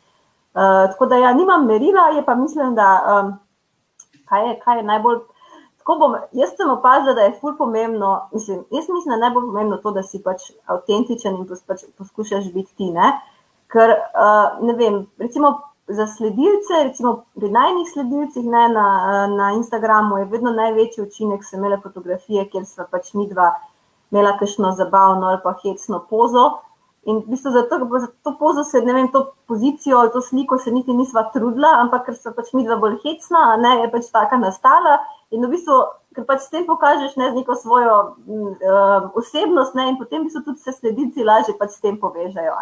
Uh, 0.55 0.89
tako 0.89 1.05
da 1.05 1.21
ja, 1.21 1.31
nimam 1.37 1.65
merila, 1.69 2.09
je 2.17 2.25
pa 2.25 2.35
mislim, 2.35 2.75
da 2.75 2.89
um, 3.13 3.31
kaj, 4.25 4.47
je, 4.47 4.59
kaj 4.65 4.81
je 4.81 4.89
najbolj 4.89 5.21
bom, 5.99 6.15
jaz 6.33 6.55
sem 6.57 6.69
opazila, 6.69 7.13
da 7.13 7.27
je 7.27 7.35
ful 7.41 7.53
pomembno. 7.57 8.29
Mislim, 8.33 8.63
jaz 8.71 8.89
mislim, 8.89 9.11
da 9.11 9.13
je 9.13 9.23
najbolj 9.27 9.45
pomembno 9.45 9.77
to, 9.77 9.91
da 9.91 10.03
si 10.03 10.21
pač 10.23 10.49
avtentičen 10.65 11.37
in 11.37 11.45
pač 11.67 11.85
poskušaš 11.97 12.49
biti 12.53 12.73
ti. 12.75 12.89
Ne? 12.95 13.11
Ker, 13.69 13.93
uh, 13.93 14.57
ne 14.65 14.73
vem, 14.79 15.03
recimo 15.21 15.53
za 15.87 16.07
sledilce, 16.07 16.81
recimo 16.83 17.23
pri 17.35 17.51
najnih 17.51 17.89
sledilcih 17.93 18.45
ne, 18.45 18.65
na, 18.73 18.87
na 19.27 19.51
Instagramu, 19.59 20.17
je 20.17 20.25
vedno 20.25 20.51
največji 20.51 21.03
učinek, 21.03 21.45
so 21.45 21.59
imele 21.59 21.77
fotografije, 21.83 22.47
kjer 22.49 22.65
so 22.65 22.87
pač 22.91 23.13
mi 23.13 23.27
dva 23.29 23.51
imela 24.11 24.37
kakšno 24.39 24.71
zabavno 24.71 25.27
ali 25.27 25.39
pa 25.43 25.53
hecno 25.63 26.01
pozo. 26.09 26.49
In 27.05 27.19
v 27.21 27.35
bistvu 27.35 27.51
za 27.51 27.61
to, 27.69 27.77
za 27.99 28.07
to 28.23 28.33
pozo 28.39 28.63
se, 28.63 28.81
ne 28.81 28.93
vem, 28.93 29.07
to 29.13 29.33
pozicijo 29.47 29.97
ali 29.97 30.09
to 30.11 30.21
sliko 30.21 30.57
se 30.57 30.71
niti 30.71 30.93
nisva 30.93 31.29
trudila, 31.33 31.75
ampak 31.81 32.07
ker 32.07 32.15
so 32.17 32.31
pač 32.33 32.49
mi 32.53 32.63
dva 32.65 32.79
bolj 32.81 32.97
hecna, 33.03 33.43
ne, 33.61 33.75
je 33.83 33.91
pač 33.93 34.09
taka 34.13 34.39
nastala. 34.41 34.97
In 35.29 35.45
v 35.45 35.51
bistvu, 35.53 35.75
ker 36.17 36.25
pač 36.25 36.47
s 36.47 36.49
tem 36.49 36.65
pokažeš 36.65 37.13
ne, 37.21 37.29
neko 37.35 37.53
svojo 37.61 37.97
um, 38.25 38.55
osebnost, 39.21 39.77
ne, 39.77 39.91
in 39.91 39.99
potem 40.01 40.25
bi 40.25 40.33
se 40.33 40.41
tudi 40.41 40.57
sledilci 40.65 41.27
lažje 41.27 41.53
pač 41.59 41.77
s 41.77 41.85
tem 41.85 41.99
povežejo. 42.01 42.57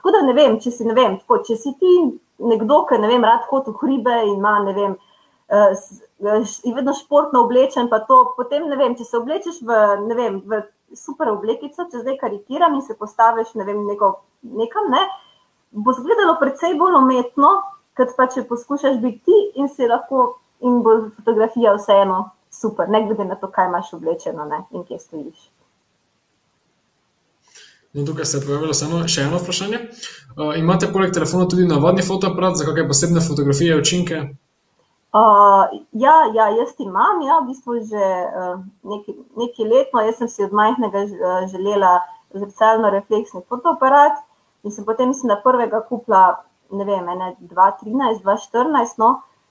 Tako 0.00 0.16
da 0.16 0.24
ne 0.26 0.34
vem, 0.34 0.58
če 0.58 0.74
si, 0.74 0.88
ne 0.88 0.96
vem, 0.96 1.20
tako, 1.22 1.38
če 1.46 1.54
si 1.60 1.74
ti 1.78 1.94
nekdo, 2.42 2.82
ki 2.90 2.98
ne 2.98 3.12
vem, 3.12 3.22
rad 3.22 3.46
hodi 3.52 3.70
v 3.70 3.84
hribe 3.84 4.18
in 4.24 4.34
ima, 4.40 4.56
ne 4.66 4.74
vem, 4.74 4.98
uh, 5.46 5.86
je 6.18 6.74
vedno 6.74 6.96
športno 6.98 7.46
oblečen, 7.46 7.86
pa 7.86 8.02
to 8.02 8.32
potem 8.34 8.66
ne 8.66 8.82
vem, 8.82 8.98
če 8.98 9.06
se 9.06 9.18
oblečeš 9.22 9.62
v, 9.62 9.80
ne 10.10 10.18
vem, 10.18 10.42
v 10.42 10.64
super 10.96 11.30
oblekico, 11.32 11.86
če 11.90 12.02
zdaj 12.02 12.18
karikiram 12.20 12.74
in 12.74 12.82
se 12.82 12.96
postaviš 12.98 13.54
ne 13.58 13.66
vem, 13.68 13.84
neko, 13.86 14.12
nekam, 14.42 14.90
ne, 14.92 15.04
bo 15.70 15.94
izgledalo 15.94 16.36
precej 16.40 16.74
bolj 16.80 16.98
umetno, 16.98 17.52
kot 17.96 18.16
pa 18.16 18.26
če 18.32 18.46
poskušaš 18.48 18.98
biti 19.02 19.22
ti 19.28 19.38
in 19.60 19.70
si 19.70 19.88
lahko 19.88 20.26
in 20.66 20.82
bo 20.84 20.96
fotografija 21.16 21.76
vseeno 21.76 22.24
super, 22.50 22.90
ne 22.90 23.04
glede 23.06 23.24
na 23.24 23.38
to, 23.38 23.50
kaj 23.50 23.70
imaš 23.70 23.94
oblečeno 23.96 24.44
ne, 24.50 24.64
in 24.74 24.84
kje 24.84 24.98
stojiš. 24.98 25.48
No, 27.92 28.04
tukaj 28.06 28.24
se 28.24 28.38
je 28.38 28.46
pojavilo 28.46 28.74
samo 28.74 29.00
še 29.08 29.24
eno 29.26 29.38
vprašanje. 29.42 29.78
Uh, 30.36 30.52
imate 30.58 30.90
poleg 30.92 31.10
telefona 31.14 31.48
tudi 31.50 31.66
navadni 31.66 32.04
fotoaparat 32.06 32.58
za 32.58 32.66
kakšne 32.68 32.86
posebne 32.86 33.22
fotografije, 33.26 33.78
učinke? 33.78 34.20
Uh, 35.10 35.66
ja, 35.92 36.14
ja, 36.34 36.48
jaz 36.54 36.74
imam, 36.78 37.22
ja, 37.26 37.40
v 37.42 37.50
bistvu 37.50 37.80
že 37.82 37.98
uh, 37.98 38.60
nekaj, 38.86 39.14
nekaj 39.36 39.66
let. 39.66 39.88
No, 39.94 40.04
jaz 40.06 40.20
sem 40.22 40.28
si 40.30 40.44
od 40.44 40.52
majhnega 40.54 41.06
želela 41.50 41.98
zrcalno 42.30 42.90
refleksni 42.94 43.42
fotoaparat 43.48 44.22
in 44.62 44.70
sem 44.70 44.84
potem 44.84 45.08
mislim, 45.08 45.34
prvega 45.42 45.80
kupila, 45.88 46.44
ne 46.70 46.84
vem, 46.84 47.08
2013, 47.40 48.22
2014, 48.22 49.00
no, 49.02 49.08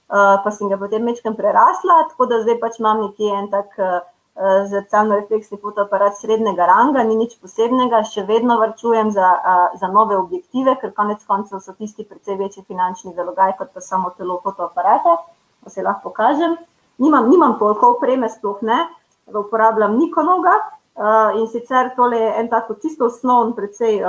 uh, 0.08 0.38
pa 0.44 0.50
sem 0.54 0.70
ga 0.70 0.78
potem 0.80 1.04
večkrat 1.04 1.36
prerasla, 1.36 2.06
tako 2.08 2.30
da 2.30 2.40
zdaj 2.40 2.56
pač 2.62 2.80
imam 2.80 3.04
nekje 3.04 3.36
en 3.42 3.52
tak. 3.52 3.76
Uh, 3.76 4.00
Eh, 4.40 4.66
zrcalno 4.68 5.16
refleksni 5.18 5.58
fotoaparat 5.58 6.14
srednjega 6.16 6.64
ranga, 6.66 7.02
ni 7.04 7.16
nič 7.18 7.34
posebnega, 7.42 7.98
še 8.08 8.22
vedno 8.28 8.54
vrčujem 8.60 9.10
za, 9.12 9.30
eh, 9.52 9.76
za 9.80 9.88
nove 9.88 10.16
objektive, 10.16 10.76
ker 10.80 10.94
konec 10.96 11.24
koncev 11.26 11.60
so 11.60 11.72
tisti 11.72 12.06
precej 12.08 12.38
večji 12.38 12.62
finančni 12.64 13.12
zalogaj 13.12 13.56
kot 13.58 13.74
pa 13.74 13.80
samo 13.80 14.10
telo 14.16 14.38
fotoaparata, 14.44 15.16
pa 15.64 15.70
se 15.70 15.82
lahko 15.82 16.10
pokažem. 16.10 16.56
Nimam, 16.98 17.30
nimam 17.30 17.56
toliko 17.58 17.94
opreme, 17.96 18.28
sploh 18.28 18.60
ne, 18.62 18.78
uporabljam 19.26 19.96
Nikonoga 19.98 20.56
eh, 20.60 21.40
in 21.40 21.48
sicer 21.48 21.92
tole 21.96 22.18
je 22.18 22.32
en 22.40 22.48
tako 22.48 22.76
čisto 22.82 23.06
osnovn, 23.06 23.54
precej, 23.56 24.02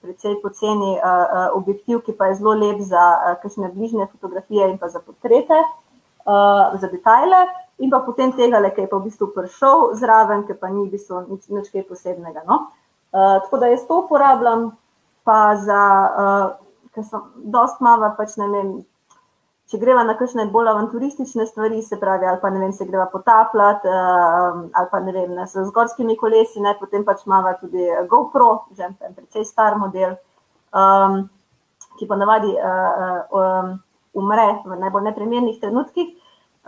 precej 0.00 0.36
poceni 0.42 0.98
objektiv, 1.54 2.02
ki 2.06 2.12
pa 2.12 2.30
je 2.30 2.40
zelo 2.40 2.54
lep 2.54 2.80
za 2.80 3.36
kakšne 3.42 3.72
bližnje 3.74 4.06
fotografije 4.12 4.68
in 4.70 4.78
pa 4.78 4.88
za 4.88 5.00
portrete, 5.00 5.62
za 6.80 6.88
detajle 6.92 7.46
in 7.78 7.90
pa 7.90 8.00
potem 8.02 8.32
tega, 8.34 8.60
ki 8.70 8.84
je 8.84 8.90
pa 8.90 8.98
v 8.98 9.06
bistvu 9.06 9.30
prišel 9.34 9.94
zraven, 9.98 10.44
ki 10.46 10.58
pa 10.58 10.70
ni 10.70 10.86
v 10.86 10.92
bistvu 10.98 11.24
nič, 11.30 11.46
nič 11.48 11.70
kaj 11.70 11.86
posebnega. 11.86 12.42
No? 12.46 12.74
Uh, 13.08 13.38
tako 13.46 13.62
da 13.62 13.70
jaz 13.70 13.86
to 13.86 14.02
uporabljam, 14.04 14.72
pa 15.24 15.56
za, 15.62 15.82
uh, 16.10 16.46
ker 16.92 17.06
sem 17.06 17.22
dost 17.54 17.80
mava, 17.80 18.10
pač 18.18 18.34
ne 18.40 18.48
vem, 18.50 18.68
če 19.68 19.78
greva 19.80 20.02
na 20.06 20.14
kakšne 20.16 20.46
bolj 20.52 20.70
avanturistične 20.72 21.44
stvari, 21.46 21.82
se 21.84 21.98
pravi, 22.00 22.26
ali 22.26 22.40
pa 22.40 22.50
ne 22.50 22.62
vem, 22.62 22.72
se 22.72 22.86
greva 22.88 23.06
potapljati, 23.12 23.88
uh, 23.88 24.62
ali 24.72 24.88
pa 24.90 25.00
ne 25.04 25.12
vem, 25.12 25.34
ne, 25.36 25.46
z 25.46 25.66
gorskimi 25.74 26.16
kolesi, 26.16 26.62
ne, 26.64 26.72
potem 26.80 27.04
pač 27.04 27.26
mava 27.28 27.52
tudi 27.60 27.84
GoPro, 28.08 28.52
že 28.76 28.88
en 28.88 29.16
precej 29.16 29.44
star 29.44 29.76
model, 29.80 30.16
um, 30.72 31.20
ki 32.00 32.08
pa 32.08 32.16
navadi 32.16 32.54
uh, 32.56 33.20
um, 33.28 33.74
umre 34.16 34.48
v 34.64 34.80
najbolj 34.80 35.08
neprimernih 35.10 35.60
trenutkih. 35.60 36.16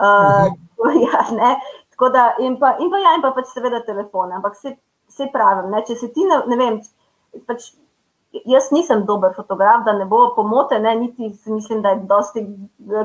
Uh, 0.00 0.52
ja, 1.06 1.24
Tako 2.00 2.08
da, 2.12 2.34
in 2.40 2.56
pa, 2.56 2.76
in 2.80 2.88
pa, 2.88 2.96
ja, 2.96 3.10
in 3.12 3.20
pa 3.20 3.28
pač 3.36 3.50
seveda 3.52 3.82
telefon, 3.84 4.30
ampak 4.32 4.54
se, 4.56 4.70
se 5.12 5.26
pravim, 5.32 5.66
ne, 5.68 5.82
če 5.84 5.98
se 6.00 6.06
ti 6.14 6.24
ne, 6.24 6.38
ne 6.48 6.56
vem, 6.56 6.78
pač 7.44 7.74
jaz 8.32 8.70
nisem 8.70 9.04
dober 9.06 9.34
fotograf, 9.34 9.84
da 9.84 9.92
ne 9.92 10.04
bo 10.04 10.34
pomote, 10.36 10.78
ne, 10.78 10.94
niti 10.96 11.32
mislim, 11.46 11.82
da 11.82 11.88
je 11.88 12.02
dosti, 12.08 12.46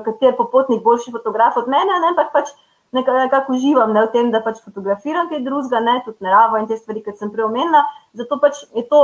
kater 0.06 0.36
popotnik 0.38 0.84
boljši 0.84 1.12
fotograf 1.12 1.58
od 1.58 1.68
mene, 1.68 2.00
ne, 2.02 2.14
ampak 2.14 2.32
pač 2.34 2.54
nekako 2.96 3.54
uživam 3.54 3.94
ne, 3.94 4.06
v 4.06 4.12
tem, 4.14 4.32
da 4.32 4.42
pač 4.46 4.62
fotografiram 4.64 5.30
kaj 5.30 5.44
drugega, 5.44 5.82
ne, 5.84 6.00
tudi 6.06 6.26
naravo 6.26 6.62
in 6.62 6.70
te 6.70 6.78
stvari, 6.78 7.04
ki 7.04 7.16
sem 7.18 7.34
preomenila, 7.34 7.84
zato 8.14 8.40
pač 8.42 8.64
je 8.78 8.86
to, 8.90 9.02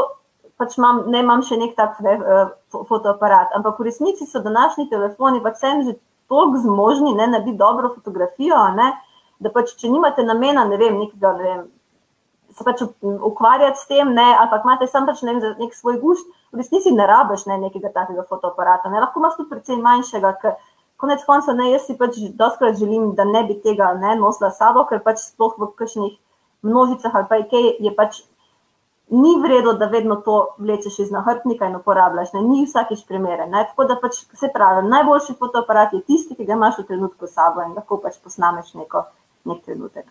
pač 0.61 0.78
imam, 0.78 1.03
ne 1.11 1.24
imam 1.26 1.41
še 1.43 1.57
nek 1.57 1.76
tak 1.76 1.99
ne, 2.05 2.15
eh, 2.22 2.45
fotoaparat, 2.72 3.55
ampak 3.57 3.80
v 3.80 3.89
resnici 3.89 4.30
so 4.30 4.43
današnji 4.45 4.89
telefoni, 4.93 5.41
pač 5.41 5.57
sem 5.59 5.84
že 5.88 5.97
toliko 6.30 6.61
zmožni, 6.63 7.15
ne, 7.17 7.28
narediti 7.28 7.57
dobro 7.57 7.89
fotografijo, 7.95 8.61
ne, 8.78 8.93
da 9.41 9.49
pač, 9.49 9.74
če 9.76 9.89
nimate 9.89 10.24
namena, 10.24 10.63
ne 10.69 10.78
vem, 10.78 11.01
nekega, 11.01 11.34
ne 11.38 11.43
vem, 11.43 11.65
se 12.58 12.66
pač 12.68 12.82
ukvarjati 12.84 13.80
s 13.80 13.88
tem, 13.88 14.14
ne, 14.14 14.28
ali 14.39 14.49
pa 14.52 14.62
imate 14.64 14.88
sam 14.88 15.06
pač 15.08 15.22
ne 15.28 15.38
nek 15.39 15.76
svoj 15.76 15.99
gušt, 16.02 16.28
v 16.52 16.60
resnici 16.62 16.91
ne 16.95 17.08
rabiš 17.08 17.45
ne, 17.49 17.58
nekega 17.68 17.93
takega 17.93 18.26
fotoaparata, 18.30 18.91
ne, 18.91 18.99
lahko 19.04 19.22
imaš 19.22 19.38
tudi 19.39 19.49
precej 19.54 19.80
manjšega, 19.82 20.34
ker 20.41 20.58
konec 21.02 21.24
konca, 21.26 21.56
ne, 21.58 21.72
jaz 21.72 21.88
si 21.88 21.97
pač 21.97 22.20
doskrat 22.39 22.78
želim, 22.80 23.14
da 23.18 23.26
ne 23.26 23.45
bi 23.47 23.58
tega 23.64 23.93
ne 23.99 24.18
nosila 24.20 24.52
sabo, 24.56 24.84
ker 24.89 25.02
pač 25.06 25.24
sploh 25.24 25.56
v 25.58 25.72
kakšnih 25.80 26.20
množicah 26.62 27.16
ali 27.16 27.28
pa 27.30 27.41
kaj 27.49 27.72
je 27.82 27.93
pač 27.97 28.22
ni 29.12 29.32
vredno, 29.43 29.74
da 29.74 29.89
vedno 29.91 30.16
to 30.16 30.56
vlečeš 30.58 30.99
iz 30.99 31.12
nahrbnika 31.12 31.68
in 31.68 31.76
uporabljaš. 31.76 32.32
Ne? 32.34 32.41
Ni 32.41 32.64
vsakiš 32.66 33.04
primeren. 33.08 33.52
Tako 33.52 33.84
da 33.89 33.97
pač 33.99 34.22
se 34.39 34.47
pravi, 34.54 34.88
najboljši 34.88 35.36
fotoaparat 35.39 35.93
je 35.93 36.02
tisti, 36.08 36.36
ki 36.36 36.47
ga 36.47 36.56
imaš 36.56 36.80
v 36.80 36.88
trenutku 36.93 37.28
sabo 37.28 37.66
in 37.66 37.76
lahko 37.76 37.99
pač 37.99 38.22
posnameš 38.24 38.72
neko, 38.80 39.04
nek 39.52 39.66
trenutek. 39.66 40.06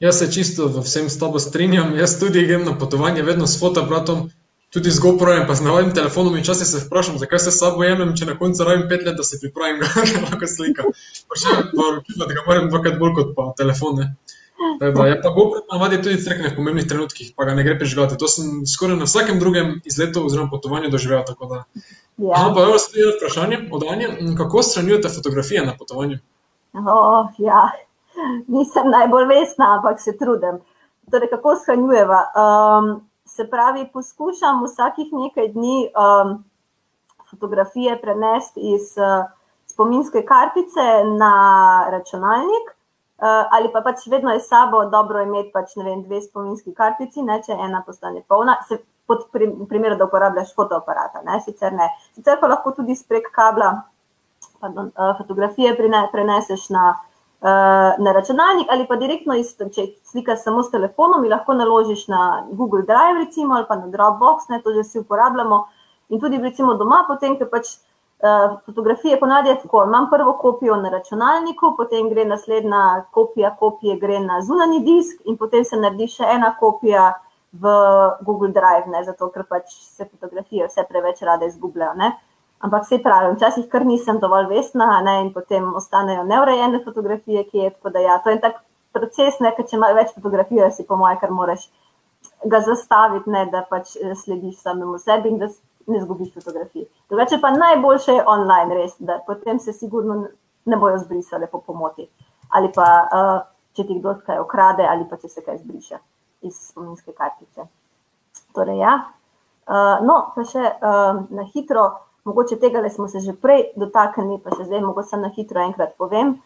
Jaz 0.00 0.18
se 0.18 0.32
čisto 0.32 0.68
vsem 0.80 1.10
s 1.10 1.18
tabo 1.18 1.38
strinjam. 1.38 1.96
Jaz 1.96 2.18
tudi 2.20 2.46
grem 2.46 2.64
na 2.64 2.72
potovanje, 2.78 3.22
vedno 3.22 3.46
s 3.46 3.60
fotoaparatom, 3.60 4.30
tudi 4.72 4.90
z 4.90 4.98
GoPro-jem, 5.02 5.44
pa 5.46 5.54
z 5.54 5.66
navadnim 5.66 5.94
telefonom. 5.94 6.36
In 6.36 6.42
včasih 6.42 6.66
se 6.66 6.78
vprašam, 6.86 7.18
zakaj 7.18 7.38
se 7.38 7.52
sabo 7.52 7.84
jemljem, 7.84 8.14
če 8.16 8.30
na 8.30 8.36
koncu 8.38 8.64
rabim 8.64 8.86
pet 8.88 9.04
let, 9.04 9.18
da 9.18 9.26
se 9.26 9.36
pripravim, 9.42 9.82
da 9.82 9.90
lahko 10.24 10.48
slikam. 10.56 10.88
Pa 11.28 11.40
še 11.42 11.56
vedno, 11.56 11.90
da 12.16 12.28
ga 12.30 12.44
moram 12.46 12.70
dvakrat 12.72 12.96
bolj 13.02 13.12
kot 13.18 13.34
pa 13.36 13.50
telefon. 13.58 14.00
Ne? 14.00 14.38
Da, 14.80 15.04
je 15.08 15.18
pa 15.20 15.34
GoPro 15.36 15.60
navadi 15.72 16.00
tudi 16.00 16.16
crkne 16.24 16.48
v 16.48 16.56
pomembnih 16.56 16.88
trenutkih, 16.88 17.34
pa 17.36 17.44
ga 17.48 17.58
ne 17.58 17.66
gre 17.68 17.76
preživeti. 17.80 18.16
To 18.20 18.28
sem 18.28 18.64
skoraj 18.68 18.96
na 18.96 19.08
vsakem 19.08 19.36
drugem 19.40 19.76
izletu 19.88 20.24
oziroma 20.24 20.48
potovanju 20.52 20.88
doživel. 20.92 21.28
Ja. 21.28 22.40
Pa 22.56 22.64
evo 22.64 22.80
sledi 22.80 23.12
vprašanje 23.18 23.62
od 23.68 23.84
Anje, 23.84 24.10
kako 24.40 24.64
shranjujete 24.64 25.12
fotografije 25.12 25.64
na 25.68 25.76
potovanju? 25.76 26.20
Oh, 26.72 27.28
ja. 27.36 27.68
Nisem 28.48 28.90
najbolj 28.90 29.26
vesna, 29.26 29.74
ampak 29.76 30.00
se 30.00 30.16
trudim. 30.18 30.60
Torej, 31.10 31.30
kako 31.30 31.56
shranjujeva? 31.56 32.20
Um, 32.36 32.90
se 33.24 33.46
pravi, 33.50 33.88
poskušam 33.92 34.64
vsakih 34.64 35.12
nekaj 35.12 35.48
dni 35.48 35.90
um, 35.94 36.44
fotografije 37.30 38.00
prenesti 38.02 38.60
iz 38.74 38.94
uh, 38.98 39.30
spominske 39.66 40.24
kartice 40.26 40.86
na 41.18 41.34
računalnik. 41.90 42.70
Uh, 43.20 43.26
ali 43.50 43.68
pa 43.72 43.82
pač 43.84 44.06
vedno 44.06 44.32
je 44.32 44.40
sabo 44.40 44.84
dobro 44.84 45.20
imeti 45.22 45.50
pač, 45.52 45.76
vem, 45.76 46.02
dve 46.02 46.22
spominski 46.22 46.72
kartici, 46.74 47.22
ne, 47.22 47.42
če 47.44 47.52
ena 47.52 47.82
postane 47.86 48.22
polna, 48.28 48.56
se 48.68 48.80
pod 49.06 49.26
primeru, 49.68 49.98
da 49.98 50.06
uporabljaš 50.08 50.54
fotoaparata. 50.56 51.20
Ne, 51.26 51.40
sicer, 51.44 51.74
ne. 51.76 51.90
sicer 52.14 52.38
pa 52.40 52.48
lahko 52.48 52.72
tudi 52.72 52.96
prek 53.08 53.28
kabla 53.34 53.74
pardon, 54.60 54.88
uh, 54.94 55.12
fotografije 55.18 55.74
prine, 55.76 56.06
preneseš 56.12 56.68
na, 56.72 56.86
uh, 56.96 57.09
na 57.40 58.12
računalnik 58.12 58.68
ali 58.70 58.84
pa 58.88 58.96
direktno, 59.00 59.34
iz, 59.34 59.54
če 59.56 59.86
slikaš 60.04 60.42
samo 60.44 60.62
s 60.62 60.70
telefonom, 60.70 61.24
lahko 61.24 61.54
naložiš 61.56 62.06
na 62.12 62.46
Google 62.52 62.82
Drive 62.82 63.24
recimo, 63.24 63.54
ali 63.56 63.64
pa 63.68 63.78
na 63.80 63.86
Dropbox, 63.88 64.50
ne, 64.52 64.60
to 64.60 64.74
že 64.76 64.84
vsi 64.84 65.04
uporabljamo. 65.04 65.62
In 66.10 66.20
tudi 66.20 66.36
recimo 66.42 66.74
doma, 66.74 67.04
potem, 67.08 67.38
ker 67.38 67.48
pač 67.48 67.78
Eh, 68.22 68.56
fotografije 68.66 69.20
ponavadi 69.20 69.54
tako. 69.62 69.84
Imam 69.84 70.10
prvo 70.10 70.32
kopijo 70.32 70.76
na 70.76 70.88
računalniku, 70.88 71.74
potem 71.76 72.08
gre 72.08 72.24
naslednja 72.24 73.04
kopija, 73.10 73.56
kopije 73.56 73.96
gre 73.96 74.20
na 74.20 74.42
zunani 74.42 74.80
disk, 74.80 75.20
in 75.24 75.36
potem 75.36 75.64
se 75.64 75.76
naredi 75.76 76.08
še 76.08 76.28
ena 76.28 76.50
kopija 76.58 77.14
v 77.52 77.72
Google 78.20 78.48
Drive, 78.48 78.92
ne, 78.92 79.00
zato 79.04 79.30
ker 79.32 79.46
pač 79.48 79.72
se 79.72 80.04
fotografije 80.04 80.68
vse 80.68 80.84
preveč 80.88 81.22
rade 81.22 81.48
izgubljajo. 81.48 81.94
Ampak 82.60 82.84
vse 82.84 82.98
pravim, 83.02 83.36
včasih 83.36 83.68
kar 83.72 83.86
nisem 83.88 84.18
dovolj 84.20 84.50
vestna 84.50 85.00
ne, 85.04 85.20
in 85.24 85.30
potem 85.32 85.68
ostanejo 85.74 86.26
neurejene 86.28 86.82
fotografije, 86.84 87.44
ki 87.48 87.58
je 87.58 87.70
tako, 87.70 87.92
da 87.94 88.02
ja, 88.04 88.18
to 88.24 88.34
je 88.34 88.40
tak 88.40 88.58
proces, 88.92 89.38
ne, 89.40 89.52
če 89.56 89.78
imaš 89.78 89.94
več 89.96 90.10
fotografij, 90.16 90.66
si 90.76 90.84
po 90.84 90.98
mojem, 91.00 91.20
kar 91.22 91.32
moraš 91.32 91.70
ga 92.44 92.60
zastaviti, 92.64 93.30
ne, 93.32 93.46
da 93.52 93.64
pač 93.68 93.94
eh, 93.96 94.14
slediš 94.16 94.60
samemu 94.60 94.98
sebi 95.00 95.32
in 95.32 95.38
da 95.40 95.48
ne 95.90 96.00
zgubiš 96.02 96.34
fotografij. 96.34 96.84
Drugače 97.08 97.40
pa 97.40 97.50
najboljše 97.54 98.18
je 98.18 98.26
online, 98.26 98.76
res, 98.76 98.94
da 98.98 99.18
potem 99.26 99.58
se 99.58 99.72
sigurno 99.72 100.26
ne 100.64 100.76
bojo 100.76 100.98
zbrisale 100.98 101.46
po 101.46 101.62
pomoti. 101.66 102.06
Ali 102.50 102.68
pa 102.74 102.86
uh, 103.06 103.40
če 103.76 103.86
ti 103.86 103.96
kdo 103.98 104.14
kaj 104.26 104.42
okrade, 104.42 104.84
ali 104.86 105.06
pa 105.08 105.16
če 105.16 105.30
se 105.32 105.44
kaj 105.46 105.62
zbriše 105.62 105.98
iz 106.46 106.56
spominske 106.70 107.14
kartice. 107.16 107.66
Torej, 108.54 108.80
ja. 108.82 108.94
Uh, 109.70 110.00
no, 110.06 110.20
pa 110.34 110.44
še 110.44 110.60
uh, 110.60 111.20
na 111.30 111.46
hitro, 111.54 111.88
mogoče 112.30 112.58
tega 112.62 112.80
le 112.80 112.90
smo 112.90 113.08
se 113.08 113.20
že 113.20 113.34
prej 113.36 113.68
dotaknili, 113.76 114.40
pa 114.40 114.54
še 114.54 114.68
zdaj 114.70 114.82
mogoče 114.86 115.20
na 115.20 115.30
hitro 115.36 115.62
enkrat 115.66 115.96
povem. 115.98 116.38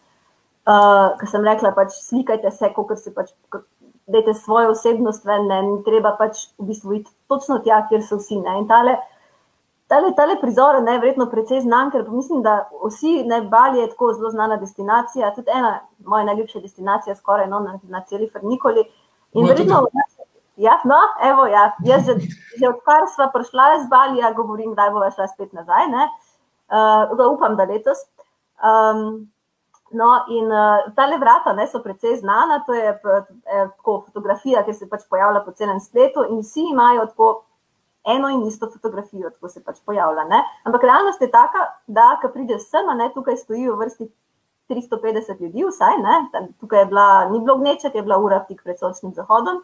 Uh, 0.64 1.12
Ker 1.20 1.28
sem 1.28 1.44
rekla, 1.44 1.74
pač 1.76 1.92
slikajte 2.00 2.50
se, 2.50 2.72
kot 2.74 2.98
se 2.98 3.12
pač. 3.14 3.34
Dajte 4.04 4.34
svojo 4.36 4.74
osebnost 4.74 5.24
ven, 5.24 5.46
ne, 5.48 5.62
ni 5.64 5.78
treba 5.84 6.10
pač 6.18 6.42
v 6.60 6.66
bistvu 6.68 6.98
iti 6.98 7.12
točno 7.28 7.56
tja, 7.64 7.78
kjer 7.88 8.02
so 8.04 8.18
vsi. 8.18 8.36
Ne. 8.36 8.58
In 8.60 8.66
tale, 8.68 8.98
Tale, 9.86 10.14
tale 10.16 10.40
prizor 10.40 10.74
je 10.80 10.98
verjetno 10.98 11.26
precej 11.30 11.60
znan, 11.60 11.90
ker 11.92 12.06
mislim, 12.08 12.42
da 12.42 12.70
vsi 12.86 13.22
ne 13.28 13.42
Bali 13.42 13.78
je 13.78 13.90
tako 13.90 14.14
zelo 14.16 14.30
znana 14.30 14.56
destinacija, 14.56 15.34
tudi 15.34 15.52
ena 15.52 15.80
moja 15.98 16.24
najljubša 16.24 16.60
destinacija, 16.60 17.14
skoraj 17.14 17.46
no, 17.48 17.60
na, 17.60 17.78
na 17.82 18.00
celi 18.08 18.28
Frnikoli. 18.32 18.84
In 19.32 19.46
verjetno, 19.46 19.82
ja, 20.56 20.80
no, 20.84 21.00
evo, 21.22 21.46
ja, 21.46 21.72
jaz 21.84 22.06
že, 22.06 22.18
že 22.58 22.68
odkar 22.68 23.08
sva 23.14 23.30
prišla 23.34 23.74
iz 23.80 23.88
Balija, 23.90 24.32
govorim, 24.32 24.72
kdaj 24.72 24.90
bova 24.94 25.10
šla 25.10 25.28
spet 25.32 25.52
nazaj. 25.52 25.90
Ne? 25.90 26.08
uh, 26.68 27.32
upam, 27.32 27.56
da 27.56 27.64
letos. 27.64 27.98
Um, 28.62 29.30
no, 29.90 30.24
in 30.28 30.44
uh, 30.44 30.94
ta 30.94 31.06
le 31.06 31.18
vrata 31.18 31.52
ne, 31.52 31.66
so 31.66 31.82
precej 31.82 32.16
znana, 32.16 32.62
to 32.66 32.74
je 32.74 32.88
eh, 32.88 33.66
tako 33.76 34.00
fotografija, 34.06 34.64
ki 34.64 34.74
se 34.74 34.88
pač 34.90 35.04
pojavlja 35.10 35.44
po 35.44 35.52
celem 35.52 35.80
spletu, 35.80 36.24
in 36.30 36.40
vsi 36.42 36.70
imajo 36.72 37.06
tako 37.12 37.28
eno 38.04 38.28
in 38.28 38.42
isto 38.48 38.68
fotografijo, 38.70 39.30
tako 39.30 39.48
se 39.48 39.62
pač 39.64 39.78
pojavlja. 39.86 40.24
Ne. 40.28 40.42
Ampak 40.64 40.82
realnost 40.82 41.22
je 41.22 41.30
taka, 41.30 41.68
da 41.86 42.14
ko 42.22 42.32
prideš 42.34 42.66
sem, 42.68 42.90
ne, 42.96 43.10
tukaj 43.14 43.36
stojijo 43.36 43.76
v 43.76 43.84
vrsti 43.84 44.08
350 44.72 45.40
ljudi, 45.40 45.64
vsaj 45.68 46.00
ne, 46.00 46.18
tukaj 46.60 46.82
je 46.84 46.90
bila, 46.90 47.06
ni 47.30 47.40
bilo 47.40 47.58
gneče, 47.60 47.92
je 47.94 48.02
bila 48.02 48.18
ura 48.18 48.40
tik 48.48 48.64
pred 48.64 48.80
sončnim 48.80 49.14
zahodom. 49.14 49.62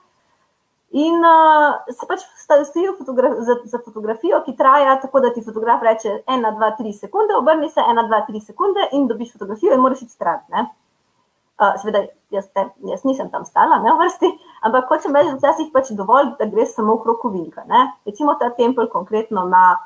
In 0.90 1.22
uh, 1.22 1.76
se 1.94 2.06
pač 2.06 2.24
stojijo 2.66 2.96
fotogra 2.98 3.28
za, 3.46 3.54
za 3.64 3.78
fotografijo, 3.78 4.40
ki 4.42 4.56
traja 4.58 4.96
tako, 4.98 5.20
da 5.22 5.30
ti 5.30 5.42
fotograf 5.46 5.82
reče: 5.86 6.16
1, 6.26 6.46
2, 6.56 6.70
3 6.78 6.94
sekunde, 6.98 7.36
obrni 7.38 7.68
se 7.70 7.80
1, 7.80 8.08
2, 8.10 8.22
3 8.28 8.40
sekunde 8.46 8.86
in 8.92 9.06
dobiš 9.06 9.32
fotografijo, 9.32 9.74
in 9.74 9.84
moraš 9.84 10.02
iti 10.02 10.16
stran. 10.16 10.40
Uh, 10.50 11.76
Seveda, 11.78 12.00
jaz, 12.34 12.48
te, 12.50 12.64
jaz 12.90 13.04
nisem 13.06 13.28
tam 13.30 13.44
stala, 13.46 13.78
ne 13.84 13.92
v 13.92 14.00
vrsti, 14.00 14.30
ampak 14.66 14.90
hočem 14.90 15.14
reči, 15.14 15.30
da 15.30 15.36
včasih 15.36 15.68
pač 15.70 15.92
dovolj, 15.94 16.32
da 16.40 16.48
greš 16.50 16.72
samo 16.80 16.96
v 16.96 17.04
krokovinka. 17.04 17.66
Recimo 18.08 18.34
ta 18.40 18.48
tempelj 18.56 18.88
konkretno 18.90 19.44
ima 19.46 19.76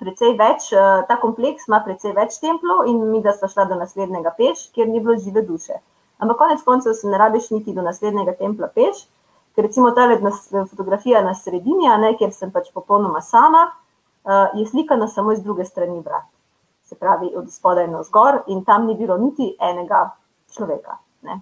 precej 0.00 0.32
več, 0.40 0.70
uh, 0.72 1.02
ta 1.10 1.18
kompleks 1.20 1.68
ima 1.68 1.82
precej 1.84 2.16
več 2.16 2.38
templov 2.40 2.88
in 2.88 3.04
mi, 3.10 3.20
da 3.20 3.36
smo 3.36 3.52
šla 3.52 3.68
do 3.68 3.76
naslednjega 3.76 4.32
peš, 4.38 4.70
kjer 4.72 4.88
ni 4.88 5.04
bilo 5.04 5.18
žive 5.20 5.44
duše. 5.44 5.76
Ampak 6.24 6.40
konec 6.40 6.64
koncev 6.64 6.96
se 6.96 7.12
ne 7.12 7.20
rabiš 7.20 7.50
niti 7.52 7.76
do 7.76 7.84
naslednjega 7.84 8.32
templa 8.40 8.72
peš. 8.72 9.04
Ker 9.56 9.64
recimo 9.64 9.90
ta 9.90 10.04
fotografija 10.70 11.22
na 11.24 11.34
sredini, 11.34 11.88
ne, 11.98 12.12
kjer 12.18 12.32
sem 12.32 12.50
pač 12.52 12.68
popolnoma 12.74 13.22
sama, 13.24 13.62
uh, 14.24 14.52
je 14.54 14.66
slikana 14.66 15.08
samo 15.08 15.32
iz 15.32 15.42
druge 15.42 15.64
strani 15.64 16.00
vrat. 16.00 16.28
Se 16.84 16.94
pravi, 16.94 17.32
od 17.36 17.48
spodaj 17.50 17.88
na 17.88 18.02
zgor 18.02 18.42
in 18.46 18.64
tam 18.64 18.86
ni 18.86 18.94
bilo 18.94 19.16
niti 19.18 19.56
enega 19.60 20.10
človeka. 20.52 20.98
Ne. 21.22 21.40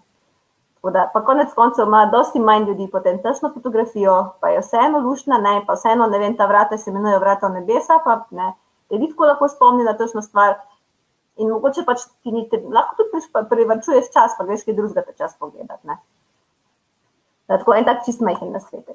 Da, 0.92 1.08
pa 1.12 1.24
konec 1.24 1.52
koncev 1.56 1.88
ima 1.88 2.06
dosti 2.12 2.38
manj 2.40 2.68
ljudi 2.68 2.86
potem 2.92 3.22
tašno 3.22 3.50
fotografijo, 3.54 4.14
pa 4.40 4.48
je 4.48 4.60
vseeno 4.60 4.98
lušna, 5.00 5.38
ne, 5.38 5.64
pa 5.66 5.74
vseeno, 5.74 6.06
ne 6.06 6.18
vem, 6.18 6.36
ta 6.36 6.46
vrata 6.46 6.78
se 6.78 6.90
imenujejo 6.90 7.20
vrata 7.20 7.48
nebesa, 7.48 7.98
pa 8.04 8.18
ne, 8.30 8.52
te 8.88 9.00
vidko 9.00 9.26
lahko 9.26 9.48
spomni 9.48 9.84
na 9.84 9.96
tašno 9.96 10.22
stvar 10.22 10.58
in 11.36 11.50
mogoče 11.50 11.82
pač 11.86 12.04
ti 12.22 12.32
ni, 12.32 12.44
lahko 12.70 13.00
tudi 13.00 13.48
privrčuješ 13.50 14.12
čas, 14.12 14.36
pa 14.38 14.44
greš 14.44 14.68
kaj 14.68 14.76
drugega 14.76 15.02
ta 15.08 15.16
čas 15.18 15.38
pogledati. 15.38 15.96
Tako 17.46 17.74
en 17.74 17.84
tak 17.84 18.04
čist 18.06 18.20
majhen 18.24 18.52
na 18.52 18.60
svetu. 18.60 18.94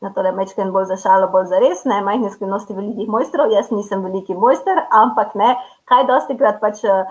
Na 0.00 0.12
to, 0.12 0.22
da 0.22 0.28
je 0.28 0.34
mečken 0.36 0.72
bolj 0.72 0.84
za 0.90 0.96
šalo, 1.00 1.28
bolj 1.32 1.46
za 1.50 1.58
res, 1.58 1.84
ne, 1.88 2.02
majhne 2.04 2.28
skrivnosti 2.30 2.74
velikih 2.76 3.08
mojstrov, 3.08 3.48
jaz 3.50 3.70
nisem 3.72 4.02
veliki 4.04 4.34
mojster, 4.36 4.82
ampak 4.92 5.32
ne, 5.34 5.54
kaj 5.88 6.04
dosti 6.10 6.36
krat 6.36 6.60
pač 6.60 6.82
uh, 6.84 7.08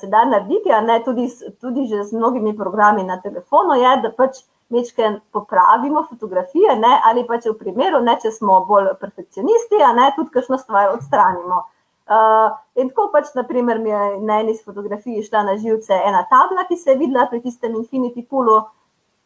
se 0.00 0.06
da 0.12 0.24
narediti, 0.28 0.72
a 0.72 0.82
ne 0.84 0.98
tudi, 1.04 1.30
tudi 1.60 1.86
že 1.88 2.04
z 2.04 2.12
mnogimi 2.12 2.52
programi 2.56 3.04
na 3.08 3.16
telefonu, 3.20 3.78
je, 3.80 3.94
da 4.04 4.12
pač 4.12 4.42
mečken 4.68 5.20
popravimo 5.32 6.04
fotografije, 6.10 6.76
ne, 6.76 7.00
ali 7.04 7.24
pač 7.26 7.48
v 7.48 7.56
primeru, 7.58 8.02
ne, 8.04 8.18
če 8.20 8.34
smo 8.34 8.60
bolj 8.68 8.92
perfekcionisti, 9.00 9.80
a 9.80 9.94
ne, 9.96 10.10
tudi 10.16 10.34
kakšno 10.36 10.60
stvar 10.60 10.92
odstranimo. 10.92 11.64
Uh, 12.06 12.54
in 12.78 12.92
tako 12.92 13.08
pač, 13.10 13.32
naprimer, 13.34 13.80
mi 13.82 13.90
je 13.90 14.02
na 14.22 14.38
eni 14.40 14.54
fotografiji 14.64 15.24
šla 15.26 15.42
na 15.42 15.56
živce 15.58 15.96
ena 16.06 16.22
tabla, 16.30 16.62
ki 16.68 16.76
se 16.78 16.92
je 16.92 17.00
videla 17.00 17.26
pri 17.26 17.40
tistem 17.42 17.74
Infinity 17.74 18.22
Poolu, 18.22 18.60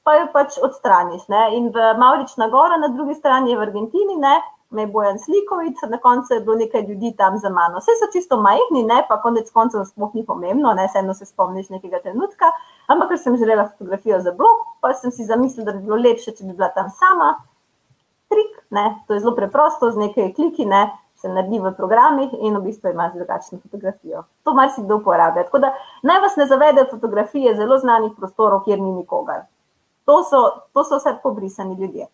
pa 0.05 0.15
jo 0.17 0.31
pač 0.33 0.57
odstraniš. 0.65 1.27
Ne? 1.29 1.43
In 1.59 1.69
v 1.75 1.91
Maurična 2.01 2.49
gora, 2.49 2.79
na 2.81 2.89
drugi 2.89 3.19
strani 3.19 3.53
je 3.53 3.59
v 3.59 3.67
Argentini, 3.69 4.17
ne? 4.17 4.39
me 4.71 4.83
je 4.83 4.87
bojan 4.87 5.19
slikovic, 5.19 5.83
na 5.91 5.99
koncu 5.99 6.35
je 6.35 6.41
bilo 6.41 6.57
nekaj 6.57 6.87
ljudi 6.87 7.11
tam 7.19 7.39
za 7.39 7.51
mano. 7.51 7.79
Vse 7.83 7.97
so 7.99 8.07
čisto 8.13 8.39
majhni, 8.41 8.85
ne? 8.87 9.03
pa 9.09 9.19
konec 9.23 9.51
koncev 9.51 9.85
sploh 9.85 10.15
ni 10.15 10.25
pomembno, 10.27 10.73
ne 10.75 10.89
se 10.89 10.99
eno 10.99 11.15
se 11.15 11.27
spomniš 11.27 11.69
nekega 11.69 11.99
trenutka. 12.01 12.53
Ampak, 12.87 13.11
ker 13.11 13.19
sem 13.19 13.37
želela 13.37 13.69
fotografijo 13.69 14.21
za 14.21 14.33
blog, 14.33 14.65
pa 14.81 14.95
sem 14.95 15.11
si 15.11 15.27
zamislila, 15.27 15.73
da 15.73 15.77
bi 15.79 15.85
bilo 15.85 15.99
lepše, 15.99 16.33
če 16.33 16.47
bi 16.47 16.55
bila 16.55 16.71
tam 16.75 16.89
sama. 16.97 17.35
Trik, 18.31 18.63
ne? 18.71 19.03
to 19.07 19.15
je 19.15 19.21
zelo 19.21 19.35
preprosto, 19.35 19.91
z 19.91 20.07
nekaj 20.07 20.33
kliki, 20.39 20.65
ne? 20.71 20.87
Se 21.21 21.29
naredi 21.29 21.61
v 21.61 21.73
programih 21.77 22.31
in 22.41 22.57
v 22.57 22.63
bistvu 22.65 22.91
imaš 22.91 23.13
drugačno 23.15 23.59
fotografijo. 23.63 24.23
To 24.45 24.55
marsikdo 24.55 24.97
uporablja. 24.97 25.45
Tako 25.45 25.59
da 25.59 25.73
naj 26.03 26.21
vas 26.21 26.37
ne 26.37 26.47
zavede 26.47 26.87
fotografije 26.91 27.57
zelo 27.57 27.79
znanih 27.79 28.13
prostorov, 28.17 28.65
kjer 28.65 28.81
ni 28.81 28.93
nikogar. 28.93 29.45
To 30.05 30.23
so, 30.25 30.41
to 30.73 30.85
so 30.85 30.97
vse 30.97 31.19
pobrisani 31.23 31.77
ljudje. 31.81 32.07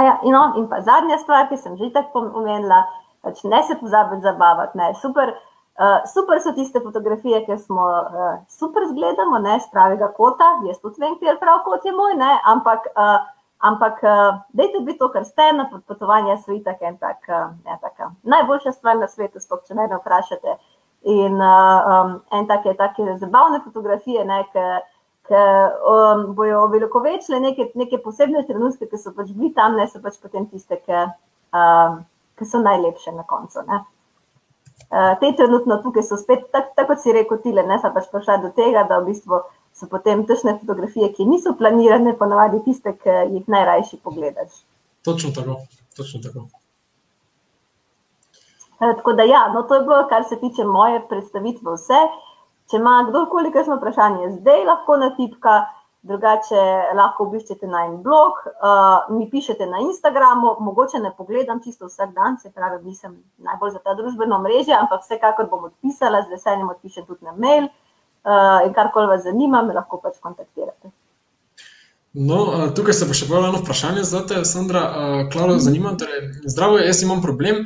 Ja, 0.00 0.18
in, 0.22 0.32
no, 0.32 0.52
in 0.56 0.66
pa 0.68 0.80
zadnja 0.80 1.18
stvar, 1.18 1.48
ki 1.48 1.56
sem 1.60 1.76
že 1.76 1.90
tako 1.92 2.24
omenila, 2.40 2.84
pač 3.22 3.42
ne 3.44 3.62
se 3.68 3.76
pozabiti 3.80 4.24
zabavati. 4.24 4.78
Ne. 4.78 4.94
Super, 4.96 5.34
uh, 5.76 5.98
super 6.08 6.40
so 6.40 6.54
tiste 6.56 6.80
fotografije, 6.80 7.42
ki 7.46 7.58
smo 7.58 7.84
uh, 7.84 8.38
super 8.48 8.88
zgledamo, 8.88 9.38
ne, 9.44 9.58
z 9.60 9.68
pravega 9.72 10.08
kota. 10.16 10.54
Jaz 10.68 10.80
tudi 10.80 11.04
vem, 11.04 11.18
kjer 11.20 11.36
prav 11.40 11.60
kot 11.66 11.84
je 11.84 11.92
moj, 11.92 12.16
ne, 12.16 12.32
ampak 12.54 12.88
uh, 12.94 13.28
Ampak, 13.60 14.00
uh, 14.02 14.40
dejte 14.56 14.80
biti 14.80 14.98
to, 14.98 15.10
kar 15.12 15.24
ste 15.28 15.52
na 15.52 15.66
potovanju, 15.68 16.38
so 16.40 16.54
itak 16.56 16.80
en 16.80 16.96
tak, 16.96 17.20
uh, 17.28 17.50
ja, 17.68 17.76
taka, 17.82 18.14
najboljša 18.22 18.72
stvar 18.72 18.96
na 18.96 19.08
svetu, 19.08 19.40
sploh 19.40 19.60
če 19.66 19.76
me 19.76 19.84
vprašate. 19.90 20.56
In 21.12 21.36
um, 21.40 22.14
en 22.32 22.46
tak 22.48 22.64
je 22.64 22.74
take 22.76 23.04
zabavne 23.20 23.60
fotografije, 23.64 24.24
ki 25.28 25.42
um, 25.92 26.34
bojo 26.34 26.66
velikovečne 26.72 27.40
neke, 27.40 27.70
neke 27.74 28.00
posebne 28.04 28.42
trenutke, 28.48 28.88
ki 28.88 28.98
so 28.98 29.12
pač 29.16 29.30
bili 29.32 29.52
tam, 29.56 29.76
ne 29.76 29.86
so 29.88 30.00
pač 30.00 30.16
potem 30.20 30.48
tiste, 30.48 30.80
ki 30.80 31.04
um, 31.52 32.00
so 32.40 32.60
najlepše 32.64 33.12
na 33.12 33.24
koncu. 33.28 33.64
Ne. 33.68 33.84
Uh, 34.90 35.14
te 35.20 35.32
trenutno 35.36 35.78
tukaj 35.84 36.02
so 36.02 36.16
spet, 36.16 36.48
tako 36.52 36.72
tak, 36.76 36.88
kot 36.88 37.00
si 37.04 37.12
rekel, 37.12 37.38
tile, 37.44 37.62
ne, 37.68 37.76
sem 37.78 37.92
pač 37.92 38.08
prišla 38.10 38.40
do 38.42 38.50
tega, 38.56 38.84
da 38.88 38.98
v 39.00 39.12
bistvu 39.12 39.44
so 39.72 39.88
potem 39.88 40.26
tešne 40.26 40.58
fotografije, 40.60 41.12
ki 41.12 41.24
niso 41.24 41.54
planirane, 41.58 42.16
ponavadi 42.18 42.62
tiste, 42.64 42.92
ki 42.96 43.16
jih 43.34 43.48
najrajši 43.48 44.00
pogledaš. 44.04 44.62
Točno 45.04 45.30
tako. 45.34 45.56
Točno 45.96 46.20
tako. 46.22 46.46
E, 48.80 48.96
tako 48.96 49.12
da, 49.12 49.22
ja, 49.22 49.48
no, 49.54 49.62
to 49.62 49.74
je 49.74 49.82
bilo, 49.82 50.06
kar 50.08 50.24
se 50.28 50.40
tiče 50.40 50.64
moje 50.64 51.02
predstavitve, 51.08 51.74
vse. 51.74 52.00
Če 52.70 52.78
ima 52.78 53.00
kdorkoli 53.08 53.52
kakšno 53.52 53.76
vprašanje, 53.76 54.30
zdaj 54.38 54.64
lahko 54.64 54.96
na 54.96 55.10
tipka, 55.16 55.54
drugače 56.06 56.60
lahko 56.96 57.26
obiščete 57.26 57.66
na 57.68 57.82
en 57.88 57.96
blog, 58.04 58.38
uh, 58.46 59.10
mi 59.16 59.26
pišete 59.30 59.66
na 59.66 59.82
Instagramu, 59.84 60.54
mogoče 60.64 61.00
ne 61.02 61.10
pogledam 61.16 61.60
čisto 61.64 61.90
vsak 61.90 62.14
dan, 62.14 62.38
se 62.38 62.52
pravi, 62.54 62.78
nisem 62.84 63.18
najbolj 63.42 63.74
za 63.74 63.82
ta 63.84 63.94
družbeno 63.98 64.38
mrežje, 64.44 64.76
ampak 64.76 65.02
vsekakor 65.02 65.50
bom 65.50 65.66
odpisala, 65.68 66.22
z 66.22 66.36
veseljem 66.36 66.70
odpišem 66.70 67.08
tudi 67.10 67.26
na 67.26 67.34
mail. 67.36 67.66
Uh, 67.66 67.89
in 68.66 68.72
karkoli 68.76 69.06
vas 69.06 69.22
zanima, 69.24 69.62
me 69.62 69.74
lahko 69.74 70.00
pač 70.02 70.18
kontaktirate. 70.20 70.90
No, 72.12 72.42
uh, 72.42 72.64
tukaj 72.74 72.96
se 72.98 73.06
pa 73.06 73.14
še 73.14 73.28
pojavlja 73.28 73.52
eno 73.52 73.60
vprašanje 73.62 74.02
za 74.08 74.24
te, 74.26 74.42
Sandra. 74.44 74.82
Uh, 74.82 75.20
Klaro, 75.30 75.54
mm. 75.54 75.62
zanima 75.62 75.92
me, 75.92 75.98
torej, 75.98 76.26
zdravo, 76.50 76.80
jaz 76.82 77.04
imam 77.06 77.22
problem, 77.22 77.62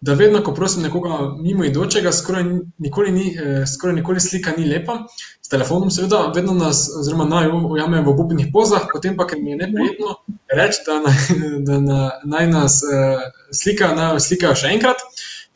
da 0.00 0.14
vedno, 0.14 0.42
ko 0.46 0.54
prosim 0.54 0.82
nekoga 0.82 1.34
mimo 1.40 1.64
idočega, 1.64 2.12
skoraj 2.12 2.44
nikoli, 2.78 3.10
ni, 3.12 3.32
eh, 3.34 3.66
skoraj 3.66 3.96
nikoli 3.96 4.20
slika 4.20 4.52
ni 4.56 4.68
lepa. 4.68 4.98
S 5.42 5.48
telefonom, 5.48 5.90
seveda, 5.90 6.32
vedno 6.34 6.54
nas, 6.54 6.84
oziroma 7.00 7.24
naj 7.24 7.48
ujame 7.50 8.02
v 8.02 8.12
obupnih 8.12 8.52
pozah, 8.52 8.86
potem 8.92 9.16
pa, 9.16 9.26
ker 9.26 9.42
mi 9.42 9.50
je 9.50 9.56
neprijetno 9.64 10.14
reči, 10.54 10.84
da 10.86 11.00
naj, 11.00 11.18
da 11.66 11.80
na, 11.80 11.98
naj 12.24 12.46
nas 12.52 12.78
eh, 12.86 13.26
slika, 13.50 13.90
naj 13.98 14.20
slikajo 14.20 14.54
še 14.54 14.70
enkrat. 14.76 15.02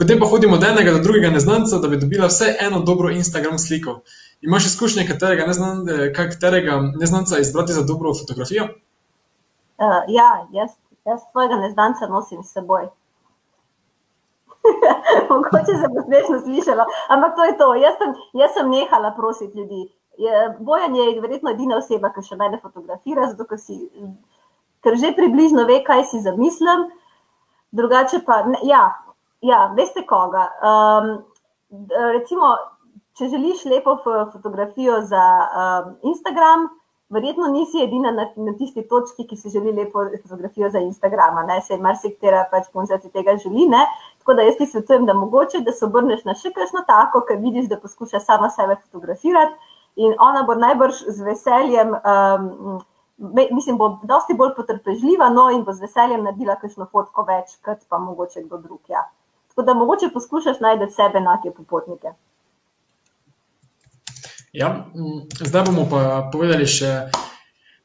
Potem 0.00 0.18
pa 0.18 0.26
hodimo 0.26 0.56
od 0.58 0.64
enega 0.66 0.96
do 0.96 1.04
drugega 1.04 1.30
neznanca, 1.30 1.78
da 1.78 1.88
bi 1.88 2.00
dobila 2.00 2.26
vse 2.26 2.56
eno 2.60 2.80
dobro 2.82 3.12
Instagram 3.14 3.58
sliko. 3.58 4.00
Imaš 4.42 4.66
izkušnje, 4.66 5.06
katerega, 5.08 5.46
neznan, 5.46 5.86
katerega 6.16 6.80
neznanca 7.00 7.38
izbrati 7.38 7.72
za 7.72 7.82
dobro 7.82 8.14
fotografijo? 8.14 8.64
Uh, 8.64 10.02
ja, 10.08 10.46
jaz, 10.52 10.70
jaz 11.04 11.20
svojega 11.30 11.56
neznanca 11.56 12.06
nosim 12.06 12.42
s 12.42 12.52
seboj. 12.52 12.88
Mogoče 15.30 15.74
se 15.80 15.88
bo 15.94 16.02
smešno 16.06 16.40
slišalo, 16.40 16.84
ampak 17.08 17.36
to 17.36 17.44
je 17.44 17.56
to. 17.58 17.74
Jaz 17.74 17.94
sem, 17.98 18.14
jaz 18.32 18.50
sem 18.54 18.70
nehala 18.70 19.14
prositi 19.16 19.58
ljudi. 19.58 19.88
Bojan 20.58 20.96
je 20.96 21.20
verjetno 21.20 21.50
edina 21.50 21.76
oseba, 21.76 22.12
ki 22.12 22.22
še 22.26 22.36
mene 22.36 22.60
fotografira, 22.62 23.26
zato 23.30 23.46
ker, 23.48 23.58
si, 23.58 23.78
ker 24.84 24.98
že 25.00 25.14
približno 25.16 25.64
ve, 25.66 25.80
kaj 25.86 26.04
si 26.10 26.20
zamislim. 26.22 26.90
Drugače 27.72 28.20
pa, 28.26 28.42
ne, 28.46 28.60
ja, 28.68 28.84
ja, 29.40 29.64
veste 29.76 30.04
koga. 30.06 30.50
Um, 30.60 31.14
recimo, 32.12 32.52
če 33.18 33.28
želiš 33.28 33.64
lepo 33.64 33.96
fotografijo 34.04 35.00
za 35.04 35.24
um, 35.24 35.96
Instagram, 36.12 36.68
verjetno 37.12 37.48
nisi 37.52 37.82
edina 37.84 38.10
na, 38.10 38.26
na 38.36 38.54
tisti 38.58 38.82
točki, 38.88 39.26
ki 39.28 39.36
si 39.36 39.50
želi 39.52 39.72
lepo 39.72 40.04
fotografijo 40.22 40.70
za 40.70 40.80
Instagram. 40.80 41.42
Ne? 41.46 41.60
Se 41.66 41.76
marsikatera 41.76 42.46
pač 42.50 42.70
punca 42.72 42.98
si 42.98 43.10
tega 43.12 43.36
želi. 43.36 43.66
Ne? 43.68 43.82
Tako 44.22 44.38
da 44.38 44.46
jaz 44.46 44.56
ti 44.56 44.66
svetujem, 44.66 45.04
da 45.06 45.14
mogoče, 45.14 45.60
da 45.60 45.72
se 45.72 45.84
obrneš 45.84 46.24
na 46.24 46.34
še 46.34 46.54
kakšno 46.56 46.84
tako, 46.88 47.20
ker 47.28 47.36
vidiš, 47.42 47.68
da 47.68 47.80
poskuša 47.82 48.20
sama 48.20 48.48
sebe 48.50 48.78
fotografirati 48.80 49.78
in 50.00 50.16
ona 50.18 50.46
bo 50.48 50.56
najbrž 50.56 51.04
z 51.08 51.28
veseljem. 51.28 51.92
Um, 52.00 52.80
mislim, 53.52 53.76
bo 53.78 53.98
dosti 54.08 54.34
bolj 54.34 54.54
potrpežljiva, 54.56 55.28
no 55.30 55.50
in 55.52 55.66
bo 55.66 55.76
z 55.76 55.84
veseljem 55.84 56.24
naredila 56.24 56.56
kakšno 56.56 56.88
fotko 56.88 57.26
več, 57.28 57.58
kot 57.64 57.84
pa 57.92 58.00
mogoče 58.00 58.46
kdo 58.48 58.58
drug. 58.58 58.80
Ja. 58.88 59.04
Tako 59.52 59.68
da 59.68 59.74
mogoče 59.76 60.08
poskušaš 60.14 60.64
najti 60.64 60.88
sebe 60.96 61.20
enake 61.20 61.52
popotnike. 61.52 62.16
Ja, 64.52 64.84
zdaj 65.40 65.64
bomo 65.64 65.86
pa 65.88 66.28
povedali 66.32 66.66
še 66.68 67.08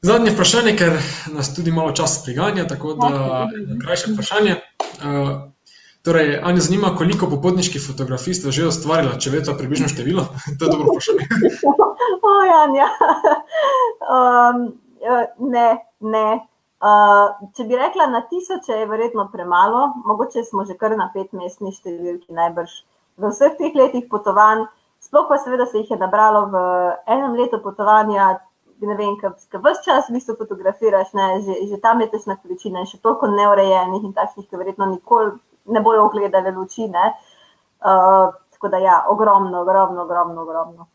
zadnje 0.04 0.34
vprašanje, 0.34 0.74
ker 0.76 0.98
nas 1.32 1.48
tudi 1.56 1.72
malo 1.72 1.94
časa 1.96 2.20
priganja, 2.26 2.66
tako 2.68 2.92
da 2.98 3.46
krajše 3.80 4.12
vprašanje. 4.12 4.58
Torej, 6.04 6.34
Anja 6.44 6.60
zanima, 6.60 6.92
koliko 6.98 7.26
popotniških 7.32 7.80
fotografij 7.86 8.36
ste 8.36 8.52
že 8.52 8.68
ustvarila, 8.68 9.16
če 9.16 9.32
veste 9.32 9.56
približno 9.56 9.88
število? 9.88 10.26
To 10.58 10.68
je 10.68 10.74
dobro 10.74 10.92
vprašanje. 10.92 11.24
O, 12.28 12.36
Anja. 12.64 12.92
Um, 14.08 14.62
ne, 15.52 15.68
ne. 16.00 16.28
Uh, 16.80 17.50
če 17.56 17.66
bi 17.68 17.76
rekla 17.76 18.06
na 18.08 18.22
tisoče, 18.28 18.72
je 18.80 18.86
verjetno 18.88 19.26
premalo, 19.32 19.82
mogoče 20.08 20.44
smo 20.48 20.64
že 20.64 20.78
kar 20.80 20.94
na 20.96 21.10
petmestni 21.12 21.74
številki, 21.76 22.32
najbrž 22.32 22.72
v 23.20 23.30
vseh 23.32 23.58
teh 23.58 23.76
letih 23.76 24.08
potovanj. 24.10 24.64
Sploh 25.08 25.24
pa 25.28 25.38
seveda 25.40 25.64
se 25.66 25.80
jih 25.80 25.90
je 25.90 25.96
nabralo 25.96 26.46
v 26.52 26.58
enem 27.08 27.36
letu 27.40 27.62
potovanja, 27.64 28.26
ne 28.80 28.96
vem, 28.98 29.14
kaj 29.16 29.32
vse 29.40 29.80
čas 29.86 30.10
v 30.10 30.18
bistvu 30.18 30.36
fotografiraš, 30.36 31.14
ne, 31.16 31.28
že, 31.46 31.54
že 31.70 31.78
tam 31.80 32.02
je 32.04 32.10
tešna 32.12 32.36
količina 32.42 32.84
in 32.84 32.90
še 32.90 33.00
toliko 33.00 33.30
neurejenih 33.32 34.04
in 34.04 34.12
takšnih, 34.12 34.44
ki 34.50 34.60
verjetno 34.60 34.90
nikoli 34.92 35.32
ne 35.72 35.80
bojo 35.80 36.04
ogledali 36.10 36.52
luči. 36.52 36.90
Uh, 36.92 38.36
tako 38.52 38.68
da 38.68 38.82
ja, 38.84 39.00
ogromno, 39.08 39.62
ogromno, 39.62 40.04
ogromno, 40.04 40.42
ogromno. 40.42 40.88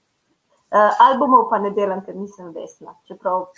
Uh, 0.73 0.93
albumov 1.07 1.49
pa 1.49 1.57
ne 1.63 1.73
delam, 1.73 2.05
ker 2.05 2.15
nisem 2.15 2.53
vesna, 2.53 2.93
čeprav, 3.09 3.49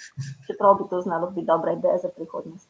čeprav 0.48 0.80
bi 0.80 0.88
to 0.90 1.02
znalo 1.02 1.32
biti 1.32 1.48
dobra 1.48 1.76
ideja 1.76 1.98
za 2.04 2.10
prihodnost. 2.16 2.68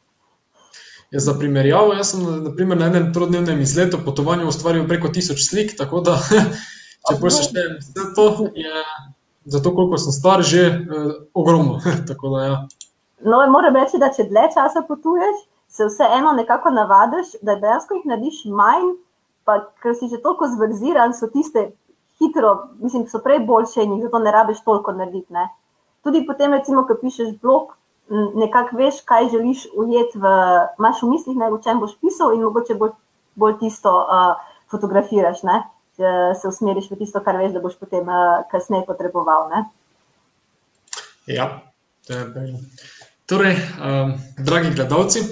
Ja, 1.10 1.20
za 1.22 1.34
primerjavo, 1.38 1.94
jaz 1.94 2.14
sem 2.14 2.26
naprimer, 2.44 2.78
na 2.78 2.90
enem 2.90 3.12
trodnevnem 3.14 3.60
izletu 3.62 4.02
potovanja 4.04 4.46
ustvaril 4.46 4.88
preko 4.88 5.08
tisoč 5.14 5.44
slik, 5.46 5.76
tako 5.78 6.00
da 6.02 6.18
če 7.08 7.18
pa 7.20 7.30
se 7.30 7.46
štejem, 7.48 7.76
to 8.16 8.26
je 8.54 8.82
za 9.46 9.62
to, 9.62 9.72
koliko 9.74 9.98
sem 9.98 10.12
star, 10.12 10.42
že 10.42 10.62
eh, 10.66 11.12
ogromno. 11.34 11.78
da, 12.08 12.42
ja. 12.44 12.56
No, 13.24 13.40
moram 13.50 13.76
reči, 13.76 14.00
da 14.02 14.10
če 14.12 14.28
dlje 14.28 14.50
časa 14.54 14.82
potuješ, 14.88 15.46
se 15.68 15.86
vseeno 15.86 16.32
nekako 16.36 16.70
navadiš, 16.70 17.38
da 17.42 17.56
dejansko 17.58 17.98
jih 17.98 18.08
narediš 18.10 18.44
manj, 18.50 18.94
pa 19.46 19.60
ker 19.82 19.94
si 19.94 20.10
že 20.10 20.20
toliko 20.22 20.48
zverziran, 20.50 21.14
so 21.14 21.30
tiste 21.30 21.70
hitro, 22.18 22.68
mislim, 22.82 23.06
so 23.08 23.20
prej 23.22 23.44
boljše 23.46 23.84
in 23.84 23.96
jih 23.96 24.06
zato 24.06 24.18
ne 24.18 24.32
rabiš 24.34 24.62
toliko 24.64 24.92
narediti. 24.92 25.32
Ne? 25.32 25.48
Tudi 26.02 26.24
potem, 26.26 26.54
recimo, 26.54 26.86
ko 26.86 26.96
pišeš 27.00 27.36
blog, 27.42 27.76
nekako 28.34 28.76
veš, 28.76 29.00
kaj 29.06 29.30
želiš 29.30 29.66
ujeti, 29.74 30.18
v, 30.18 30.34
imaš 30.78 31.02
v 31.02 31.10
mislih, 31.10 31.36
ne, 31.36 31.50
v 31.50 31.62
čem 31.62 31.80
boš 31.82 31.96
pisal 32.00 32.34
in 32.34 32.44
mogoče 32.46 32.76
bolj, 32.78 32.94
bolj 33.34 33.58
tisto 33.62 33.90
uh, 33.90 34.38
fotografiraš, 34.70 35.42
ne? 35.46 35.64
Se 35.96 36.48
usmeriš 36.48 36.90
v 36.90 36.98
tisto, 37.00 37.22
kar 37.24 37.38
veš, 37.40 37.54
da 37.56 37.62
boš 37.64 37.78
potem 37.80 38.08
uh, 38.08 38.44
kasneje 38.50 38.84
potreboval. 38.86 39.48
Ne? 39.52 39.64
Ja, 41.26 41.62
to 42.06 42.12
je 42.12 42.26
pravilno. 42.32 42.60
Torej, 43.26 43.56
um, 43.82 44.12
dragi 44.38 44.70
gledalci, 44.74 45.24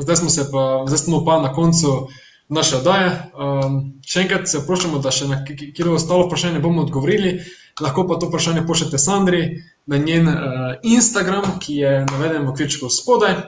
zdaj 0.00 0.16
smo, 0.16 0.28
pa, 0.52 0.64
zdaj 0.86 0.98
smo 0.98 1.24
pa 1.24 1.38
na 1.40 1.52
koncu 1.52 2.08
naše 2.48 2.76
oddaje. 2.82 3.14
Um, 3.32 3.78
še 4.04 4.26
enkrat 4.26 4.48
se 4.50 4.60
prošljamo, 4.66 4.98
da 5.00 5.12
še 5.14 5.28
na 5.30 5.38
kjer 5.46 5.88
ostalo 5.88 6.26
vprašanje 6.26 6.60
bomo 6.60 6.84
odgovorili. 6.84 7.38
Lahko 7.80 8.04
pa 8.04 8.18
to 8.20 8.28
vprašanje 8.28 8.66
pošljete 8.68 8.98
Sandri 8.98 9.40
na 9.86 9.96
njen 9.96 10.28
uh, 10.28 10.36
Instagram, 10.82 11.56
ki 11.62 11.78
je 11.80 11.94
naveden 12.10 12.44
v 12.48 12.54
kvičku 12.58 12.90
spodaj. 12.92 13.38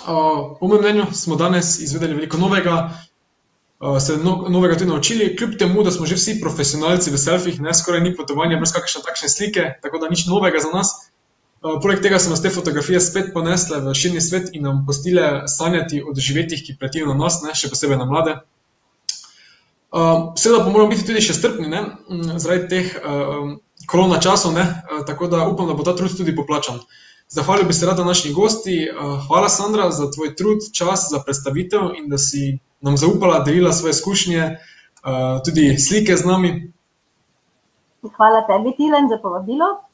Uh, 0.00 0.56
po 0.56 0.70
mojem 0.70 0.86
mnenju 0.86 1.10
smo 1.12 1.36
danes 1.36 1.76
izvedeli 1.82 2.16
veliko 2.16 2.38
novega, 2.40 2.86
se 4.00 4.16
no, 4.16 4.46
novega 4.48 4.76
tudi 4.76 4.90
naučili, 4.90 5.36
kljub 5.36 5.56
temu, 5.58 5.82
da 5.82 5.90
smo 5.90 6.06
že 6.06 6.18
vsi 6.18 6.40
profesionalci 6.40 7.10
v 7.10 7.18
selfih, 7.18 7.60
ne 7.60 7.74
skoraj 7.74 8.00
ni 8.04 8.16
potovanja 8.16 8.58
brez 8.60 8.74
kakšne 8.76 9.00
takšne 9.06 9.28
slike, 9.28 9.64
tako 9.82 10.02
da 10.02 10.10
nič 10.12 10.26
novega 10.28 10.60
za 10.60 10.68
nas. 10.74 11.10
Eh, 11.60 11.76
poleg 11.82 12.00
tega 12.00 12.16
so 12.18 12.30
nas 12.32 12.40
te 12.40 12.48
fotografije 12.48 13.00
spet 13.04 13.34
ponesle 13.34 13.82
v 13.84 13.92
širni 13.94 14.20
svet 14.24 14.54
in 14.56 14.62
nam 14.64 14.84
postile 14.86 15.42
sanjati 15.48 16.00
o 16.00 16.14
doživetjih, 16.16 16.62
ki 16.66 16.76
pretijo 16.80 17.10
na 17.12 17.14
nas, 17.14 17.42
ne, 17.44 17.52
še 17.52 17.68
posebej 17.68 18.00
na 18.00 18.06
mlade. 18.08 18.38
Uh, 19.90 20.30
seveda 20.38 20.62
pa 20.62 20.70
moramo 20.70 20.92
biti 20.92 21.02
tudi 21.04 21.20
še 21.20 21.34
strpni, 21.34 21.66
ne, 21.68 21.80
mm, 22.08 22.38
zaradi 22.38 22.68
teh 22.70 22.94
uh, 22.96 23.50
korona 23.90 24.20
časov, 24.22 24.54
ne, 24.54 24.62
uh, 24.62 25.02
tako 25.04 25.26
da 25.28 25.42
upam, 25.50 25.66
da 25.68 25.74
bo 25.74 25.84
ta 25.84 25.92
trud 25.98 26.14
tudi 26.16 26.32
poplačan. 26.36 26.78
Zahvalil 27.28 27.66
bi 27.66 27.74
se 27.74 27.88
rada 27.90 28.06
našim 28.06 28.32
gosti. 28.32 28.84
Uh, 28.86 29.18
hvala, 29.26 29.50
Sandra, 29.50 29.90
za 29.90 30.06
tvoj 30.14 30.32
trud, 30.38 30.70
čas, 30.72 31.10
za 31.10 31.20
predstavitev 31.26 31.90
in 31.98 32.08
da 32.08 32.22
si 32.22 32.60
nam 32.80 32.96
zaupala, 32.96 33.42
delila 33.44 33.72
svoje 33.72 33.90
izkušnje, 33.90 34.42
uh, 34.46 35.42
tudi 35.44 35.78
slike 35.78 36.16
z 36.16 36.24
nami. 36.24 36.72
Hvala 38.16 38.46
tebi, 38.48 38.76
Tilen, 38.76 39.08
za 39.08 39.18
povabilo. 39.22 39.90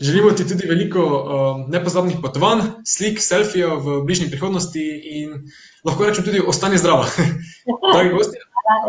Želimo 0.00 0.30
ti 0.30 0.48
tudi 0.48 0.66
veliko 0.68 1.00
uh, 1.00 1.70
nepozabnih 1.70 2.16
potovanj, 2.22 2.60
slik, 2.84 3.20
selfijev 3.20 3.78
v 3.80 4.00
bližnji 4.04 4.30
prihodnosti 4.30 4.82
in 5.04 5.46
lahko 5.84 6.04
rečem 6.04 6.24
tudi, 6.24 6.42
ostani 6.46 6.78
zdrava. 6.78 7.06
Dragi 7.94 8.10
gosti, 8.12 8.42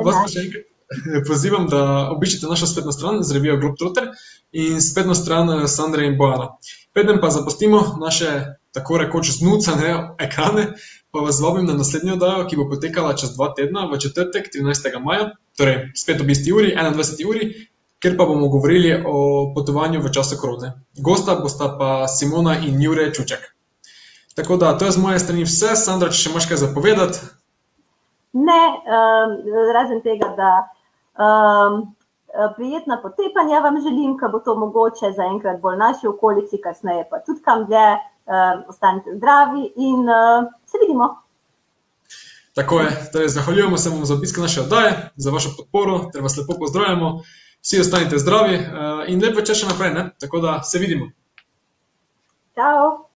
vas 0.03 0.15
pa 0.15 0.25
še 0.31 0.43
enkrat 0.47 0.65
eh, 0.65 1.21
pozivam, 1.27 1.67
da 1.71 1.81
obiščete 2.15 2.49
našo 2.49 2.67
spletno 2.67 2.95
stran 2.95 3.21
z 3.23 3.37
revijo 3.37 3.59
Globetrotter 3.61 4.09
in 4.51 4.81
spletno 4.81 5.15
stran 5.15 5.53
eh, 5.53 5.67
Sandra 5.67 6.07
in 6.07 6.17
Bojana. 6.17 6.55
Predem 6.97 7.21
pa 7.21 7.29
zapustimo 7.29 7.83
naše 8.01 8.33
tako 8.73 8.97
rekoč 8.97 9.31
znucane 9.37 9.93
ekrane, 10.19 10.71
pa 11.11 11.19
vas 11.19 11.41
vabim 11.41 11.65
na 11.65 11.73
naslednjo 11.73 12.13
oddajo, 12.13 12.45
ki 12.47 12.57
bo 12.59 12.67
potekala 12.69 13.15
čez 13.15 13.33
dva 13.35 13.53
tedna, 13.55 13.87
v 13.91 13.99
četrtek, 13.99 14.49
13. 14.53 14.99
maja, 15.03 15.31
torej 15.57 15.89
spet 15.95 16.21
ob 16.21 16.29
isti 16.29 16.53
uri, 16.53 16.73
21. 16.75 17.25
uri, 17.29 17.49
kjer 17.99 18.17
pa 18.17 18.25
bomo 18.25 18.49
govorili 18.53 18.93
o 19.07 19.51
potovanju 19.55 20.01
v 20.03 20.11
času 20.13 20.37
korone. 20.41 20.73
Gosta 20.97 21.35
bosta 21.41 21.71
pa 21.79 22.07
Simona 22.07 22.57
in 22.59 22.81
Jure 22.81 23.13
Čuček. 23.13 23.53
Tako 24.35 24.57
da 24.57 24.77
to 24.77 24.85
je 24.85 24.91
z 24.91 25.01
moje 25.01 25.19
strani 25.19 25.43
vse, 25.47 25.73
Sandra, 25.75 26.11
če 26.13 26.21
še 26.21 26.29
imaš 26.29 26.45
kaj 26.49 26.59
zapovedati. 26.61 27.21
Ne, 28.37 28.63
um, 28.85 29.33
razen 29.73 30.03
tega, 30.05 30.29
da 30.37 30.51
um, 31.17 31.79
prijetna 32.59 32.99
potepanja 33.01 33.63
vam 33.65 33.79
želim, 33.81 34.13
da 34.21 34.29
bo 34.29 34.43
to 34.45 34.53
mogoče 34.55 35.09
za 35.15 35.25
enkrat 35.25 35.57
bolj 35.61 35.79
naši 35.79 36.07
okolici, 36.07 36.61
kasneje 36.61 37.07
pa 37.09 37.23
tudi 37.25 37.41
kam 37.41 37.65
dlje. 37.65 37.87
Um, 38.27 38.65
ostanite 38.67 39.13
zdravi 39.15 39.69
in 39.79 40.01
uh, 40.11 40.49
se 40.67 40.77
vidimo. 40.81 41.27
Tako 42.53 42.79
je, 42.79 43.09
torej, 43.13 43.27
zahvaljujemo 43.29 43.77
se 43.77 43.89
vam 43.89 44.05
za 44.05 44.13
obisk 44.13 44.37
naše 44.37 44.61
oddaje, 44.61 45.09
za 45.15 45.31
vašo 45.31 45.49
podporo, 45.57 46.09
ter 46.13 46.21
vas 46.21 46.37
lepo 46.37 46.59
pozdravljamo 46.59 47.21
vsi 47.61 47.79
ostanite 47.79 48.17
zdravi 48.17 48.55
uh, 48.55 48.63
in 49.07 49.21
lep 49.23 49.37
večer 49.37 49.55
še 49.55 49.67
naprej, 49.67 49.93
ne? 49.93 50.09
tako 50.19 50.39
da 50.39 50.63
se 50.63 50.79
vidimo. 50.79 51.11
Ciao. 52.53 53.05